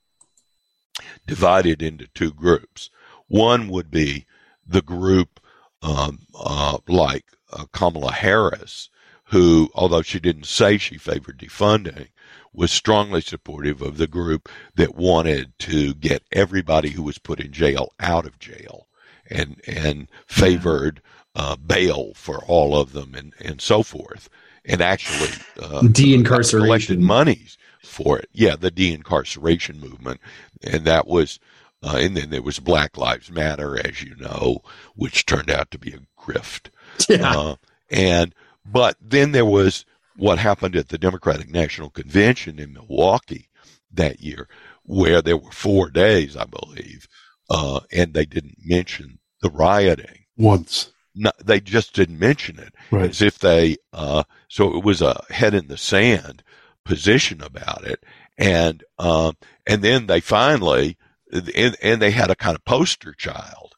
divided 1.28 1.82
into 1.82 2.08
two 2.08 2.32
groups. 2.32 2.90
One 3.28 3.68
would 3.70 3.92
be 3.92 4.26
the 4.66 4.82
group 4.82 5.40
um, 5.82 6.20
uh, 6.34 6.78
like 6.88 7.26
uh, 7.52 7.66
Kamala 7.72 8.12
Harris, 8.12 8.90
who, 9.26 9.70
although 9.76 10.02
she 10.02 10.20
didn't 10.20 10.46
say 10.46 10.78
she 10.78 10.98
favored 10.98 11.40
defunding, 11.40 12.08
was 12.54 12.72
strongly 12.72 13.22
supportive 13.22 13.82
of 13.82 13.98
the 13.98 14.08
group 14.08 14.48
that 14.76 14.96
wanted 14.96 15.54
to 15.60 15.94
get 15.94 16.24
everybody 16.32 16.92
who 16.92 17.04
was 17.04 17.18
put 17.18 17.40
in 17.40 17.52
jail 17.52 17.92
out 18.00 18.26
of 18.26 18.40
jail 18.40 18.88
and 19.30 19.62
and 19.68 20.08
favored 20.28 21.02
uh, 21.36 21.56
bail 21.56 22.14
for 22.16 22.44
all 22.46 22.78
of 22.78 22.94
them 22.94 23.14
and, 23.14 23.34
and 23.40 23.60
so 23.62 23.84
forth 23.84 24.30
and 24.68 24.82
actually 24.82 25.30
uh, 25.62 25.82
de-incarceration 25.82 26.66
collected 26.66 27.00
monies 27.00 27.58
for 27.82 28.18
it. 28.20 28.30
Yeah, 28.34 28.56
the 28.56 28.72
de-incarceration 28.72 29.80
movement, 29.80 30.20
and 30.64 30.86
that 30.86 31.08
was, 31.08 31.40
uh, 31.84 31.98
and 32.00 32.18
then 32.18 32.30
there 32.30 32.42
was 32.42 32.60
Black 32.60 32.98
Lives 32.98 33.32
Matter, 33.32 33.78
as 33.78 34.02
you 34.02 34.16
know, 34.16 34.60
which 34.96 35.26
turned 35.26 35.52
out 35.52 35.72
to 35.72 35.80
be 35.80 35.94
a 35.94 36.22
grift. 36.22 36.70
Yeah. 37.10 37.38
Uh, 37.38 37.56
and 37.90 38.34
but 38.66 38.98
then 39.00 39.32
there 39.32 39.46
was 39.46 39.86
what 40.16 40.40
happened 40.40 40.76
at 40.76 40.90
the 40.90 40.98
Democratic 40.98 41.50
National 41.50 41.90
Convention 41.90 42.58
in 42.58 42.74
Milwaukee 42.74 43.50
that 43.92 44.22
year, 44.22 44.48
where 44.84 45.22
there 45.22 45.38
were 45.38 45.52
four 45.52 45.90
days, 45.90 46.36
I 46.36 46.46
believe, 46.46 47.08
uh, 47.50 47.80
and 47.92 48.14
they 48.14 48.26
didn't 48.26 48.58
mention 48.64 49.20
the 49.42 49.50
rioting 49.50 50.26
once. 50.38 50.92
No, 51.16 51.32
they 51.44 51.60
just 51.62 51.94
didn't 51.94 52.20
mention 52.20 52.60
it 52.60 52.74
Right. 52.92 53.10
as 53.10 53.22
if 53.22 53.40
they. 53.40 53.78
Uh, 53.94 54.24
so 54.50 54.76
it 54.76 54.84
was 54.84 55.02
a 55.02 55.24
head 55.30 55.54
in 55.54 55.68
the 55.68 55.78
sand 55.78 56.44
position 56.84 57.42
about 57.42 57.86
it, 57.86 58.04
and 58.38 58.84
um, 59.00 59.38
and 59.66 59.82
then 59.82 60.08
they 60.08 60.20
finally, 60.20 60.98
and, 61.32 61.78
and 61.82 62.02
they 62.02 62.12
had 62.12 62.30
a 62.32 62.36
kind 62.36 62.56
of 62.56 62.66
poster 62.66 63.14
child 63.14 63.76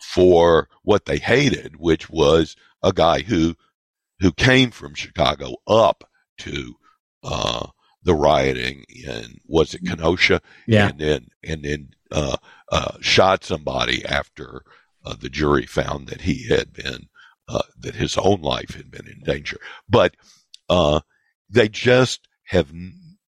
for 0.00 0.68
what 0.82 1.04
they 1.04 1.18
hated, 1.18 1.76
which 1.78 2.08
was 2.08 2.56
a 2.82 2.92
guy 2.92 3.20
who 3.20 3.54
who 4.20 4.32
came 4.32 4.70
from 4.70 4.94
Chicago 4.94 5.56
up 5.66 6.04
to 6.38 6.74
uh, 7.22 7.66
the 8.02 8.14
rioting 8.14 8.84
in 8.88 9.38
was 9.46 9.74
it 9.74 9.84
Kenosha, 9.86 10.40
Yeah. 10.66 10.88
and 10.88 10.98
then 10.98 11.26
and 11.42 11.62
then 11.64 11.88
uh, 12.10 12.36
uh, 12.70 12.92
shot 13.00 13.44
somebody 13.44 14.04
after 14.04 14.62
uh, 15.04 15.14
the 15.18 15.28
jury 15.28 15.66
found 15.66 16.08
that 16.08 16.22
he 16.22 16.46
had 16.48 16.72
been 16.72 17.08
uh, 17.48 17.62
that 17.80 17.94
his 17.94 18.16
own 18.16 18.40
life 18.42 18.74
had 18.74 18.90
been 18.90 19.06
in 19.06 19.20
danger. 19.24 19.58
But 19.88 20.14
uh, 20.68 21.00
they 21.50 21.68
just 21.68 22.28
have 22.46 22.72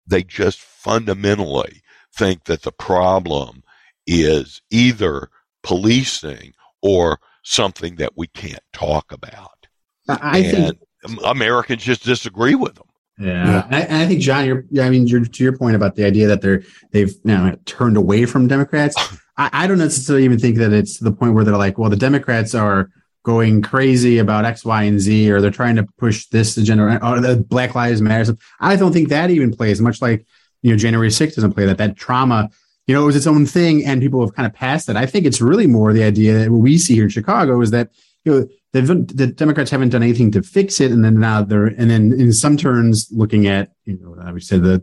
they 0.06 0.22
just 0.22 0.60
fundamentally 0.60 1.82
think 2.16 2.44
that 2.44 2.62
the 2.62 2.72
problem 2.72 3.62
is 4.06 4.60
either 4.70 5.28
policing 5.62 6.52
or 6.82 7.20
something 7.44 7.96
that 7.96 8.12
we 8.16 8.26
can't 8.26 8.62
talk 8.72 9.12
about. 9.12 9.66
I 10.08 10.38
I 10.38 10.42
think 10.42 10.78
Americans 11.24 11.82
just 11.84 12.04
disagree 12.04 12.54
with 12.54 12.74
them. 12.74 12.86
Yeah, 13.18 13.66
And 13.66 13.74
I, 13.74 14.02
I 14.02 14.06
think 14.06 14.20
John, 14.20 14.46
you're, 14.46 14.64
yeah, 14.70 14.84
I 14.84 14.90
mean, 14.90 15.06
you're, 15.06 15.24
to 15.24 15.44
your 15.44 15.56
point 15.56 15.76
about 15.76 15.96
the 15.96 16.04
idea 16.04 16.26
that 16.28 16.40
they're 16.40 16.62
they've 16.92 17.14
now 17.24 17.54
turned 17.66 17.96
away 17.96 18.26
from 18.26 18.48
Democrats. 18.48 18.96
I, 19.36 19.50
I 19.52 19.66
don't 19.66 19.78
necessarily 19.78 20.24
even 20.24 20.38
think 20.38 20.56
that 20.58 20.72
it's 20.72 20.98
the 20.98 21.12
point 21.12 21.34
where 21.34 21.44
they're 21.44 21.56
like, 21.56 21.78
well, 21.78 21.90
the 21.90 21.96
Democrats 21.96 22.54
are 22.54 22.90
going 23.22 23.62
crazy 23.62 24.18
about 24.18 24.44
X, 24.44 24.64
Y, 24.64 24.82
and 24.84 24.98
Z, 24.98 25.30
or 25.30 25.40
they're 25.40 25.50
trying 25.50 25.76
to 25.76 25.84
push 25.98 26.26
this 26.26 26.56
agenda, 26.56 27.04
or 27.06 27.20
the 27.20 27.36
Black 27.36 27.74
Lives 27.74 28.02
Matter. 28.02 28.36
I 28.60 28.76
don't 28.76 28.92
think 28.92 29.08
that 29.10 29.30
even 29.30 29.52
plays 29.52 29.80
much 29.80 30.02
like 30.02 30.26
you 30.62 30.70
know 30.70 30.76
January 30.76 31.08
6th 31.08 31.34
doesn't 31.34 31.52
play 31.52 31.66
that. 31.66 31.78
That 31.78 31.96
trauma, 31.96 32.50
you 32.86 32.94
know, 32.94 33.02
it 33.02 33.06
was 33.06 33.16
its 33.16 33.26
own 33.26 33.46
thing, 33.46 33.84
and 33.84 34.00
people 34.00 34.20
have 34.20 34.34
kind 34.34 34.46
of 34.46 34.54
passed 34.54 34.88
it. 34.88 34.96
I 34.96 35.06
think 35.06 35.26
it's 35.26 35.40
really 35.40 35.66
more 35.66 35.92
the 35.92 36.02
idea 36.02 36.38
that 36.38 36.50
what 36.50 36.58
we 36.58 36.78
see 36.78 36.94
here 36.94 37.04
in 37.04 37.10
Chicago 37.10 37.60
is 37.60 37.70
that 37.70 37.90
you 38.24 38.32
know 38.32 38.48
the 38.72 39.26
Democrats 39.26 39.70
haven't 39.70 39.90
done 39.90 40.02
anything 40.02 40.30
to 40.32 40.42
fix 40.42 40.80
it, 40.80 40.90
and 40.90 41.04
then 41.04 41.20
now 41.20 41.42
they're 41.42 41.66
and 41.66 41.90
then 41.90 42.12
in 42.12 42.32
some 42.32 42.56
turns 42.56 43.08
looking 43.12 43.46
at 43.46 43.72
you 43.84 43.98
know 43.98 44.32
would 44.32 44.42
say 44.42 44.58
the 44.58 44.82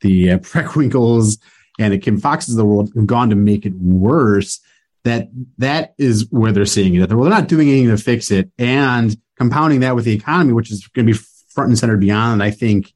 the 0.00 0.32
uh, 0.32 0.38
Preckwinkles 0.38 1.38
and 1.78 1.92
the 1.92 1.98
Kim 1.98 2.20
Foxxes 2.20 2.50
of 2.50 2.56
the 2.56 2.64
world 2.64 2.90
have 2.94 3.06
gone 3.06 3.30
to 3.30 3.36
make 3.36 3.66
it 3.66 3.74
worse. 3.74 4.60
That 5.04 5.28
that 5.58 5.94
is 5.98 6.26
where 6.30 6.50
they're 6.50 6.66
seeing 6.66 6.94
it. 6.94 7.00
That 7.00 7.08
they're, 7.08 7.16
well, 7.16 7.28
they're 7.28 7.38
not 7.38 7.48
doing 7.48 7.68
anything 7.68 7.94
to 7.94 8.02
fix 8.02 8.30
it, 8.30 8.50
and 8.58 9.16
compounding 9.36 9.80
that 9.80 9.94
with 9.94 10.04
the 10.04 10.14
economy, 10.14 10.52
which 10.52 10.70
is 10.70 10.86
going 10.88 11.06
to 11.06 11.12
be 11.12 11.18
front 11.50 11.68
and 11.68 11.78
center 11.78 11.96
beyond. 11.96 12.42
I 12.42 12.50
think 12.50 12.92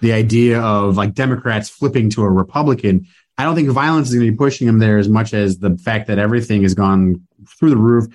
the 0.00 0.12
idea 0.12 0.60
of 0.60 0.96
like 0.96 1.14
Democrats 1.14 1.68
flipping 1.68 2.10
to 2.10 2.22
a 2.22 2.30
Republican. 2.30 3.06
I 3.38 3.44
don't 3.44 3.54
think 3.54 3.70
violence 3.70 4.08
is 4.08 4.14
going 4.14 4.26
to 4.26 4.32
be 4.32 4.36
pushing 4.36 4.66
them 4.66 4.80
there 4.80 4.98
as 4.98 5.08
much 5.08 5.32
as 5.32 5.58
the 5.58 5.78
fact 5.78 6.08
that 6.08 6.18
everything 6.18 6.62
has 6.62 6.74
gone 6.74 7.26
through 7.58 7.70
the 7.70 7.76
roof. 7.76 8.06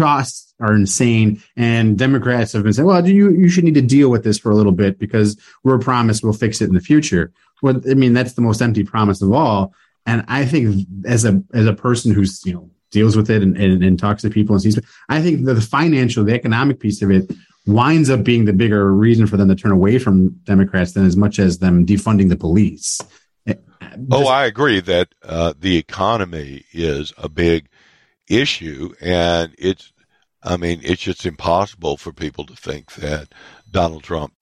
Costs 0.00 0.54
are 0.60 0.74
insane, 0.74 1.42
and 1.56 1.98
Democrats 1.98 2.52
have 2.52 2.62
been 2.62 2.72
saying, 2.72 2.86
"Well, 2.86 3.06
you 3.08 3.30
you 3.30 3.48
should 3.48 3.64
need 3.64 3.74
to 3.74 3.82
deal 3.82 4.10
with 4.10 4.24
this 4.24 4.38
for 4.38 4.50
a 4.50 4.54
little 4.54 4.72
bit 4.72 4.98
because 4.98 5.38
we're 5.64 5.78
promised 5.78 6.22
we'll 6.22 6.32
fix 6.32 6.60
it 6.60 6.68
in 6.68 6.74
the 6.74 6.80
future." 6.80 7.32
Well, 7.62 7.80
I 7.88 7.94
mean, 7.94 8.12
that's 8.12 8.34
the 8.34 8.42
most 8.42 8.62
empty 8.62 8.84
promise 8.84 9.22
of 9.22 9.32
all. 9.32 9.74
And 10.06 10.24
I 10.28 10.44
think 10.44 10.86
as 11.04 11.24
a 11.24 11.42
as 11.52 11.66
a 11.66 11.74
person 11.74 12.12
who's 12.12 12.44
you 12.44 12.54
know 12.54 12.70
deals 12.90 13.16
with 13.16 13.30
it 13.30 13.42
and, 13.42 13.56
and, 13.56 13.84
and 13.84 13.98
talks 13.98 14.22
to 14.22 14.30
people 14.30 14.54
and 14.54 14.62
sees, 14.62 14.78
I 15.08 15.22
think 15.22 15.44
the 15.44 15.60
financial, 15.60 16.24
the 16.24 16.34
economic 16.34 16.80
piece 16.80 17.02
of 17.02 17.10
it 17.10 17.30
winds 17.66 18.10
up 18.10 18.24
being 18.24 18.46
the 18.46 18.52
bigger 18.52 18.92
reason 18.92 19.26
for 19.26 19.36
them 19.36 19.48
to 19.48 19.54
turn 19.54 19.70
away 19.70 19.98
from 19.98 20.30
Democrats 20.44 20.92
than 20.92 21.06
as 21.06 21.16
much 21.16 21.38
as 21.38 21.58
them 21.58 21.86
defunding 21.86 22.28
the 22.28 22.36
police. 22.36 23.00
Oh, 24.10 24.26
I 24.26 24.46
agree 24.46 24.80
that 24.80 25.08
uh, 25.22 25.54
the 25.58 25.76
economy 25.76 26.64
is 26.72 27.12
a 27.18 27.28
big 27.28 27.68
issue, 28.28 28.94
and 29.00 29.54
it's. 29.58 29.89
I 30.42 30.56
mean, 30.56 30.80
it's 30.82 31.02
just 31.02 31.26
impossible 31.26 31.96
for 31.96 32.12
people 32.12 32.44
to 32.46 32.56
think 32.56 32.94
that 32.94 33.28
Donald 33.70 34.02
Trump, 34.04 34.34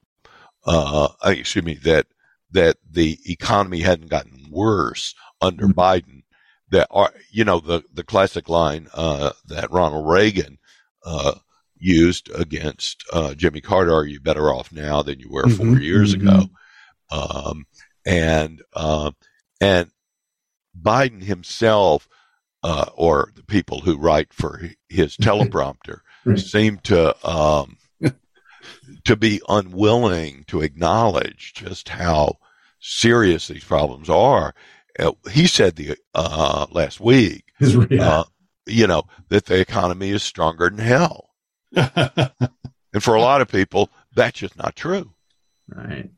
uh, 0.67 1.09
excuse 1.25 1.65
me, 1.65 1.75
that 1.77 2.07
that 2.53 2.77
the 2.91 3.19
economy 3.27 3.81
hadn't 3.81 4.09
gotten 4.11 4.49
worse 4.51 5.15
under 5.41 5.69
Biden. 5.69 6.23
That 6.71 6.89
are, 6.91 7.13
you 7.31 7.45
know, 7.45 7.61
the 7.61 7.83
the 7.93 8.05
classic 8.05 8.49
line 8.49 8.89
uh, 8.95 9.33
that 9.47 9.71
Ronald 9.71 10.09
Reagan 10.09 10.59
uh, 11.05 11.35
used 11.79 12.31
against 12.35 13.05
uh, 13.13 13.35
Jimmy 13.35 13.61
Carter: 13.61 13.95
"Are 13.95 14.05
you 14.07 14.21
better 14.21 14.53
off 14.53 14.73
now 14.73 15.03
than 15.03 15.21
you 15.21 15.31
were 15.31 15.49
4 15.49 15.79
Mhm, 15.79 15.83
years 15.83 16.15
mhm. 16.15 16.15
ago?" 16.15 16.51
Um, 17.11 17.67
and 18.07 18.63
uh, 18.75 19.13
and 19.61 19.91
Biden 20.81 21.23
himself, 21.23 22.09
uh, 22.63 22.87
or 22.95 23.33
the 23.35 23.43
people 23.45 23.81
who 23.81 23.97
write 23.97 24.33
for 24.33 24.61
his 24.89 25.17
teleprompter, 25.21 26.01
Right. 26.25 26.39
seem 26.39 26.79
to 26.85 27.27
um, 27.27 27.79
to 29.05 29.17
be 29.17 29.41
unwilling 29.49 30.45
to 30.49 30.61
acknowledge 30.61 31.53
just 31.55 31.89
how 31.89 32.39
serious 32.81 33.49
these 33.49 33.65
problems 33.65 34.11
are. 34.11 34.55
Uh, 34.99 35.13
he 35.31 35.47
said 35.47 35.77
the 35.77 35.97
uh, 36.15 36.67
last 36.71 37.01
week, 37.01 37.45
uh, 37.63 38.25
you 38.67 38.87
know, 38.87 39.05
that 39.29 39.47
the 39.47 39.59
economy 39.61 40.11
is 40.11 40.23
stronger 40.23 40.69
than 40.69 40.79
hell, 40.79 41.31
and 41.75 43.03
for 43.03 43.15
a 43.15 43.21
lot 43.21 43.41
of 43.41 43.49
people, 43.49 43.89
that's 44.15 44.41
just 44.41 44.57
not 44.59 44.75
true. 44.77 45.13
Right. 45.69 46.11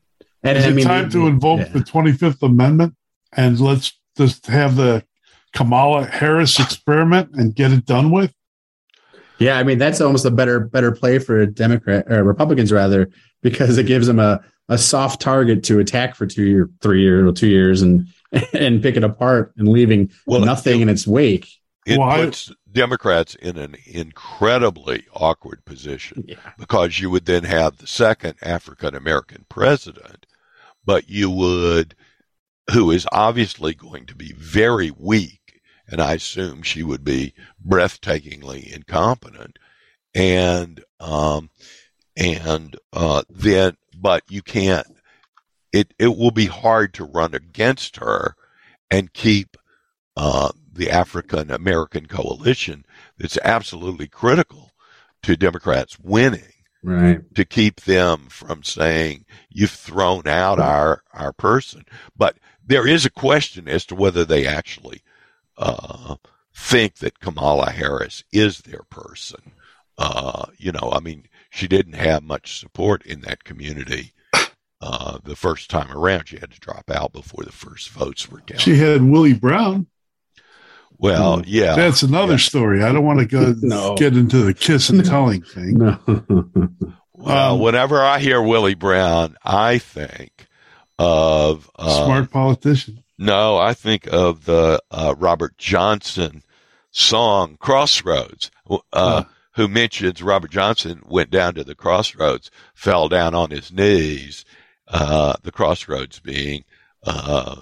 Is 0.43 0.65
it 0.65 0.81
time 0.83 1.09
to 1.11 1.27
invoke 1.27 1.71
the 1.71 1.79
25th 1.79 2.41
Amendment 2.41 2.95
and 3.31 3.59
let's 3.59 3.93
just 4.17 4.47
have 4.47 4.75
the 4.75 5.05
Kamala 5.53 6.05
Harris 6.05 6.59
experiment 6.59 7.29
and 7.33 7.55
get 7.55 7.71
it 7.71 7.85
done 7.85 8.11
with? 8.11 8.33
Yeah, 9.39 9.57
I 9.57 9.63
mean 9.63 9.79
that's 9.79 10.01
almost 10.01 10.25
a 10.25 10.31
better 10.31 10.59
better 10.59 10.91
play 10.91 11.17
for 11.17 11.45
Democrat 11.45 12.05
or 12.11 12.23
Republicans 12.23 12.71
rather 12.71 13.09
because 13.41 13.77
it 13.77 13.87
gives 13.87 14.05
them 14.05 14.19
a, 14.19 14.39
a 14.69 14.77
soft 14.77 15.19
target 15.19 15.63
to 15.63 15.79
attack 15.79 16.15
for 16.15 16.27
two 16.27 16.43
year, 16.43 16.69
three 16.81 17.01
years 17.01 17.27
or 17.27 17.33
two 17.33 17.47
years 17.47 17.81
and 17.81 18.07
and 18.53 18.81
pick 18.81 18.97
it 18.97 19.03
apart 19.03 19.53
and 19.57 19.67
leaving 19.67 20.11
nothing 20.27 20.81
in 20.81 20.89
its 20.89 21.07
wake. 21.07 21.47
It 21.85 21.97
puts 21.97 22.51
Democrats 22.71 23.35
in 23.35 23.57
an 23.57 23.75
incredibly 23.85 25.05
awkward 25.13 25.65
position 25.65 26.25
because 26.57 26.99
you 26.99 27.09
would 27.09 27.25
then 27.25 27.43
have 27.43 27.77
the 27.77 27.87
second 27.87 28.35
African 28.41 28.95
American 28.95 29.45
president, 29.49 30.27
but 30.85 31.09
you 31.09 31.29
would, 31.31 31.95
who 32.71 32.91
is 32.91 33.07
obviously 33.11 33.73
going 33.73 34.05
to 34.05 34.15
be 34.15 34.33
very 34.33 34.91
weak 34.91 35.40
and 35.87 36.01
I 36.01 36.13
assume 36.13 36.61
she 36.61 36.83
would 36.83 37.03
be 37.03 37.33
breathtakingly 37.65 38.71
incompetent. 38.73 39.57
And 40.13 40.83
um, 40.99 41.49
and 42.17 42.75
uh, 42.93 43.23
then, 43.29 43.77
but 43.95 44.23
you 44.29 44.41
can't. 44.41 44.87
It 45.71 45.93
it 45.97 46.17
will 46.17 46.31
be 46.31 46.47
hard 46.47 46.93
to 46.95 47.05
run 47.05 47.33
against 47.33 47.97
her 47.97 48.35
and 48.89 49.13
keep 49.13 49.55
uh, 50.17 50.51
the 50.71 50.89
African 50.89 51.49
American 51.49 52.07
coalition 52.07 52.85
that's 53.17 53.37
absolutely 53.43 54.07
critical 54.07 54.71
to 55.23 55.37
Democrats 55.37 55.97
winning. 55.99 56.43
Right. 56.83 57.21
To 57.35 57.45
keep 57.45 57.81
them 57.81 58.25
from 58.29 58.63
saying 58.63 59.25
you've 59.49 59.69
thrown 59.69 60.27
out 60.27 60.59
our 60.59 61.03
our 61.13 61.31
person, 61.31 61.85
but 62.17 62.37
there 62.65 62.87
is 62.87 63.05
a 63.05 63.11
question 63.11 63.67
as 63.67 63.85
to 63.85 63.95
whether 63.95 64.25
they 64.25 64.47
actually 64.47 65.03
uh, 65.57 66.15
think 66.55 66.95
that 66.95 67.19
Kamala 67.19 67.71
Harris 67.71 68.23
is 68.31 68.59
their 68.59 68.83
person. 68.89 69.53
Uh, 69.97 70.45
you 70.57 70.71
know, 70.71 70.89
I 70.91 70.99
mean, 70.99 71.27
she 71.49 71.67
didn't 71.67 71.93
have 71.93 72.23
much 72.23 72.59
support 72.59 73.05
in 73.05 73.21
that 73.21 73.43
community 73.43 74.13
uh, 74.81 75.19
the 75.23 75.35
first 75.35 75.69
time 75.69 75.91
around. 75.91 76.27
She 76.27 76.37
had 76.39 76.51
to 76.51 76.59
drop 76.59 76.89
out 76.89 77.13
before 77.13 77.43
the 77.43 77.51
first 77.51 77.89
votes 77.89 78.29
were 78.29 78.39
counted. 78.39 78.61
She 78.61 78.77
had 78.77 79.03
Willie 79.03 79.33
Brown. 79.33 79.87
Well, 80.97 81.37
Hmm. 81.37 81.43
yeah, 81.47 81.75
That's 81.75 82.03
another 82.03 82.37
story. 82.37 82.83
I 82.83 82.91
don't 82.91 83.05
want 83.05 83.19
to 83.19 83.25
go 83.25 83.55
No. 83.61 83.95
get 83.95 84.15
into 84.15 84.43
the 84.43 84.53
kiss 84.53 84.89
and 84.89 85.03
telling 85.05 85.41
thing. 85.41 85.73
No. 85.77 85.99
Well, 87.13 87.53
Um, 87.55 87.59
whenever 87.59 88.01
I 88.01 88.19
hear 88.19 88.41
Willie 88.41 88.73
Brown, 88.75 89.35
I 89.43 89.77
think 89.79 90.47
of 90.97 91.69
uh, 91.77 92.05
Smart 92.05 92.31
politician. 92.31 93.03
No, 93.21 93.55
I 93.55 93.75
think 93.75 94.07
of 94.11 94.45
the 94.45 94.81
uh, 94.89 95.13
Robert 95.15 95.55
Johnson 95.59 96.41
song 96.89 97.55
"Crossroads," 97.59 98.49
uh, 98.91 99.25
who 99.53 99.67
mentions 99.67 100.23
Robert 100.23 100.49
Johnson 100.49 101.03
went 101.05 101.29
down 101.29 101.53
to 101.53 101.63
the 101.63 101.75
crossroads, 101.75 102.49
fell 102.73 103.09
down 103.09 103.35
on 103.35 103.51
his 103.51 103.71
knees. 103.71 104.43
Uh, 104.87 105.35
the 105.43 105.51
crossroads 105.51 106.19
being 106.19 106.63
uh, 107.03 107.57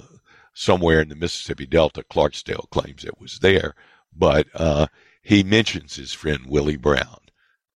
somewhere 0.54 1.02
in 1.02 1.10
the 1.10 1.16
Mississippi 1.16 1.66
Delta. 1.66 2.04
Clarksdale 2.10 2.70
claims 2.70 3.04
it 3.04 3.20
was 3.20 3.40
there, 3.40 3.76
but 4.16 4.48
uh, 4.56 4.88
he 5.22 5.44
mentions 5.44 5.94
his 5.98 6.14
friend 6.14 6.46
Willie 6.48 6.78
Brown 6.78 7.20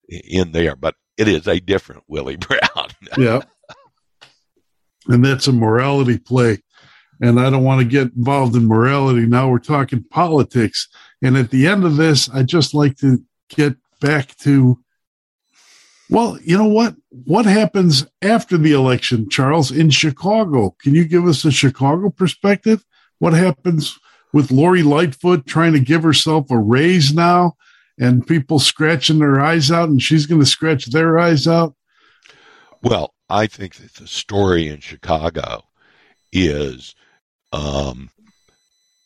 in 0.08 0.54
there. 0.54 0.78
But 0.78 0.96
it 1.18 1.28
is 1.28 1.50
a 1.50 1.60
different 1.60 2.04
Willie 2.08 2.36
Brown. 2.48 2.92
Yeah. 3.18 3.42
and 5.10 5.26
that's 5.26 5.48
a 5.48 5.52
morality 5.52 6.18
play. 6.18 6.60
And 7.24 7.40
I 7.40 7.50
don't 7.50 7.64
want 7.64 7.80
to 7.80 7.86
get 7.86 8.14
involved 8.18 8.54
in 8.54 8.68
morality. 8.68 9.26
Now 9.26 9.50
we're 9.50 9.60
talking 9.60 10.04
politics. 10.04 10.90
And 11.22 11.38
at 11.38 11.52
the 11.52 11.68
end 11.68 11.86
of 11.86 11.96
this, 11.96 12.30
I 12.30 12.44
just 12.44 12.74
like 12.74 12.98
to 12.98 13.24
get 13.48 13.78
back 14.02 14.36
to 14.40 14.78
well, 16.10 16.38
you 16.44 16.58
know 16.58 16.68
what? 16.68 16.96
What 17.10 17.46
happens 17.46 18.06
after 18.22 18.58
the 18.58 18.74
election, 18.74 19.30
Charles, 19.30 19.72
in 19.72 19.90
Chicago? 19.90 20.76
Can 20.82 20.94
you 20.94 21.06
give 21.06 21.26
us 21.26 21.46
a 21.46 21.52
Chicago 21.52 22.10
perspective? 22.10 22.86
What 23.20 23.34
happens 23.34 23.98
with 24.34 24.52
Lori 24.52 24.84
Lightfoot 24.84 25.48
trying 25.48 25.72
to 25.74 25.80
give 25.80 26.04
herself 26.04 26.52
a 26.52 26.58
raise 26.60 27.14
now 27.14 27.54
and 27.98 28.28
people 28.28 28.60
scratching 28.60 29.20
their 29.20 29.40
eyes 29.40 29.72
out 29.72 29.88
and 29.88 30.04
she's 30.04 30.26
going 30.26 30.42
to 30.42 30.46
scratch 30.46 30.88
their 30.88 31.18
eyes 31.18 31.48
out? 31.48 31.74
Well, 32.82 33.14
I 33.30 33.48
think 33.48 33.76
that 33.76 33.94
the 33.94 34.08
story 34.08 34.68
in 34.68 34.82
Chicago 34.82 35.64
is 36.34 36.96
um, 37.54 38.10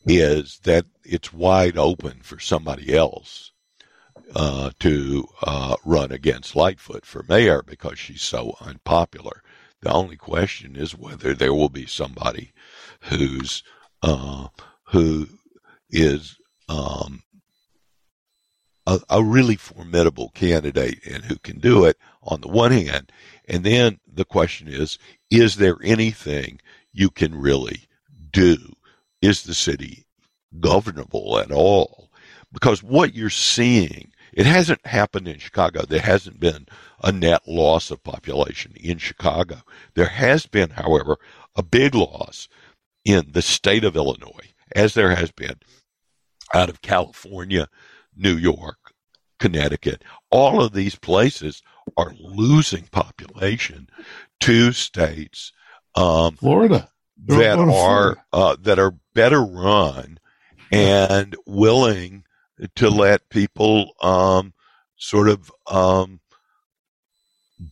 is 0.05 0.59
that 0.63 0.85
it's 1.03 1.33
wide 1.33 1.77
open 1.77 2.21
for 2.23 2.39
somebody 2.39 2.95
else 2.95 3.51
uh, 4.33 4.71
to 4.79 5.27
uh, 5.43 5.75
run 5.85 6.11
against 6.11 6.55
Lightfoot 6.55 7.05
for 7.05 7.23
mayor 7.27 7.61
because 7.61 7.99
she's 7.99 8.21
so 8.21 8.55
unpopular. 8.61 9.43
The 9.81 9.91
only 9.91 10.15
question 10.15 10.75
is 10.75 10.95
whether 10.95 11.33
there 11.33 11.53
will 11.53 11.69
be 11.69 11.85
somebody 11.85 12.53
who's 13.01 13.63
uh, 14.01 14.47
who 14.85 15.27
is 15.89 16.37
um, 16.69 17.23
a, 18.85 18.99
a 19.09 19.23
really 19.23 19.55
formidable 19.55 20.29
candidate 20.29 21.05
and 21.05 21.25
who 21.25 21.35
can 21.37 21.59
do 21.59 21.85
it 21.85 21.97
on 22.23 22.41
the 22.41 22.47
one 22.47 22.71
hand. 22.71 23.11
And 23.47 23.63
then 23.63 23.99
the 24.11 24.25
question 24.25 24.67
is, 24.67 24.97
is 25.29 25.57
there 25.57 25.77
anything 25.83 26.61
you 26.93 27.09
can 27.09 27.35
really 27.35 27.86
do? 28.37 28.73
Is 29.19 29.43
the 29.43 29.55
city 29.55 30.05
governable 30.59 31.39
at 31.39 31.51
all? 31.51 32.11
Because 32.53 32.83
what 32.83 33.15
you're 33.15 33.31
seeing, 33.31 34.11
it 34.31 34.45
hasn't 34.45 34.85
happened 34.85 35.27
in 35.27 35.39
Chicago. 35.39 35.85
There 35.85 36.01
hasn't 36.01 36.39
been 36.39 36.67
a 37.03 37.11
net 37.11 37.47
loss 37.47 37.89
of 37.89 38.03
population 38.03 38.73
in 38.75 38.99
Chicago. 38.99 39.63
There 39.95 40.09
has 40.09 40.45
been, 40.45 40.69
however, 40.69 41.17
a 41.55 41.63
big 41.63 41.95
loss 41.95 42.47
in 43.03 43.31
the 43.31 43.41
state 43.41 43.83
of 43.83 43.95
Illinois, 43.95 44.53
as 44.75 44.93
there 44.93 45.15
has 45.15 45.31
been 45.31 45.55
out 46.53 46.69
of 46.69 46.83
California, 46.83 47.67
New 48.15 48.35
York, 48.35 48.93
Connecticut. 49.39 50.03
All 50.29 50.61
of 50.63 50.73
these 50.73 50.95
places 50.95 51.63
are 51.97 52.13
losing 52.19 52.83
population 52.91 53.89
to 54.41 54.73
states 54.73 55.53
um, 55.95 56.35
Florida. 56.35 56.91
Don't 57.25 57.39
that 57.39 57.57
are 57.57 58.17
uh, 58.31 58.55
that 58.61 58.79
are 58.79 58.95
better 59.13 59.41
run 59.41 60.19
and 60.71 61.35
willing 61.45 62.23
to 62.75 62.89
let 62.89 63.29
people 63.29 63.93
um, 64.01 64.53
sort 64.97 65.29
of 65.29 65.51
um, 65.67 66.19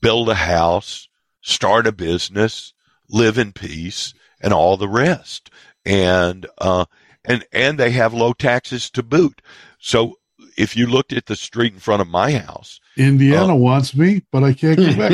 build 0.02 0.30
a 0.30 0.36
house, 0.36 1.08
start 1.42 1.88
a 1.88 1.92
business, 1.92 2.74
live 3.10 3.38
in 3.38 3.52
peace, 3.52 4.14
and 4.42 4.54
all 4.54 4.78
the 4.78 4.90
rest. 4.90 5.50
And 5.86 6.48
uh, 6.58 6.86
and 7.24 7.46
and 7.52 7.78
they 7.78 7.92
have 7.92 8.14
low 8.14 8.34
taxes 8.34 8.90
to 8.92 9.04
boot. 9.04 9.42
So 9.80 10.16
if 10.58 10.76
you 10.76 10.88
looked 10.88 11.14
at 11.14 11.28
the 11.28 11.36
street 11.36 11.74
in 11.74 11.80
front 11.80 12.02
of 12.02 12.08
my 12.08 12.32
house, 12.32 12.80
Indiana 12.98 13.56
wants 13.56 13.96
me, 13.96 14.24
but 14.32 14.44
I 14.44 14.54
can't 14.54 14.78
get 14.78 14.98
back 14.98 15.12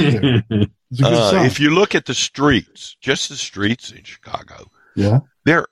there. 0.49 0.65
It's 0.91 0.99
a 0.99 1.03
good 1.03 1.13
uh, 1.13 1.43
if 1.45 1.59
you 1.59 1.69
look 1.73 1.95
at 1.95 2.05
the 2.05 2.13
streets, 2.13 2.95
just 3.01 3.29
the 3.29 3.37
streets 3.37 3.91
in 3.91 4.03
Chicago, 4.03 4.69
yeah. 4.95 5.19
they're 5.45 5.67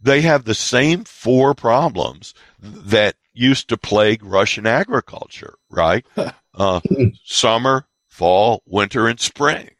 they 0.00 0.20
have 0.22 0.44
the 0.44 0.54
same 0.54 1.04
four 1.04 1.54
problems 1.54 2.34
that 2.60 3.16
used 3.32 3.68
to 3.68 3.76
plague 3.76 4.22
Russian 4.24 4.66
agriculture, 4.66 5.54
right? 5.68 6.06
Uh, 6.52 6.80
summer, 7.24 7.86
fall, 8.08 8.60
winter, 8.66 9.06
and 9.06 9.20
spring. 9.20 9.70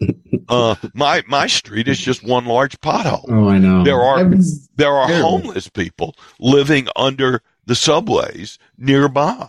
Uh, 0.48 0.74
my 0.94 1.22
my 1.26 1.46
street 1.46 1.88
is 1.88 1.98
just 1.98 2.24
one 2.24 2.46
large 2.46 2.80
pothole. 2.80 3.24
Oh, 3.28 3.48
I 3.48 3.58
know. 3.58 3.84
There 3.84 4.00
are 4.00 4.24
there 4.76 4.92
are 4.92 5.06
terrible. 5.06 5.28
homeless 5.28 5.68
people 5.68 6.16
living 6.40 6.88
under 6.96 7.42
the 7.66 7.74
subways 7.74 8.58
nearby. 8.78 9.48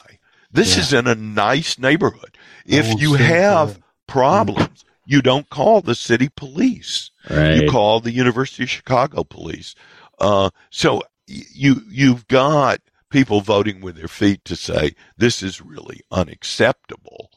This 0.51 0.75
Yeah. 0.75 0.81
is 0.81 0.93
in 0.93 1.07
a 1.07 1.15
nice 1.15 1.79
neighborhood. 1.79 2.37
If 2.65 2.99
you 2.99 3.13
have. 3.13 3.79
Problems, 4.09 4.85
you 5.05 5.21
don't 5.21 5.49
call 5.49 5.81
the 5.81 5.95
city 5.95 6.29
police. 6.35 7.11
Right. 7.29 7.55
You 7.55 7.71
call 7.71 7.99
the 7.99 8.11
University 8.11 8.63
of 8.63 8.69
Chicago 8.69 9.23
police. 9.23 9.75
Uh, 10.19 10.49
so 10.69 11.03
you 11.27 11.81
you've 11.89 12.27
got 12.27 12.79
people 13.09 13.41
voting 13.41 13.81
with 13.81 13.95
their 13.95 14.07
feet 14.07 14.43
to 14.45 14.55
say 14.55 14.95
this 15.17 15.41
is 15.41 15.61
really 15.61 16.01
unacceptable, 16.11 17.31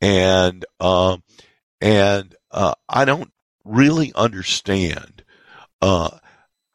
and 0.00 0.64
um, 0.80 1.22
and 1.80 2.34
uh, 2.50 2.74
I 2.88 3.04
don't 3.04 3.32
really 3.64 4.12
understand 4.14 5.24
uh, 5.80 6.18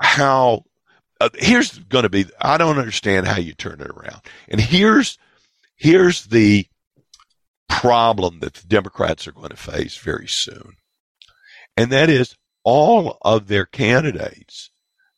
how. 0.01 0.63
Uh, 1.21 1.27
here's 1.37 1.77
going 1.77 2.03
to 2.03 2.09
be. 2.09 2.25
I 2.39 2.57
don't 2.57 2.79
understand 2.79 3.27
how 3.27 3.39
you 3.39 3.53
turn 3.53 3.81
it 3.81 3.89
around, 3.89 4.21
and 4.47 4.61
here's 4.61 5.17
here's 5.75 6.25
the 6.25 6.65
problem 7.69 8.39
that 8.39 8.55
the 8.55 8.67
Democrats 8.67 9.27
are 9.27 9.31
going 9.31 9.49
to 9.49 9.55
face 9.55 9.97
very 9.97 10.27
soon, 10.27 10.73
and 11.77 11.91
that 11.91 12.09
is 12.09 12.35
all 12.63 13.17
of 13.21 13.47
their 13.47 13.65
candidates 13.65 14.71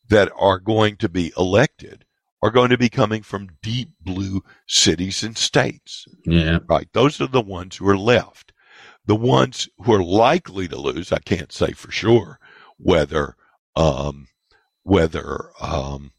that 0.08 0.30
are 0.36 0.58
going 0.58 0.96
to 0.96 1.08
be 1.08 1.32
elected 1.36 2.04
are 2.42 2.50
going 2.50 2.70
to 2.70 2.78
be 2.78 2.88
coming 2.88 3.22
from 3.22 3.56
deep 3.62 3.90
blue 4.00 4.42
cities 4.66 5.22
and 5.22 5.38
states. 5.38 6.06
Yeah. 6.26 6.58
Right. 6.66 6.88
Those 6.92 7.20
are 7.20 7.28
the 7.28 7.40
ones 7.40 7.76
who 7.76 7.88
are 7.88 7.96
left. 7.96 8.52
The 9.06 9.16
ones 9.16 9.68
who 9.78 9.92
are 9.94 10.02
likely 10.02 10.68
to 10.68 10.76
lose, 10.76 11.12
I 11.12 11.18
can't 11.18 11.52
say 11.52 11.72
for 11.72 11.90
sure 11.90 12.38
whether, 12.78 13.36
um, 13.76 14.28
whether, 14.82 15.50
um, 15.60 16.12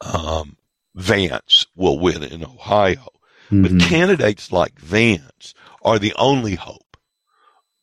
um, 0.00 0.56
Vance 0.94 1.66
will 1.76 1.98
win 1.98 2.24
in 2.24 2.44
Ohio. 2.44 3.08
But 3.50 3.72
Mhm. 3.72 3.80
candidates 3.88 4.52
like 4.52 4.78
Vance 4.78 5.54
are 5.82 5.98
the 5.98 6.12
only 6.16 6.54
hope 6.56 6.96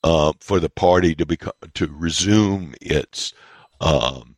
uh, 0.04 0.34
for 0.40 0.60
the 0.60 0.70
party 0.70 1.16
to 1.16 1.26
become 1.26 1.54
to 1.74 1.88
resume 1.92 2.76
its 2.82 3.34
um, 3.82 4.36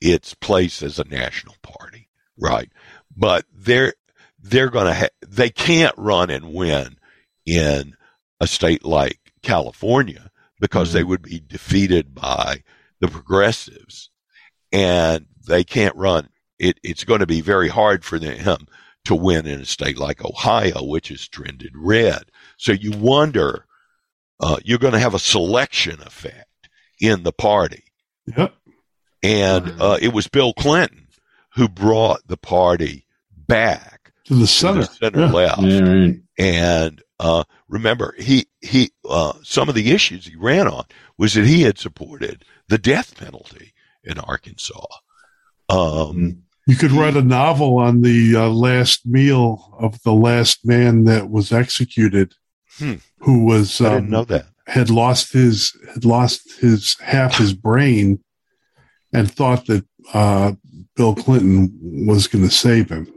its 0.00 0.34
place 0.34 0.82
as 0.82 0.98
a 0.98 1.04
national 1.04 1.56
party. 1.62 2.08
right? 2.40 2.70
But 3.16 3.44
they're 3.52 3.94
they're 4.40 4.70
going 4.70 4.86
to 4.86 4.94
ha- 4.94 5.08
they 5.26 5.50
can't 5.50 5.94
run 5.98 6.30
and 6.30 6.54
win 6.54 6.96
in 7.44 7.96
a 8.40 8.46
state 8.46 8.84
like 8.84 9.18
California 9.42 10.30
because 10.60 10.92
they 10.92 11.02
would 11.02 11.22
be 11.22 11.40
defeated 11.40 12.14
by 12.14 12.62
the 13.00 13.08
progressives, 13.08 14.10
and 14.72 15.26
they 15.46 15.64
can't 15.64 15.96
run. 15.96 16.28
It, 16.58 16.78
it's 16.82 17.04
going 17.04 17.20
to 17.20 17.26
be 17.26 17.40
very 17.40 17.68
hard 17.68 18.04
for 18.04 18.18
them 18.18 18.66
to 19.08 19.14
win 19.14 19.46
in 19.46 19.60
a 19.60 19.64
state 19.66 19.98
like 19.98 20.24
Ohio, 20.24 20.82
which 20.84 21.10
is 21.10 21.28
trended 21.28 21.72
red. 21.74 22.22
So 22.56 22.72
you 22.72 22.92
wonder, 22.92 23.66
uh, 24.40 24.56
you're 24.64 24.78
going 24.78 24.92
to 24.94 24.98
have 24.98 25.14
a 25.14 25.18
selection 25.18 26.00
effect 26.00 26.68
in 27.00 27.22
the 27.24 27.32
party. 27.32 27.84
Yep. 28.36 28.54
And 29.22 29.80
uh, 29.80 29.98
it 30.00 30.12
was 30.12 30.28
Bill 30.28 30.52
Clinton 30.54 31.08
who 31.54 31.68
brought 31.68 32.20
the 32.28 32.36
party 32.36 33.04
back 33.36 34.12
to 34.26 34.34
the 34.34 34.46
center, 34.46 34.82
to 34.82 34.86
the 34.88 34.94
center 34.94 35.20
Yeah. 35.20 35.32
left. 35.32 35.62
Yeah, 35.62 35.80
right. 35.80 36.16
And 36.38 37.02
uh, 37.18 37.44
remember, 37.68 38.14
he 38.18 38.46
he 38.60 38.90
uh, 39.08 39.32
some 39.42 39.68
of 39.68 39.74
the 39.74 39.90
issues 39.90 40.26
he 40.26 40.36
ran 40.36 40.68
on 40.68 40.84
was 41.16 41.34
that 41.34 41.46
he 41.46 41.62
had 41.62 41.78
supported 41.78 42.44
the 42.68 42.78
death 42.78 43.16
penalty 43.16 43.72
in 44.04 44.18
Arkansas. 44.20 44.86
Um, 45.68 46.44
You 46.68 46.76
could 46.76 46.92
write 46.92 47.16
a 47.16 47.22
novel 47.22 47.78
on 47.78 48.02
the 48.02 48.36
uh, 48.36 48.48
last 48.50 49.06
meal 49.06 49.74
of 49.78 50.00
the 50.02 50.12
last 50.12 50.66
man 50.66 51.04
that 51.04 51.30
was 51.30 51.50
executed, 51.52 52.34
Hmm. 52.78 52.96
who 53.20 53.44
was 53.46 53.80
I 53.80 53.86
um, 53.86 53.94
didn't 53.94 54.10
know 54.10 54.24
that. 54.24 54.46
had 54.66 54.90
lost 54.90 55.32
his 55.32 55.74
had 55.94 56.04
lost 56.04 56.60
his 56.60 56.94
half 57.00 57.38
his 57.38 57.54
brain, 57.54 58.22
and 59.14 59.28
thought 59.32 59.66
that 59.66 59.84
uh, 60.12 60.52
Bill 60.94 61.14
Clinton 61.14 61.72
was 62.06 62.26
going 62.28 62.44
to 62.46 62.54
save 62.54 62.90
him. 62.90 63.10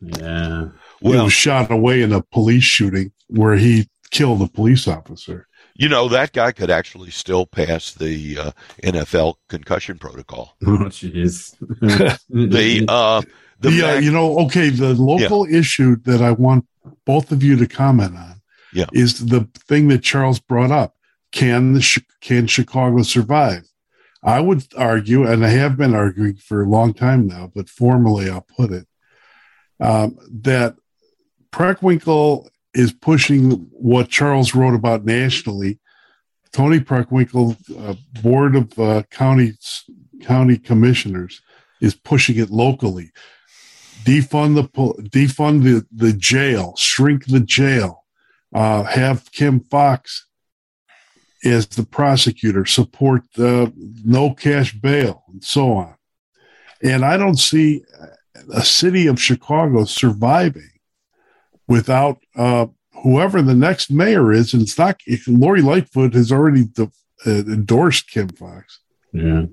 Yeah. 0.00 0.68
he 1.00 1.08
was 1.16 1.32
shot 1.32 1.70
away 1.70 2.00
in 2.02 2.12
a 2.12 2.22
police 2.22 2.64
shooting 2.64 3.10
where 3.28 3.56
he 3.56 3.88
killed 4.10 4.40
a 4.42 4.46
police 4.48 4.86
officer. 4.86 5.48
You 5.76 5.88
know 5.88 6.08
that 6.08 6.32
guy 6.32 6.52
could 6.52 6.70
actually 6.70 7.10
still 7.10 7.46
pass 7.46 7.92
the 7.92 8.38
uh, 8.38 8.50
NFL 8.82 9.34
concussion 9.48 9.98
protocol. 9.98 10.54
Oh, 10.66 10.86
jeez. 10.88 11.54
The 12.28 12.84
uh, 12.88 13.22
the 13.60 13.70
The, 13.70 13.82
uh, 13.88 13.98
you 13.98 14.12
know, 14.12 14.38
okay, 14.46 14.68
the 14.70 14.94
local 14.94 15.46
issue 15.46 15.96
that 16.04 16.20
I 16.22 16.32
want 16.32 16.66
both 17.06 17.32
of 17.32 17.42
you 17.42 17.56
to 17.56 17.66
comment 17.66 18.16
on 18.16 18.40
Yeah. 18.72 18.86
is 18.92 19.26
the 19.26 19.48
thing 19.68 19.88
that 19.88 20.02
Charles 20.02 20.38
brought 20.40 20.70
up. 20.70 20.94
Can 21.32 21.74
the 21.74 22.02
can 22.20 22.46
Chicago 22.46 23.02
survive? 23.02 23.64
I 24.22 24.40
would 24.40 24.62
argue, 24.76 25.26
and 25.26 25.44
I 25.44 25.48
have 25.48 25.76
been 25.76 25.94
arguing 25.94 26.36
for 26.36 26.62
a 26.62 26.68
long 26.68 26.94
time 26.94 27.26
now, 27.26 27.50
but 27.54 27.68
formally 27.68 28.30
I'll 28.30 28.46
put 28.56 28.70
it 28.70 28.86
um, 29.80 30.16
that 30.42 30.76
Preckwinkle 31.50 32.48
is 32.74 32.92
pushing 32.92 33.52
what 33.70 34.08
Charles 34.08 34.54
wrote 34.54 34.74
about 34.74 35.04
nationally. 35.04 35.78
Toni 36.52 36.80
Preckwinkle, 36.80 37.56
uh, 37.78 37.94
Board 38.20 38.56
of 38.56 38.78
uh, 38.78 39.02
County 39.10 39.54
County 40.22 40.58
Commissioners, 40.58 41.40
is 41.80 41.94
pushing 41.94 42.38
it 42.38 42.50
locally. 42.50 43.10
Defund 44.04 44.54
the 44.54 44.68
defund 45.08 45.62
the, 45.62 45.86
the 45.92 46.12
jail, 46.12 46.74
shrink 46.76 47.26
the 47.26 47.40
jail, 47.40 48.04
uh, 48.52 48.84
have 48.84 49.30
Kim 49.32 49.60
Foxx 49.60 50.26
as 51.44 51.66
the 51.66 51.84
prosecutor, 51.84 52.64
support 52.64 53.22
no 53.36 54.32
cash 54.34 54.72
bail, 54.74 55.24
and 55.32 55.42
so 55.42 55.72
on. 55.72 55.94
And 56.82 57.04
I 57.04 57.16
don't 57.16 57.38
see 57.38 57.82
a 58.52 58.62
city 58.62 59.06
of 59.06 59.20
Chicago 59.20 59.84
surviving 59.84 60.70
without 61.66 62.18
uh, 62.36 62.66
whoever 63.02 63.42
the 63.42 63.54
next 63.54 63.90
mayor 63.90 64.32
is. 64.32 64.52
And 64.52 64.62
it's 64.62 64.78
not 64.78 65.00
Lori 65.26 65.62
Lightfoot 65.62 66.14
has 66.14 66.32
already 66.32 66.64
de- 66.64 66.90
uh, 67.26 67.30
endorsed 67.30 68.10
Kim 68.10 68.28
Foxx. 68.28 68.80
Yeah. 69.12 69.46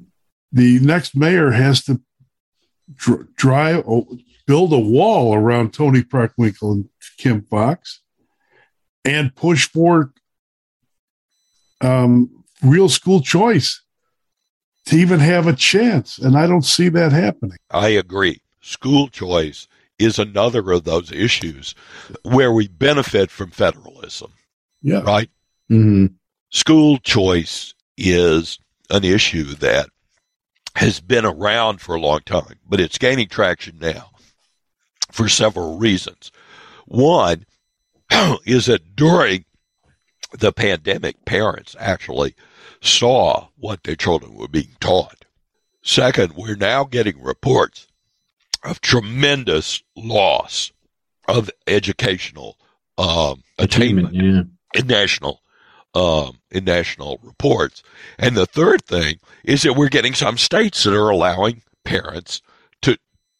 The 0.51 0.79
next 0.79 1.15
mayor 1.15 1.51
has 1.51 1.83
to 1.85 2.01
dr- 2.95 3.33
drive, 3.35 3.83
oh, 3.87 4.17
build 4.45 4.73
a 4.73 4.79
wall 4.79 5.33
around 5.33 5.73
Toni 5.73 6.01
Preckwinkle 6.01 6.71
and 6.73 6.89
Kim 7.17 7.43
Foxx, 7.43 8.01
and 9.05 9.35
push 9.35 9.67
for 9.69 10.13
um, 11.79 12.43
real 12.61 12.89
school 12.89 13.21
choice 13.21 13.81
to 14.85 14.95
even 14.95 15.19
have 15.19 15.47
a 15.47 15.53
chance. 15.53 16.17
And 16.17 16.37
I 16.37 16.47
don't 16.47 16.65
see 16.65 16.89
that 16.89 17.11
happening. 17.11 17.57
I 17.69 17.89
agree. 17.89 18.41
School 18.61 19.07
choice 19.07 19.67
is 20.01 20.17
another 20.19 20.71
of 20.71 20.83
those 20.83 21.11
issues 21.11 21.75
where 22.23 22.51
we 22.51 22.67
benefit 22.67 23.29
from 23.31 23.51
federalism, 23.51 24.31
Yeah. 24.81 25.01
right? 25.01 25.29
hmm 25.67 26.07
School 26.49 26.97
choice 26.97 27.73
is 27.97 28.59
an 28.89 29.05
issue 29.05 29.53
that 29.55 29.89
has 30.75 30.99
been 30.99 31.25
around 31.25 31.79
for 31.79 31.95
a 31.95 32.01
long 32.01 32.19
time, 32.25 32.59
but 32.67 32.81
it's 32.81 32.97
gaining 32.97 33.29
traction 33.29 33.77
now 33.79 34.09
for 35.11 35.29
several 35.29 35.77
reasons. 35.77 36.31
One 36.87 37.45
is 38.45 38.65
that 38.65 38.95
during 38.95 39.45
the 40.37 40.51
pandemic, 40.51 41.23
parents 41.25 41.75
actually 41.79 42.35
saw 42.81 43.47
what 43.57 43.83
their 43.83 43.95
children 43.95 44.33
were 44.33 44.47
being 44.47 44.75
taught. 44.79 45.25
Second, 45.83 46.33
we're 46.35 46.55
now 46.55 46.83
getting 46.83 47.21
reports 47.21 47.87
of 48.63 48.81
tremendous 48.81 49.81
loss 49.95 50.71
of 51.27 51.49
educational 51.67 52.57
um, 52.97 53.43
attainment 53.57 54.13
Yeah. 54.13 54.43
in 54.75 54.87
national 54.87 55.41
um, 55.93 56.39
in 56.49 56.63
national 56.63 57.19
reports. 57.21 57.83
And 58.17 58.35
the 58.37 58.45
third 58.45 58.85
thing 58.85 59.15
is 59.43 59.63
that 59.63 59.73
we're 59.73 59.89
getting 59.89 60.13
some 60.13 60.37
states 60.37 60.83
that 60.83 60.93
are 60.93 61.09
allowing 61.09 61.63
parents 61.83 62.41
to 62.83 62.97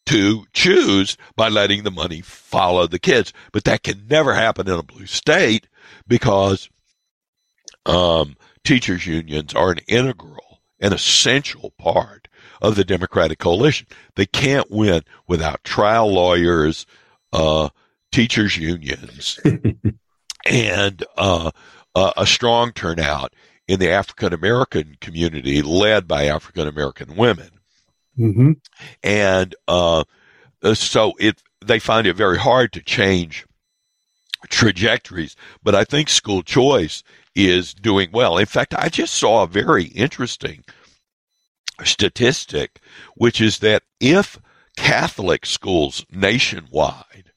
to 0.08 0.46
choose 0.54 1.16
by 1.38 1.48
letting 1.48 1.84
the 1.84 1.92
money 1.92 2.20
follow 2.22 2.88
the 2.88 3.00
kids. 3.00 3.32
But 3.54 3.64
that 3.66 3.84
can 3.84 4.06
never 4.10 4.34
happen 4.34 4.68
in 4.68 4.74
a 4.74 4.84
blue 4.84 5.06
state 5.06 5.68
because 6.08 6.70
um, 7.86 8.36
teachers 8.64 9.08
unions 9.08 9.54
are 9.54 9.72
an 9.72 9.80
integral 9.88 10.60
an 10.80 10.94
essential 10.94 11.72
part 11.78 12.28
of 12.62 12.76
the 12.76 12.84
Democratic 12.84 13.40
coalition. 13.40 13.88
They 14.16 14.26
can't 14.26 14.70
win 14.70 15.04
without 15.28 15.64
trial 15.64 16.12
lawyers, 16.12 16.86
uh, 17.34 17.70
teachers 18.12 18.58
unions, 18.58 19.40
and 20.46 21.04
uh, 21.18 21.52
uh, 21.96 22.14
a 22.18 22.26
strong 22.26 22.72
turnout 22.72 23.34
in 23.68 23.80
the 23.80 23.90
African 23.90 24.34
American 24.34 24.98
community 25.02 25.62
led 25.62 26.08
by 26.08 26.26
African 26.26 26.68
American 26.68 27.16
women. 27.16 27.50
Mm-hmm. 28.18 28.52
And 29.04 29.56
uh, 29.68 30.04
uh, 30.62 30.74
so 30.74 31.14
it 31.20 31.42
they 31.66 31.80
find 31.80 32.08
it 32.08 32.16
very 32.16 32.38
hard 32.38 32.74
to 32.74 32.82
change 32.82 33.46
trajectories. 34.50 35.36
But 35.64 35.76
I 35.76 35.84
think 35.84 36.10
school 36.10 36.44
choice 36.44 37.04
is 37.36 37.74
doing 37.74 38.10
well. 38.12 38.38
In 38.38 38.46
fact, 38.46 38.74
I 38.78 38.90
just 38.90 39.14
saw 39.14 39.44
a 39.44 39.48
very 39.48 39.86
interesting 39.86 40.64
statistic, 41.84 42.80
which 43.16 43.42
is 43.42 43.60
that 43.60 43.84
if 44.00 44.40
Catholic 44.78 45.46
schools 45.46 46.06
nationwide 46.12 47.32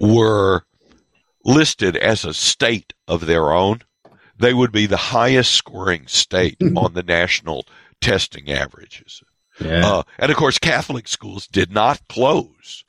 were 0.00 0.64
listed 1.44 1.96
as 1.96 2.24
a 2.24 2.34
state 2.34 2.92
of 3.06 3.26
their 3.26 3.52
own, 3.52 3.82
they 4.38 4.52
would 4.52 4.72
be 4.72 4.86
the 4.86 4.96
highest 4.96 5.52
scoring 5.52 6.06
state 6.06 6.56
on 6.76 6.94
the 6.94 7.02
national 7.02 7.66
testing 8.00 8.50
averages. 8.50 9.22
Yeah. 9.60 9.86
Uh, 9.86 10.02
and 10.18 10.30
of 10.30 10.36
course, 10.36 10.58
Catholic 10.58 11.08
schools 11.08 11.46
did 11.46 11.70
not 11.72 12.06
close 12.08 12.84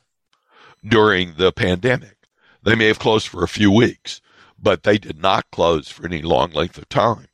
during 0.85 1.35
the 1.35 1.51
pandemic. 1.51 2.17
They 2.63 2.75
may 2.75 2.87
have 2.87 2.99
closed 2.99 3.27
for 3.27 3.43
a 3.43 3.47
few 3.47 3.71
weeks, 3.71 4.19
but 4.61 4.83
they 4.83 4.97
did 4.97 5.21
not 5.21 5.49
close 5.51 5.87
for 5.87 6.05
any 6.05 6.21
long 6.21 6.51
length 6.51 6.77
of 6.77 6.89
time. 6.89 7.27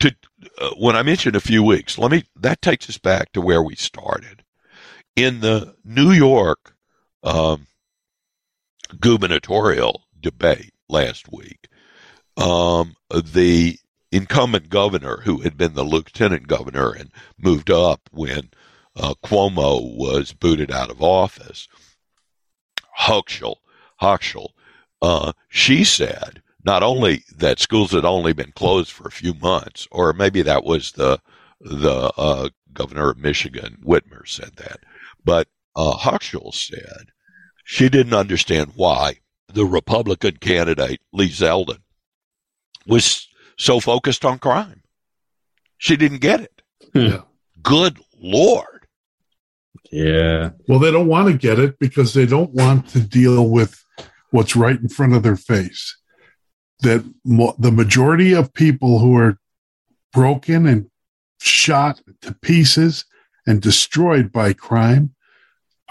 To 0.00 0.14
uh, 0.58 0.70
when 0.78 0.96
I 0.96 1.02
mentioned 1.02 1.36
a 1.36 1.40
few 1.40 1.62
weeks, 1.62 1.98
let 1.98 2.10
me 2.10 2.24
that 2.36 2.62
takes 2.62 2.88
us 2.88 2.98
back 2.98 3.32
to 3.32 3.40
where 3.40 3.62
we 3.62 3.74
started 3.74 4.44
in 5.16 5.40
the 5.40 5.74
New 5.84 6.12
York 6.12 6.74
um, 7.22 7.66
gubernatorial 8.98 10.04
debate 10.18 10.72
last 10.88 11.30
week. 11.32 11.68
Um, 12.36 12.94
the 13.10 13.78
incumbent 14.12 14.68
governor, 14.68 15.18
who 15.24 15.40
had 15.40 15.56
been 15.56 15.74
the 15.74 15.84
lieutenant 15.84 16.46
governor 16.46 16.92
and 16.92 17.10
moved 17.38 17.70
up 17.70 18.00
when 18.10 18.50
uh, 18.96 19.14
Cuomo 19.24 19.96
was 19.96 20.32
booted 20.32 20.70
out 20.70 20.90
of 20.90 21.02
office, 21.02 21.68
Hochul, 22.98 23.56
Hochul, 24.00 24.48
uh, 25.02 25.32
she 25.48 25.84
said 25.84 26.42
not 26.64 26.82
only 26.82 27.24
that 27.36 27.58
schools 27.58 27.92
had 27.92 28.04
only 28.04 28.32
been 28.32 28.52
closed 28.52 28.92
for 28.92 29.08
a 29.08 29.12
few 29.12 29.34
months, 29.34 29.88
or 29.90 30.12
maybe 30.12 30.42
that 30.42 30.64
was 30.64 30.92
the 30.92 31.20
the 31.60 32.12
uh, 32.16 32.48
governor 32.72 33.10
of 33.10 33.18
Michigan, 33.18 33.78
Whitmer, 33.84 34.26
said 34.26 34.56
that, 34.56 34.80
but 35.24 35.48
uh, 35.76 35.96
Hochschild 35.96 36.54
said 36.54 37.10
she 37.64 37.88
didn't 37.88 38.14
understand 38.14 38.72
why 38.74 39.18
the 39.52 39.64
Republican 39.64 40.36
candidate, 40.36 41.00
Lee 41.12 41.28
Zeldin, 41.28 41.80
was 42.86 43.28
so 43.58 43.80
focused 43.80 44.24
on 44.24 44.38
crime. 44.38 44.82
She 45.78 45.96
didn't 45.96 46.20
get 46.20 46.40
it. 46.40 46.62
Yeah. 46.94 47.22
Good 47.62 48.00
Lord. 48.18 48.86
Yeah. 49.90 50.50
Well, 50.68 50.78
they 50.78 50.90
don't 50.90 51.08
want 51.08 51.28
to 51.28 51.38
get 51.38 51.58
it 51.58 51.78
because 51.78 52.14
they 52.14 52.26
don't 52.26 52.52
want 52.52 52.88
to 52.90 53.00
deal 53.00 53.48
with 53.48 53.84
what's 54.30 54.56
right 54.56 54.78
in 54.78 54.88
front 54.88 55.14
of 55.14 55.22
their 55.22 55.36
face. 55.36 55.96
That 56.82 57.04
mo- 57.24 57.54
the 57.58 57.72
majority 57.72 58.32
of 58.32 58.54
people 58.54 58.98
who 58.98 59.16
are 59.16 59.38
broken 60.12 60.66
and 60.66 60.90
shot 61.40 62.00
to 62.22 62.34
pieces 62.34 63.04
and 63.46 63.60
destroyed 63.60 64.32
by 64.32 64.52
crime 64.52 65.14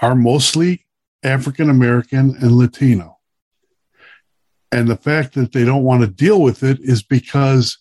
are 0.02 0.16
mostly 0.16 0.86
African 1.24 1.70
American 1.70 2.36
and 2.42 2.52
Latino. 2.54 3.18
And 4.72 4.88
the 4.88 4.96
fact 4.96 5.34
that 5.34 5.52
they 5.52 5.66
don't 5.66 5.84
want 5.84 6.02
to 6.02 6.08
deal 6.08 6.42
with 6.42 6.64
it 6.64 6.80
is 6.80 7.02
because 7.02 7.78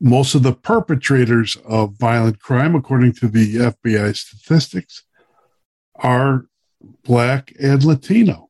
most 0.00 0.34
of 0.34 0.42
the 0.42 0.52
perpetrators 0.52 1.56
of 1.66 1.98
violent 1.98 2.40
crime, 2.40 2.74
according 2.74 3.12
to 3.14 3.28
the 3.28 3.56
FBI 3.56 4.16
statistics, 4.16 5.04
are 5.96 6.46
black 7.04 7.52
and 7.60 7.84
Latino. 7.84 8.49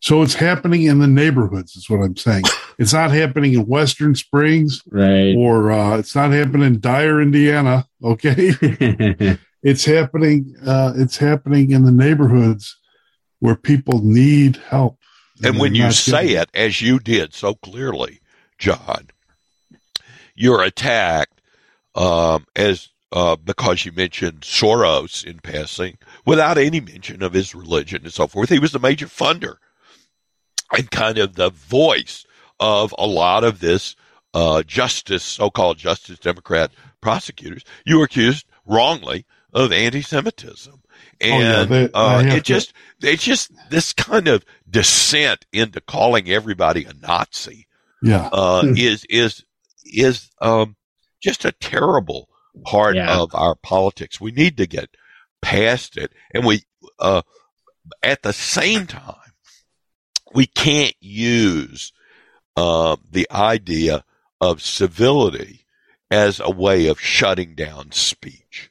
So 0.00 0.22
it's 0.22 0.34
happening 0.34 0.82
in 0.84 1.00
the 1.00 1.06
neighborhoods, 1.06 1.74
is 1.76 1.90
what 1.90 2.00
I'm 2.00 2.16
saying. 2.16 2.44
It's 2.80 2.92
not 2.92 3.10
happening 3.10 3.54
in 3.54 3.66
Western 3.66 4.14
Springs, 4.14 4.84
right? 4.88 5.34
Or 5.36 5.72
uh, 5.72 5.98
it's 5.98 6.14
not 6.14 6.30
happening 6.30 6.62
in 6.62 6.78
Dyer, 6.80 7.20
Indiana. 7.20 7.88
Okay, 8.04 8.52
it's 9.64 9.84
happening. 9.84 10.54
Uh, 10.64 10.92
it's 10.94 11.16
happening 11.16 11.72
in 11.72 11.84
the 11.84 11.90
neighborhoods 11.90 12.76
where 13.40 13.56
people 13.56 14.00
need 14.04 14.58
help. 14.58 14.96
And 15.42 15.58
when 15.58 15.74
you 15.74 15.90
say 15.90 16.28
it, 16.28 16.48
as 16.54 16.80
you 16.80 17.00
did 17.00 17.34
so 17.34 17.54
clearly, 17.54 18.20
John, 18.58 19.08
you're 20.36 20.62
attacked 20.62 21.40
um, 21.96 22.46
as 22.54 22.90
uh, 23.10 23.34
because 23.34 23.84
you 23.84 23.90
mentioned 23.90 24.42
Soros 24.42 25.24
in 25.24 25.40
passing 25.40 25.98
without 26.24 26.58
any 26.58 26.80
mention 26.80 27.24
of 27.24 27.32
his 27.32 27.56
religion 27.56 28.02
and 28.04 28.12
so 28.12 28.28
forth. 28.28 28.50
He 28.50 28.60
was 28.60 28.70
the 28.70 28.78
major 28.78 29.06
funder 29.06 29.56
and 30.76 30.90
kind 30.90 31.18
of 31.18 31.34
the 31.34 31.50
voice 31.50 32.24
of 32.60 32.94
a 32.98 33.06
lot 33.06 33.44
of 33.44 33.60
this 33.60 33.96
uh, 34.34 34.62
justice, 34.62 35.22
so-called 35.24 35.78
justice 35.78 36.18
Democrat 36.18 36.70
prosecutors. 37.00 37.64
You 37.86 37.98
were 37.98 38.04
accused 38.04 38.46
wrongly 38.66 39.24
of 39.54 39.72
anti-Semitism. 39.72 40.82
yeah, 41.20 41.60
And 41.62 41.70
they- 41.70 41.90
uh, 41.92 42.20
it 42.26 42.30
to- 42.30 42.40
just 42.40 42.72
it's 43.02 43.22
just 43.22 43.50
this 43.70 43.92
kind 43.92 44.28
of 44.28 44.44
descent 44.68 45.46
into 45.52 45.80
calling 45.80 46.28
everybody 46.30 46.84
a 46.84 46.92
Nazi 46.94 47.66
Yeah. 48.02 48.28
uh, 48.32 48.62
Hmm. 48.62 48.74
is 48.76 49.04
is 49.08 49.44
is 49.84 50.28
um, 50.42 50.76
just 51.22 51.44
a 51.46 51.52
terrible 51.52 52.28
part 52.64 52.96
Yeah. 52.96 53.16
of 53.18 53.34
our 53.34 53.54
politics. 53.54 54.20
We 54.20 54.32
need 54.32 54.56
to 54.58 54.66
get 54.66 54.90
past 55.40 55.96
it, 55.96 56.12
and 56.34 56.44
we 56.44 56.64
uh, 56.98 57.22
at 58.02 58.22
the 58.22 58.32
same 58.34 58.86
time 58.86 59.27
we 60.34 60.46
can't 60.46 60.94
use 61.00 61.92
uh, 62.56 62.96
the 63.10 63.28
idea 63.30 64.04
of 64.40 64.62
civility 64.62 65.64
as 66.10 66.40
a 66.40 66.50
way 66.50 66.86
of 66.86 67.00
shutting 67.00 67.54
down 67.54 67.92
speech, 67.92 68.70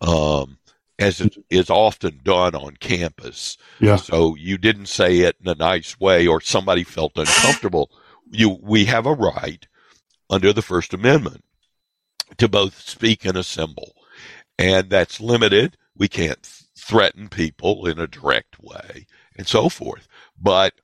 um, 0.00 0.58
as 0.98 1.20
it 1.20 1.36
is 1.50 1.70
often 1.70 2.20
done 2.22 2.54
on 2.54 2.76
campus. 2.76 3.56
Yeah. 3.80 3.96
So 3.96 4.34
you 4.36 4.58
didn't 4.58 4.86
say 4.86 5.20
it 5.20 5.36
in 5.40 5.48
a 5.48 5.54
nice 5.54 5.98
way, 5.98 6.26
or 6.26 6.40
somebody 6.40 6.84
felt 6.84 7.18
uncomfortable. 7.18 7.90
You, 8.30 8.58
we 8.62 8.84
have 8.86 9.06
a 9.06 9.14
right 9.14 9.66
under 10.30 10.52
the 10.52 10.62
First 10.62 10.94
Amendment 10.94 11.44
to 12.36 12.48
both 12.48 12.80
speak 12.80 13.24
and 13.24 13.36
assemble, 13.36 13.94
and 14.58 14.90
that's 14.90 15.20
limited. 15.20 15.76
We 15.96 16.08
can't 16.08 16.46
threaten 16.76 17.28
people 17.28 17.86
in 17.86 17.98
a 17.98 18.06
direct 18.06 18.60
way, 18.60 19.06
and 19.36 19.46
so 19.46 19.68
forth. 19.68 20.06
But 20.40 20.74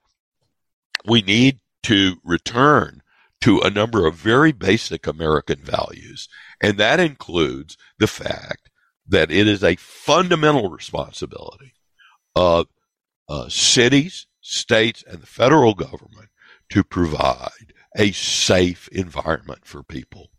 we 1.07 1.23
need 1.23 1.61
to 1.85 2.17
return 2.25 3.03
to 3.43 3.61
a 3.61 3.71
number 3.71 4.07
of 4.07 4.15
very 4.15 4.53
basic 4.53 5.07
American 5.07 5.61
values, 5.61 6.29
and 6.61 6.79
that 6.79 7.01
includes 7.01 7.77
the 7.99 8.07
fact 8.07 8.71
that 9.07 9.31
it 9.31 9.47
is 9.47 9.63
a 9.63 9.77
fundamental 9.77 10.71
responsibility 10.71 11.75
of 12.35 12.69
uh, 13.29 13.49
cities, 13.49 14.27
states, 14.41 15.05
and 15.07 15.21
the 15.21 15.27
federal 15.27 15.75
government 15.75 16.31
to 16.71 16.83
provide 16.83 17.75
a 17.97 18.13
safe 18.13 18.89
environment 18.89 19.65
for 19.65 19.83
people. 19.83 20.31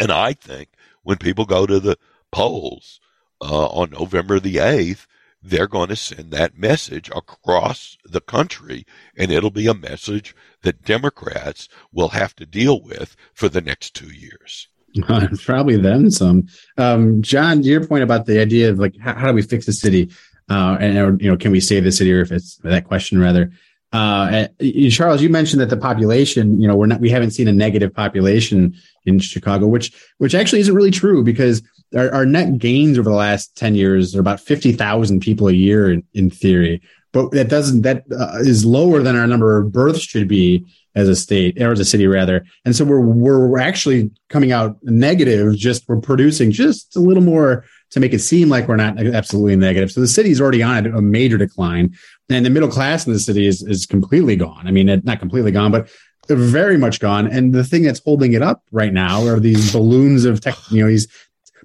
And 0.00 0.12
I 0.12 0.32
think 0.32 0.70
when 1.02 1.18
people 1.18 1.44
go 1.44 1.66
to 1.66 1.80
the 1.80 1.98
polls 2.30 3.00
uh, 3.42 3.66
on 3.66 3.90
November 3.90 4.38
the 4.38 4.56
8th, 4.56 5.06
they're 5.42 5.66
going 5.66 5.88
to 5.88 5.96
send 5.96 6.30
that 6.30 6.58
message 6.58 7.10
across 7.10 7.96
the 8.04 8.20
country, 8.20 8.84
and 9.16 9.30
it'll 9.30 9.50
be 9.50 9.66
a 9.66 9.74
message 9.74 10.34
that 10.62 10.84
Democrats 10.84 11.68
will 11.92 12.08
have 12.08 12.34
to 12.36 12.46
deal 12.46 12.82
with 12.82 13.16
for 13.32 13.48
the 13.48 13.60
next 13.60 13.94
two 13.94 14.10
years. 14.12 14.68
Probably 15.44 15.76
then 15.76 16.10
some. 16.10 16.48
Um, 16.76 17.22
John, 17.22 17.62
your 17.62 17.86
point 17.86 18.02
about 18.02 18.26
the 18.26 18.40
idea 18.40 18.70
of 18.70 18.78
like 18.78 18.96
how, 18.98 19.14
how 19.14 19.26
do 19.28 19.34
we 19.34 19.42
fix 19.42 19.66
the 19.66 19.72
city, 19.72 20.10
uh, 20.48 20.76
and 20.80 20.98
or, 20.98 21.16
you 21.20 21.30
know, 21.30 21.36
can 21.36 21.52
we 21.52 21.60
save 21.60 21.84
the 21.84 21.92
city, 21.92 22.12
or 22.12 22.20
if 22.20 22.32
it's 22.32 22.56
that 22.58 22.84
question 22.84 23.20
rather. 23.20 23.52
Uh, 23.92 24.46
and, 24.60 24.92
Charles, 24.92 25.20
you 25.20 25.28
mentioned 25.28 25.60
that 25.60 25.70
the 25.70 25.76
population, 25.76 26.60
you 26.60 26.68
know, 26.68 26.76
we're 26.76 26.86
not, 26.86 27.00
we 27.00 27.10
haven't 27.10 27.32
seen 27.32 27.48
a 27.48 27.52
negative 27.52 27.92
population 27.92 28.74
in 29.04 29.18
Chicago, 29.18 29.66
which, 29.66 29.92
which 30.18 30.34
actually 30.34 30.60
isn't 30.60 30.74
really 30.74 30.92
true 30.92 31.24
because 31.24 31.60
our, 31.94 32.12
our 32.12 32.26
net 32.26 32.58
gains 32.58 32.98
over 32.98 33.10
the 33.10 33.16
last 33.16 33.56
10 33.56 33.74
years 33.74 34.14
are 34.14 34.20
about 34.20 34.40
50,000 34.40 35.20
people 35.20 35.48
a 35.48 35.52
year 35.52 35.90
in, 35.90 36.04
in 36.14 36.30
theory. 36.30 36.80
But 37.12 37.32
that 37.32 37.48
doesn't, 37.48 37.82
that 37.82 38.04
uh, 38.12 38.38
is 38.40 38.64
lower 38.64 39.02
than 39.02 39.16
our 39.16 39.26
number 39.26 39.58
of 39.58 39.72
births 39.72 40.02
should 40.02 40.28
be 40.28 40.64
as 40.94 41.08
a 41.08 41.16
state 41.16 41.60
or 41.60 41.72
as 41.72 41.80
a 41.80 41.84
city 41.84 42.06
rather. 42.06 42.44
And 42.64 42.74
so 42.74 42.84
we're, 42.84 43.00
we're 43.00 43.58
actually 43.58 44.10
coming 44.28 44.52
out 44.52 44.78
negative. 44.82 45.56
Just 45.56 45.88
we're 45.88 46.00
producing 46.00 46.50
just 46.50 46.96
a 46.96 47.00
little 47.00 47.22
more 47.22 47.64
to 47.90 48.00
make 48.00 48.12
it 48.12 48.20
seem 48.20 48.48
like 48.48 48.68
we're 48.68 48.76
not 48.76 48.98
absolutely 48.98 49.56
negative. 49.56 49.90
So 49.90 50.00
the 50.00 50.06
city 50.06 50.30
is 50.30 50.40
already 50.40 50.62
on 50.62 50.86
a 50.86 51.02
major 51.02 51.36
decline 51.36 51.96
and 52.28 52.46
the 52.46 52.50
middle 52.50 52.68
class 52.68 53.06
in 53.06 53.12
the 53.12 53.18
city 53.18 53.46
is, 53.46 53.62
is 53.62 53.86
completely 53.86 54.36
gone. 54.36 54.66
I 54.66 54.70
mean, 54.70 54.88
it, 54.88 55.04
not 55.04 55.18
completely 55.18 55.50
gone, 55.50 55.72
but 55.72 55.90
very 56.28 56.76
much 56.76 57.00
gone. 57.00 57.26
And 57.26 57.52
the 57.52 57.64
thing 57.64 57.82
that's 57.82 58.00
holding 58.04 58.32
it 58.34 58.42
up 58.42 58.62
right 58.70 58.92
now 58.92 59.26
are 59.26 59.40
these 59.40 59.72
balloons 59.72 60.24
of 60.24 60.40
tech, 60.40 60.54
you 60.70 60.82
know, 60.82 60.88
these 60.88 61.08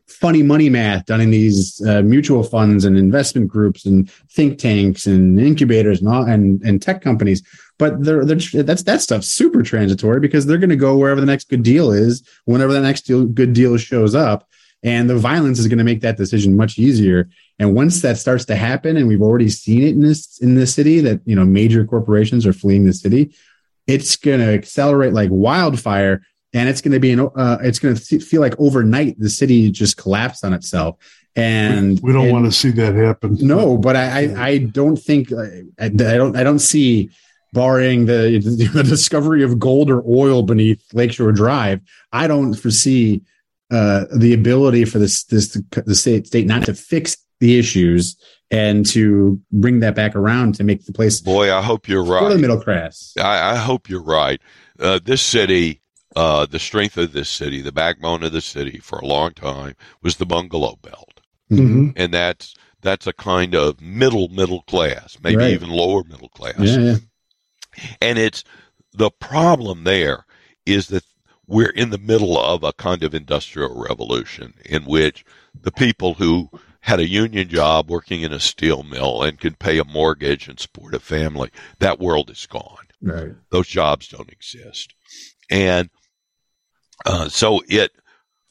funny 0.08 0.44
money 0.44 0.70
math 0.70 1.06
done 1.06 1.22
in 1.22 1.32
these 1.32 1.82
uh, 1.86 2.02
mutual 2.02 2.44
funds 2.44 2.86
and 2.86 2.98
investment 2.98 3.48
groups 3.48 3.86
and 3.86 4.10
think 4.32 4.60
tanks 4.60 5.06
and 5.06 5.40
incubators 5.40 6.00
and 6.00 6.10
all, 6.10 6.24
and, 6.24 6.62
and 6.62 6.82
tech 6.82 7.02
companies. 7.02 7.42
But 7.78 8.04
they're, 8.04 8.24
they're, 8.24 8.64
that's 8.64 8.84
that 8.84 9.02
stuff's 9.02 9.28
super 9.28 9.64
transitory 9.64 10.20
because 10.20 10.46
they're 10.46 10.58
going 10.58 10.70
to 10.70 10.76
go 10.76 10.98
wherever 10.98 11.20
the 11.20 11.26
next 11.26 11.50
good 11.50 11.64
deal 11.64 11.92
is, 11.92 12.28
whenever 12.46 12.72
the 12.72 12.82
next 12.82 13.02
deal, 13.02 13.26
good 13.26 13.54
deal 13.54 13.78
shows 13.78 14.16
up. 14.16 14.48
And 14.84 15.10
the 15.10 15.18
violence 15.18 15.58
is 15.58 15.68
going 15.68 15.80
to 15.80 15.84
make 15.84 16.02
that 16.02 16.18
decision 16.18 16.56
much 16.56 16.78
easier. 16.78 17.28
And 17.58 17.74
once 17.74 18.02
that 18.04 18.18
starts 18.18 18.46
to 18.46 18.56
happen, 18.56 18.98
and 18.98 19.08
we've 19.08 19.22
already 19.22 19.50
seen 19.50 19.82
it 19.82 19.90
in 19.90 20.02
this 20.02 20.38
in 20.40 20.56
the 20.56 20.68
city 20.68 21.00
that 21.02 21.22
you 21.26 21.36
know 21.36 21.46
major 21.46 21.86
corporations 21.86 22.46
are 22.46 22.54
fleeing 22.54 22.86
the 22.86 22.94
city, 22.94 23.34
it's 23.88 24.16
going 24.16 24.40
to 24.40 24.54
accelerate 24.54 25.14
like 25.14 25.30
wildfire 25.32 26.22
and 26.56 26.70
it's 26.70 26.80
going 26.80 26.94
to 26.94 27.00
be 27.00 27.12
an 27.12 27.20
uh, 27.20 27.58
it's 27.62 27.80
going 27.80 27.96
to 27.96 28.20
feel 28.20 28.42
like 28.42 28.56
overnight 28.58 29.20
the 29.20 29.30
city 29.30 29.70
just 29.70 29.98
collapsed 29.98 30.44
on 30.44 30.54
itself. 30.54 30.96
And 31.36 32.00
we 32.00 32.14
don't 32.14 32.32
want 32.32 32.46
to 32.46 32.52
see 32.52 32.72
that 32.72 32.96
happen. 32.96 33.38
No 33.42 33.78
but 33.78 33.96
i 33.96 34.26
i, 34.26 34.48
I 34.48 34.58
don't 34.60 34.96
think 34.96 35.32
I, 35.34 35.64
I 35.78 35.90
don't 35.90 36.36
i 36.36 36.44
don't 36.44 36.60
see 36.60 37.10
barring 37.52 38.06
the, 38.06 38.40
the 38.74 38.84
discovery 38.84 39.44
of 39.44 39.60
gold 39.60 39.92
or 39.92 40.02
oil 40.08 40.44
beneath 40.44 40.82
lakeshore 40.94 41.32
drive 41.32 41.80
i 42.12 42.28
don't 42.28 42.54
foresee 42.54 43.22
uh, 43.72 44.06
the 44.16 44.34
ability 44.34 44.86
for 44.86 45.00
this 45.00 45.24
this 45.24 45.58
the 45.72 45.96
state 45.96 46.28
state 46.28 46.46
not 46.46 46.66
to 46.66 46.74
fix 46.74 47.18
the 47.40 47.58
issues 47.58 48.18
and 48.52 48.86
to 48.86 49.42
bring 49.52 49.80
that 49.80 49.96
back 49.96 50.16
around 50.16 50.56
to 50.56 50.64
make 50.64 50.86
the 50.86 50.94
place 50.94 51.20
boy 51.22 51.54
i 51.54 51.62
hope 51.62 51.88
you're 51.88 52.04
right 52.04 52.30
the 52.30 52.38
middle 52.38 52.62
class. 52.62 53.14
I, 53.20 53.54
I 53.54 53.56
hope 53.56 53.90
you're 53.90 54.04
right. 54.04 54.42
Uh, 54.80 55.00
this 55.04 55.22
city 55.22 55.82
uh, 56.16 56.46
the 56.46 56.60
strength 56.60 56.98
of 56.98 57.12
this 57.12 57.30
city, 57.30 57.62
the 57.62 57.72
backbone 57.72 58.24
of 58.24 58.32
the 58.32 58.42
city 58.42 58.80
for 58.80 59.00
a 59.00 59.06
long 59.06 59.32
time 59.34 59.76
was 60.02 60.16
the 60.18 60.26
bungalow 60.26 60.78
belt. 60.82 61.22
Mm-hmm. 61.52 61.90
And 61.96 62.14
that's, 62.14 62.56
that's 62.82 63.08
a 63.08 63.14
kind 63.14 63.54
of 63.56 63.82
middle, 63.82 64.30
middle 64.30 64.62
class, 64.64 65.18
maybe 65.22 65.38
Right. 65.38 65.52
even 65.52 65.70
lower 65.70 66.04
middle 66.04 66.30
class. 66.30 66.56
yeah, 66.60 66.78
yeah. 66.80 66.96
And 68.02 68.18
it's 68.18 68.44
the 68.94 69.12
problem 69.12 69.84
there 69.84 70.26
is 70.66 70.88
that 70.88 71.04
we're 71.48 71.70
in 71.70 71.90
the 71.90 71.98
middle 71.98 72.40
of 72.40 72.64
a 72.64 72.74
kind 72.74 73.04
of 73.04 73.14
industrial 73.14 73.80
revolution 73.88 74.54
in 74.66 74.84
which 74.86 75.26
the 75.60 75.72
people 75.72 76.16
who 76.16 76.50
had 76.80 77.00
a 77.00 77.08
union 77.08 77.50
job 77.50 77.90
working 77.90 78.22
in 78.22 78.32
a 78.32 78.40
steel 78.40 78.84
mill 78.84 79.22
and 79.24 79.40
could 79.40 79.60
pay 79.60 79.78
a 79.78 79.84
mortgage 79.84 80.48
and 80.48 80.60
support 80.60 80.94
a 80.94 81.00
family. 81.00 81.50
That 81.80 82.00
world 82.00 82.30
is 82.30 82.46
gone. 82.46 82.86
Right. 83.02 83.34
Those 83.50 83.68
jobs 83.68 84.08
don't 84.08 84.32
exist. 84.32 84.94
And 85.50 85.90
uh, 87.06 87.30
so 87.30 87.62
it, 87.68 87.92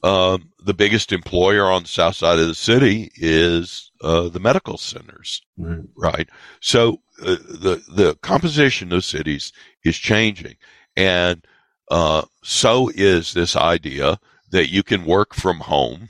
um, 0.03 0.51
the 0.63 0.73
biggest 0.73 1.11
employer 1.11 1.65
on 1.65 1.83
the 1.83 1.89
south 1.89 2.15
side 2.15 2.39
of 2.39 2.47
the 2.47 2.55
city 2.55 3.11
is 3.15 3.91
uh, 4.01 4.29
the 4.29 4.39
medical 4.39 4.77
centers, 4.77 5.41
right? 5.57 5.85
right? 5.97 6.29
So 6.59 7.01
uh, 7.21 7.35
the 7.49 7.81
the 7.89 8.15
composition 8.21 8.91
of 8.93 9.03
cities 9.03 9.51
is 9.83 9.97
changing, 9.97 10.55
and 10.95 11.45
uh, 11.89 12.23
so 12.43 12.89
is 12.93 13.33
this 13.33 13.55
idea 13.55 14.19
that 14.51 14.69
you 14.69 14.83
can 14.83 15.05
work 15.05 15.33
from 15.33 15.59
home. 15.59 16.09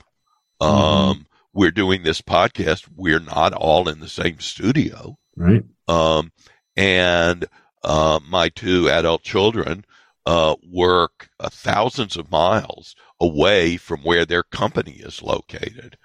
Um, 0.60 0.70
mm-hmm. 0.70 1.22
We're 1.52 1.70
doing 1.70 2.02
this 2.02 2.20
podcast. 2.20 2.86
We're 2.94 3.20
not 3.20 3.54
all 3.54 3.88
in 3.88 4.00
the 4.00 4.08
same 4.08 4.40
studio, 4.40 5.16
right? 5.36 5.64
Um, 5.88 6.32
and 6.76 7.46
uh, 7.82 8.20
my 8.28 8.50
two 8.50 8.90
adult 8.90 9.22
children 9.22 9.84
uh, 10.26 10.56
work 10.68 11.30
uh, 11.38 11.48
thousands 11.48 12.16
of 12.16 12.30
miles 12.30 12.94
away 13.20 13.76
from 13.76 14.00
where 14.00 14.24
their 14.24 14.42
company 14.42 14.96
is 14.98 15.22
located. 15.22 15.96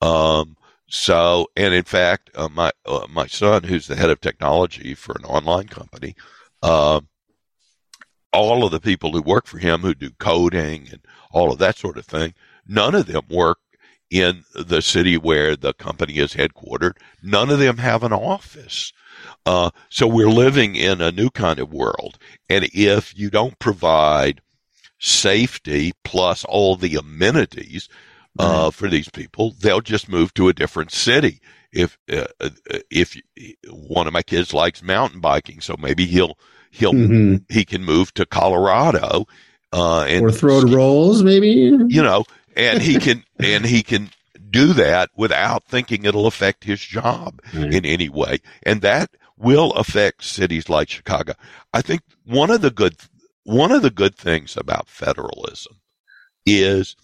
Um, 0.00 0.56
so, 0.88 1.48
and 1.56 1.74
in 1.74 1.84
fact, 1.84 2.30
uh, 2.34 2.48
my 2.48 2.72
uh, 2.86 3.06
my 3.10 3.26
son, 3.26 3.64
who's 3.64 3.86
the 3.86 3.96
head 3.96 4.10
of 4.10 4.20
technology 4.20 4.94
for 4.94 5.14
an 5.18 5.24
online 5.24 5.68
company, 5.68 6.14
um, 6.62 7.08
all 8.32 8.64
of 8.64 8.70
the 8.70 8.80
people 8.80 9.12
who 9.12 9.22
work 9.22 9.46
for 9.46 9.58
him 9.58 9.80
who 9.80 9.94
do 9.94 10.10
coding 10.18 10.88
and 10.90 11.00
all 11.32 11.52
of 11.52 11.58
that 11.58 11.76
sort 11.76 11.98
of 11.98 12.06
thing, 12.06 12.34
none 12.66 12.94
of 12.94 13.06
them 13.06 13.22
work 13.28 13.58
in 14.10 14.44
the 14.54 14.80
city 14.80 15.16
where 15.16 15.56
the 15.56 15.74
company 15.74 16.18
is 16.18 16.34
headquartered. 16.34 16.96
None 17.22 17.50
of 17.50 17.58
them 17.58 17.78
have 17.78 18.02
an 18.04 18.12
office. 18.12 18.92
Uh, 19.44 19.70
so 19.88 20.06
we're 20.06 20.30
living 20.30 20.76
in 20.76 21.00
a 21.00 21.12
new 21.12 21.30
kind 21.30 21.58
of 21.58 21.72
world. 21.72 22.18
And 22.48 22.68
if 22.72 23.16
you 23.16 23.30
don't 23.30 23.58
provide 23.58 24.40
safety 24.98 25.92
plus 26.04 26.44
all 26.44 26.76
the 26.76 26.96
amenities 26.96 27.88
uh, 28.38 28.70
for 28.70 28.88
these 28.88 29.08
people, 29.08 29.54
they'll 29.60 29.80
just 29.80 30.08
move 30.08 30.34
to 30.34 30.48
a 30.48 30.52
different 30.52 30.92
city. 30.92 31.40
If 31.72 31.98
uh, 32.10 32.26
uh, 32.40 32.50
if 32.90 33.20
one 33.70 34.06
of 34.06 34.12
my 34.12 34.22
kids 34.22 34.54
likes 34.54 34.82
mountain 34.82 35.20
biking, 35.20 35.60
so 35.60 35.76
maybe 35.78 36.06
he'll 36.06 36.38
he'll 36.70 36.92
mm-hmm. 36.92 37.36
he 37.48 37.64
can 37.64 37.84
move 37.84 38.14
to 38.14 38.24
Colorado 38.24 39.26
uh, 39.72 40.04
and 40.08 40.24
or 40.24 40.30
Throat 40.30 40.70
Rolls, 40.70 41.22
maybe 41.22 41.48
you 41.48 42.02
know, 42.02 42.24
and 42.56 42.80
he 42.80 42.98
can 42.98 43.24
and 43.38 43.64
he 43.64 43.82
can 43.82 44.10
do 44.50 44.72
that 44.74 45.10
without 45.16 45.64
thinking 45.64 46.04
it'll 46.04 46.26
affect 46.26 46.64
his 46.64 46.80
job 46.80 47.40
mm-hmm. 47.50 47.72
in 47.72 47.84
any 47.84 48.08
way, 48.08 48.38
and 48.62 48.80
that 48.82 49.10
will 49.36 49.72
affect 49.72 50.24
cities 50.24 50.68
like 50.68 50.88
Chicago. 50.88 51.34
I 51.72 51.82
think 51.82 52.02
one 52.24 52.50
of 52.50 52.60
the 52.60 52.70
good 52.70 52.96
one 53.44 53.70
of 53.70 53.82
the 53.82 53.90
good 53.90 54.16
things 54.16 54.56
about 54.56 54.88
federalism 54.88 55.80
is 56.44 56.96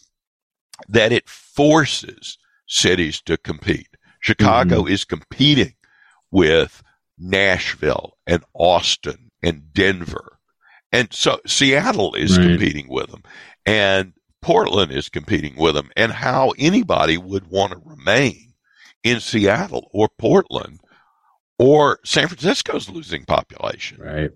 that 0.88 1.12
it 1.12 1.28
forces 1.28 2.38
cities 2.66 3.20
to 3.22 3.36
compete. 3.36 3.88
Chicago 4.20 4.82
mm-hmm. 4.82 4.92
is 4.92 5.04
competing 5.04 5.74
with 6.30 6.82
Nashville 7.18 8.16
and 8.26 8.44
Austin 8.54 9.30
and 9.42 9.72
Denver. 9.72 10.38
And 10.90 11.12
so 11.12 11.40
Seattle 11.46 12.14
is 12.14 12.36
right. 12.36 12.48
competing 12.48 12.88
with 12.88 13.10
them 13.10 13.22
and 13.64 14.12
Portland 14.42 14.92
is 14.92 15.08
competing 15.08 15.56
with 15.56 15.74
them 15.74 15.90
and 15.96 16.12
how 16.12 16.52
anybody 16.58 17.16
would 17.16 17.46
want 17.46 17.72
to 17.72 17.80
remain 17.84 18.52
in 19.02 19.20
Seattle 19.20 19.88
or 19.92 20.08
Portland 20.18 20.80
or 21.58 22.00
San 22.04 22.28
Francisco's 22.28 22.88
losing 22.88 23.24
population. 23.24 24.00
Right. 24.00 24.30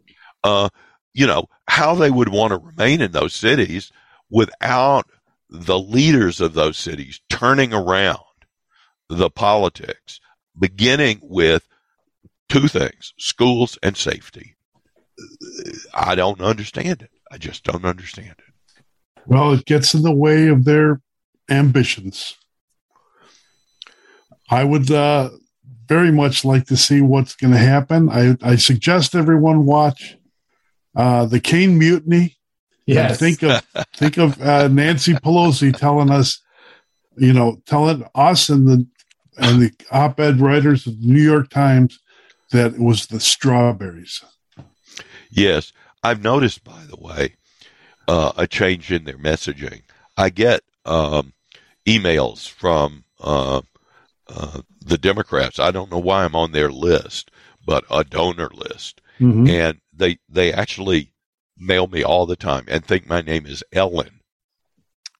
Uh, 0.44 0.68
you 1.12 1.26
know, 1.26 1.46
how 1.66 1.94
they 1.94 2.10
would 2.10 2.28
want 2.28 2.52
to 2.52 2.58
remain 2.58 3.00
in 3.00 3.12
those 3.12 3.34
cities 3.34 3.90
without 4.30 5.06
the 5.48 5.78
leaders 5.78 6.40
of 6.40 6.54
those 6.54 6.76
cities 6.76 7.20
turning 7.28 7.72
around 7.72 8.20
the 9.08 9.30
politics, 9.30 10.20
beginning 10.58 11.20
with 11.22 11.66
two 12.48 12.68
things 12.68 13.12
schools 13.18 13.78
and 13.82 13.96
safety. 13.96 14.56
I 15.94 16.14
don't 16.14 16.40
understand 16.40 17.02
it. 17.02 17.10
I 17.30 17.38
just 17.38 17.64
don't 17.64 17.84
understand 17.84 18.34
it. 18.38 18.45
Well, 19.26 19.52
it 19.52 19.64
gets 19.64 19.94
in 19.94 20.02
the 20.02 20.12
way 20.12 20.48
of 20.48 20.64
their 20.64 21.00
ambitions. 21.50 22.36
I 24.48 24.64
would 24.64 24.90
uh, 24.90 25.30
very 25.88 26.12
much 26.12 26.44
like 26.44 26.66
to 26.66 26.76
see 26.76 27.00
what's 27.00 27.34
going 27.34 27.52
to 27.52 27.58
happen. 27.58 28.08
I, 28.08 28.36
I 28.42 28.56
suggest 28.56 29.14
everyone 29.14 29.66
watch 29.66 30.16
uh, 30.94 31.26
the 31.26 31.40
Caine 31.40 31.78
Mutiny. 31.78 32.36
Yes. 32.86 33.18
think 33.18 33.42
of 33.42 33.66
think 33.96 34.16
of 34.16 34.40
uh, 34.40 34.68
Nancy 34.68 35.14
Pelosi 35.14 35.76
telling 35.76 36.10
us, 36.10 36.40
you 37.16 37.32
know, 37.32 37.60
telling 37.66 38.04
us 38.14 38.48
and 38.48 38.66
the 38.66 38.86
and 39.38 39.60
the 39.60 39.72
op-ed 39.90 40.40
writers 40.40 40.86
of 40.86 41.00
the 41.00 41.08
New 41.08 41.22
York 41.22 41.50
Times 41.50 41.98
that 42.52 42.74
it 42.74 42.80
was 42.80 43.06
the 43.06 43.20
strawberries. 43.20 44.22
Yes, 45.30 45.72
I've 46.02 46.22
noticed, 46.22 46.64
by 46.64 46.84
the 46.88 46.96
way, 46.96 47.34
uh, 48.08 48.32
a 48.36 48.46
change 48.46 48.92
in 48.92 49.04
their 49.04 49.18
messaging. 49.18 49.82
I 50.16 50.30
get 50.30 50.62
um, 50.84 51.32
emails 51.86 52.48
from 52.48 53.04
uh, 53.20 53.62
uh, 54.28 54.60
the 54.84 54.98
Democrats. 54.98 55.58
I 55.58 55.70
don't 55.70 55.90
know 55.90 55.98
why 55.98 56.24
I'm 56.24 56.36
on 56.36 56.52
their 56.52 56.70
list, 56.70 57.30
but 57.64 57.84
a 57.90 58.04
donor 58.04 58.50
list, 58.52 59.00
mm-hmm. 59.20 59.48
and 59.48 59.80
they 59.92 60.18
they 60.28 60.52
actually 60.52 61.12
mail 61.58 61.86
me 61.86 62.02
all 62.02 62.26
the 62.26 62.36
time 62.36 62.64
and 62.68 62.84
think 62.84 63.08
my 63.08 63.20
name 63.20 63.46
is 63.46 63.64
Ellen. 63.72 64.20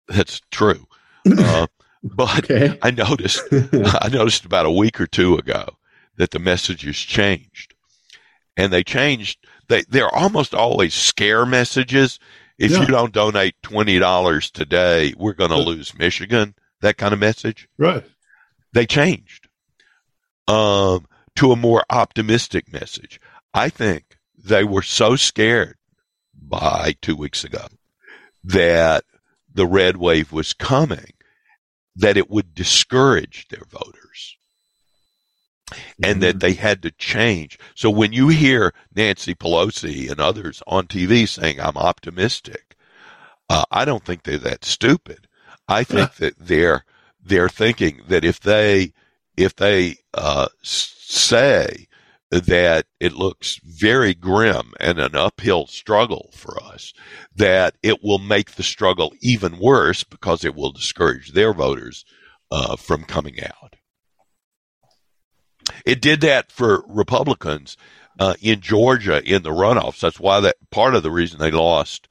That's 0.08 0.40
true. 0.50 0.86
Uh, 1.26 1.66
but 2.02 2.50
okay. 2.50 2.78
I 2.82 2.90
noticed 2.90 3.42
I 3.52 4.08
noticed 4.10 4.44
about 4.44 4.66
a 4.66 4.70
week 4.70 5.00
or 5.00 5.06
two 5.06 5.36
ago 5.36 5.76
that 6.16 6.30
the 6.30 6.38
messages 6.38 6.96
changed. 6.98 7.74
And 8.56 8.72
they 8.72 8.82
changed 8.82 9.46
they 9.68 9.82
they're 9.82 10.14
almost 10.14 10.54
always 10.54 10.94
scare 10.94 11.44
messages. 11.44 12.18
If 12.58 12.70
yeah. 12.70 12.80
you 12.80 12.86
don't 12.86 13.12
donate 13.12 13.54
twenty 13.62 13.98
dollars 13.98 14.50
today, 14.50 15.14
we're 15.16 15.34
gonna 15.34 15.58
lose 15.58 15.96
Michigan. 15.96 16.54
That 16.80 16.96
kind 16.96 17.12
of 17.12 17.20
message. 17.20 17.68
Right. 17.78 18.04
They 18.72 18.86
changed. 18.86 19.48
Um 20.48 21.06
to 21.36 21.52
a 21.52 21.56
more 21.56 21.84
optimistic 21.90 22.72
message. 22.72 23.20
I 23.52 23.68
think 23.68 24.16
they 24.42 24.64
were 24.64 24.82
so 24.82 25.16
scared 25.16 25.76
by 26.34 26.94
two 27.02 27.16
weeks 27.16 27.44
ago 27.44 27.66
that 28.44 29.04
the 29.52 29.66
red 29.66 29.96
wave 29.96 30.32
was 30.32 30.52
coming 30.52 31.12
that 31.96 32.16
it 32.16 32.30
would 32.30 32.54
discourage 32.54 33.48
their 33.48 33.64
voters 33.68 34.36
and 35.70 35.76
mm-hmm. 35.98 36.20
that 36.20 36.40
they 36.40 36.54
had 36.54 36.82
to 36.82 36.90
change. 36.92 37.58
So 37.74 37.90
when 37.90 38.12
you 38.12 38.28
hear 38.28 38.72
Nancy 38.94 39.34
Pelosi 39.34 40.10
and 40.10 40.20
others 40.20 40.62
on 40.66 40.86
TV 40.86 41.28
saying, 41.28 41.60
I'm 41.60 41.76
optimistic, 41.76 42.76
uh, 43.48 43.64
I 43.70 43.84
don't 43.84 44.04
think 44.04 44.22
they're 44.22 44.38
that 44.38 44.64
stupid. 44.64 45.28
I 45.68 45.84
think 45.84 46.16
that 46.16 46.34
they're, 46.38 46.84
they're 47.22 47.48
thinking 47.48 48.02
that 48.08 48.24
if 48.24 48.40
they, 48.40 48.92
if 49.36 49.56
they, 49.56 49.96
uh, 50.14 50.48
say 50.62 51.86
that 52.30 52.86
it 52.98 53.12
looks 53.12 53.60
very 53.62 54.12
grim 54.14 54.72
and 54.80 54.98
an 54.98 55.14
uphill 55.14 55.66
struggle 55.66 56.30
for 56.34 56.60
us, 56.62 56.92
that 57.34 57.76
it 57.82 58.02
will 58.02 58.18
make 58.18 58.52
the 58.52 58.62
struggle 58.62 59.14
even 59.20 59.58
worse 59.58 60.02
because 60.02 60.44
it 60.44 60.54
will 60.54 60.72
discourage 60.72 61.32
their 61.32 61.52
voters 61.52 62.04
uh, 62.50 62.76
from 62.76 63.04
coming 63.04 63.42
out. 63.42 63.76
It 65.84 66.00
did 66.00 66.20
that 66.22 66.50
for 66.52 66.84
Republicans 66.88 67.76
uh, 68.18 68.34
in 68.40 68.60
Georgia 68.60 69.22
in 69.24 69.42
the 69.42 69.50
runoffs. 69.50 70.00
That's 70.00 70.20
why 70.20 70.40
that 70.40 70.56
part 70.70 70.94
of 70.94 71.02
the 71.02 71.10
reason 71.10 71.38
they 71.38 71.50
lost 71.50 72.08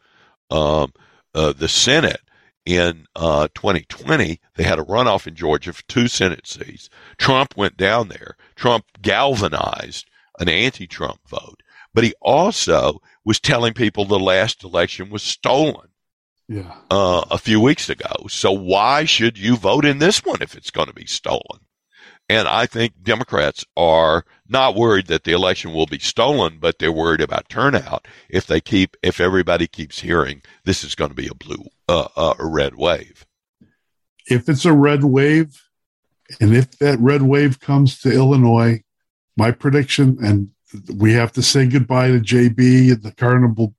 um, 0.51 0.93
uh, 1.33 1.53
the 1.53 1.67
Senate 1.67 2.21
in 2.65 3.05
2020. 3.15 4.31
Uh, 4.31 4.35
they 4.55 4.63
had 4.63 4.79
a 4.79 4.83
runoff 4.83 5.27
in 5.27 5.35
Georgia 5.35 5.73
for 5.73 5.83
two 5.83 6.07
Senate 6.07 6.47
seats. 6.47 6.89
Trump 7.17 7.55
went 7.55 7.77
down 7.77 8.09
there. 8.09 8.37
Trump 8.55 8.85
galvanized 9.01 10.09
an 10.39 10.49
anti-Trump 10.49 11.19
vote, 11.27 11.61
but 11.93 12.03
he 12.03 12.13
also 12.21 13.01
was 13.23 13.39
telling 13.39 13.73
people 13.73 14.05
the 14.05 14.19
last 14.19 14.63
election 14.63 15.09
was 15.09 15.23
stolen. 15.23 15.89
Yeah. 16.47 16.75
Uh, 16.91 17.25
a 17.31 17.39
few 17.39 17.59
weeks 17.59 17.89
ago. 17.89 18.27
So 18.29 18.51
why 18.51 19.05
should 19.05 19.35
you 19.35 19.55
vote 19.55 19.83
in 19.83 19.97
this 19.97 20.23
one 20.23 20.43
if 20.43 20.55
it's 20.55 20.69
going 20.69 20.87
to 20.87 20.93
be 20.93 21.07
stolen? 21.07 21.64
And 22.27 22.47
I 22.47 22.65
think 22.65 23.03
Democrats 23.03 23.65
are 23.77 24.25
not 24.47 24.75
worried 24.75 25.07
that 25.07 25.25
the 25.25 25.33
election 25.33 25.73
will 25.73 25.85
be 25.85 25.99
stolen, 25.99 26.57
but 26.59 26.79
they're 26.79 26.91
worried 26.91 27.21
about 27.21 27.49
turnout 27.49 28.07
if 28.29 28.47
they 28.47 28.59
keep, 28.59 28.97
if 29.03 29.19
everybody 29.19 29.67
keeps 29.67 29.99
hearing 29.99 30.41
this 30.63 30.83
is 30.83 30.95
going 30.95 31.09
to 31.09 31.15
be 31.15 31.27
a 31.27 31.35
blue, 31.35 31.65
uh, 31.87 32.07
uh, 32.15 32.33
a 32.39 32.45
red 32.45 32.75
wave. 32.75 33.25
If 34.27 34.49
it's 34.49 34.65
a 34.65 34.73
red 34.73 35.03
wave, 35.03 35.61
And 36.39 36.55
if 36.55 36.79
that 36.79 36.99
red 36.99 37.21
wave 37.21 37.59
comes 37.59 37.99
to 38.01 38.11
Illinois, 38.11 38.81
my 39.37 39.51
prediction, 39.51 40.17
and 40.23 40.49
we 40.97 41.13
have 41.13 41.31
to 41.33 41.43
say 41.43 41.67
goodbye 41.67 42.07
to 42.07 42.19
JB 42.19 42.91
and 42.91 43.03
the 43.03 43.11
Carnival 43.11 43.75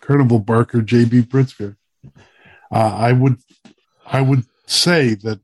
Carnival 0.00 0.38
Barker, 0.38 0.80
JB 0.80 1.26
Pritzker. 1.28 1.76
Uh, 2.72 2.94
I 2.96 3.12
would 3.12 3.36
I 4.06 4.20
would 4.22 4.44
say 4.66 5.14
that 5.16 5.40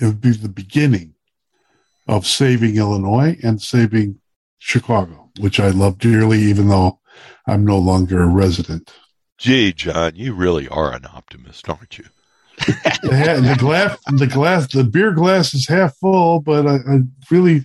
it 0.00 0.06
would 0.06 0.20
be 0.20 0.32
the 0.32 0.48
beginning 0.48 1.14
of 2.10 2.26
saving 2.26 2.76
Illinois 2.76 3.38
and 3.40 3.62
saving 3.62 4.18
Chicago, 4.58 5.30
which 5.38 5.60
I 5.60 5.68
love 5.68 5.96
dearly, 5.98 6.40
even 6.40 6.68
though 6.68 6.98
I'm 7.46 7.64
no 7.64 7.78
longer 7.78 8.20
a 8.20 8.26
resident. 8.26 8.92
Gee, 9.38 9.72
John, 9.72 10.16
you 10.16 10.34
really 10.34 10.66
are 10.66 10.92
an 10.92 11.06
optimist, 11.06 11.68
aren't 11.68 11.98
you? 11.98 12.06
the, 12.66 13.40
the 13.42 13.56
glass, 13.58 13.96
the 14.08 14.26
glass, 14.26 14.72
the 14.72 14.82
beer 14.82 15.12
glass 15.12 15.54
is 15.54 15.68
half 15.68 15.96
full, 15.98 16.40
but 16.40 16.66
I, 16.66 16.74
I 16.74 16.98
really, 17.30 17.64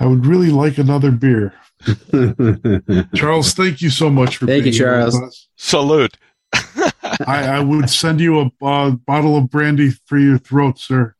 I 0.00 0.06
would 0.06 0.26
really 0.26 0.50
like 0.50 0.78
another 0.78 1.12
beer. 1.12 1.54
Charles, 3.14 3.54
thank 3.54 3.80
you 3.80 3.90
so 3.90 4.10
much 4.10 4.38
for 4.38 4.46
thank 4.46 4.66
you, 4.66 4.72
Charles. 4.72 5.48
Salute. 5.54 6.18
I, 6.52 7.44
I, 7.46 7.60
would 7.60 7.88
send 7.88 8.20
you 8.20 8.40
a 8.40 8.50
uh, 8.60 8.90
bottle 8.90 9.36
of 9.36 9.50
brandy 9.50 9.90
for 9.90 10.18
your 10.18 10.38
throat, 10.38 10.80
sir. 10.80 11.14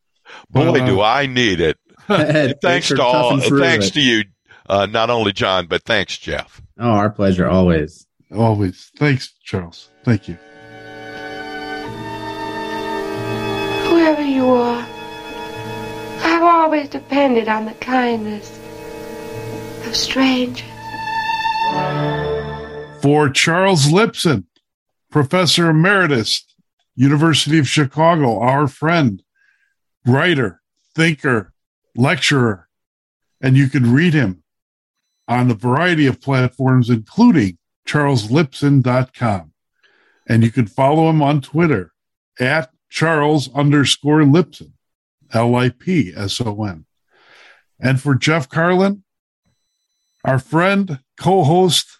Boy, 0.50 0.72
but, 0.72 0.80
uh, 0.80 0.86
do 0.86 1.00
I 1.00 1.26
need 1.26 1.60
it. 1.60 1.78
thanks 2.62 2.88
to 2.88 3.02
all. 3.02 3.38
Thanks 3.38 3.90
to 3.90 4.00
you, 4.00 4.24
uh, 4.68 4.86
not 4.86 5.10
only 5.10 5.32
John, 5.32 5.66
but 5.66 5.82
thanks, 5.82 6.16
Jeff. 6.16 6.62
Oh, 6.78 6.90
our 6.90 7.10
pleasure, 7.10 7.46
always. 7.46 8.06
Always. 8.34 8.90
Thanks, 8.96 9.34
Charles. 9.44 9.90
Thank 10.04 10.26
you. 10.26 10.34
Whoever 13.88 14.22
you 14.22 14.48
are, 14.48 14.86
I've 16.20 16.42
always 16.42 16.88
depended 16.88 17.46
on 17.46 17.66
the 17.66 17.74
kindness 17.74 18.58
of 19.86 19.94
strangers. 19.94 20.64
For 23.02 23.28
Charles 23.28 23.86
Lipson, 23.86 24.44
Professor 25.10 25.68
Emeritus, 25.68 26.44
University 26.94 27.58
of 27.58 27.68
Chicago, 27.68 28.40
our 28.40 28.66
friend, 28.66 29.22
writer, 30.06 30.62
thinker, 30.94 31.52
lecturer, 31.98 32.68
and 33.40 33.56
you 33.56 33.68
can 33.68 33.92
read 33.92 34.14
him 34.14 34.42
on 35.26 35.50
a 35.50 35.54
variety 35.54 36.06
of 36.06 36.20
platforms, 36.20 36.88
including 36.88 37.58
charleslipson.com. 37.86 39.52
And 40.26 40.44
you 40.44 40.50
can 40.50 40.66
follow 40.66 41.10
him 41.10 41.20
on 41.20 41.40
Twitter 41.40 41.92
at 42.38 42.70
Charles 42.88 43.52
underscore 43.54 44.20
Lipson, 44.20 44.72
L 45.32 45.54
I 45.56 45.70
P 45.70 46.12
S 46.16 46.40
O 46.40 46.64
N. 46.64 46.86
And 47.80 48.00
for 48.00 48.14
Jeff 48.14 48.48
Carlin, 48.48 49.04
our 50.24 50.38
friend, 50.38 51.00
co 51.18 51.44
host, 51.44 51.98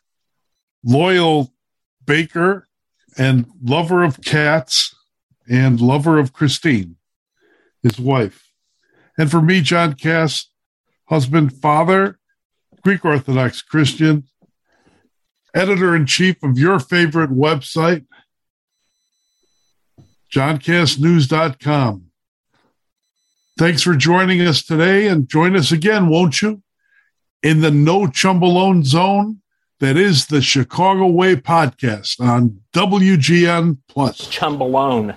loyal 0.85 1.53
baker, 2.05 2.67
and 3.17 3.47
lover 3.63 4.05
of 4.05 4.23
cats, 4.23 4.95
and 5.49 5.81
lover 5.81 6.19
of 6.19 6.33
Christine, 6.33 6.97
his 7.83 7.99
wife. 7.99 8.48
And 9.19 9.31
for 9.31 9.43
me, 9.43 9.61
John 9.61 9.95
Kass, 9.95 10.49
husband, 11.07 11.53
father, 11.53 12.19
Greek 12.83 13.05
Orthodox 13.05 13.61
Christian, 13.61 14.29
editor 15.55 15.97
in 15.97 16.07
chief 16.07 16.43
of 16.43 16.57
your 16.57 16.79
favorite 16.79 17.31
website, 17.31 18.07
johnkassnews.com. 20.33 22.05
Thanks 23.59 23.83
for 23.83 23.97
joining 23.97 24.41
us 24.41 24.63
today 24.63 25.09
and 25.09 25.29
join 25.29 25.57
us 25.57 25.73
again, 25.73 26.09
won't 26.09 26.41
you? 26.41 26.63
In 27.43 27.61
the 27.61 27.73
No 27.73 28.03
Chumbolone 28.03 28.85
Zone, 28.85 29.41
that 29.81 29.97
is 29.97 30.27
the 30.27 30.41
Chicago 30.41 31.07
Way 31.07 31.35
podcast 31.37 32.21
on 32.21 32.61
WGN 32.73 33.79
Plus. 33.89 34.29
Chumbolone. 34.29 35.17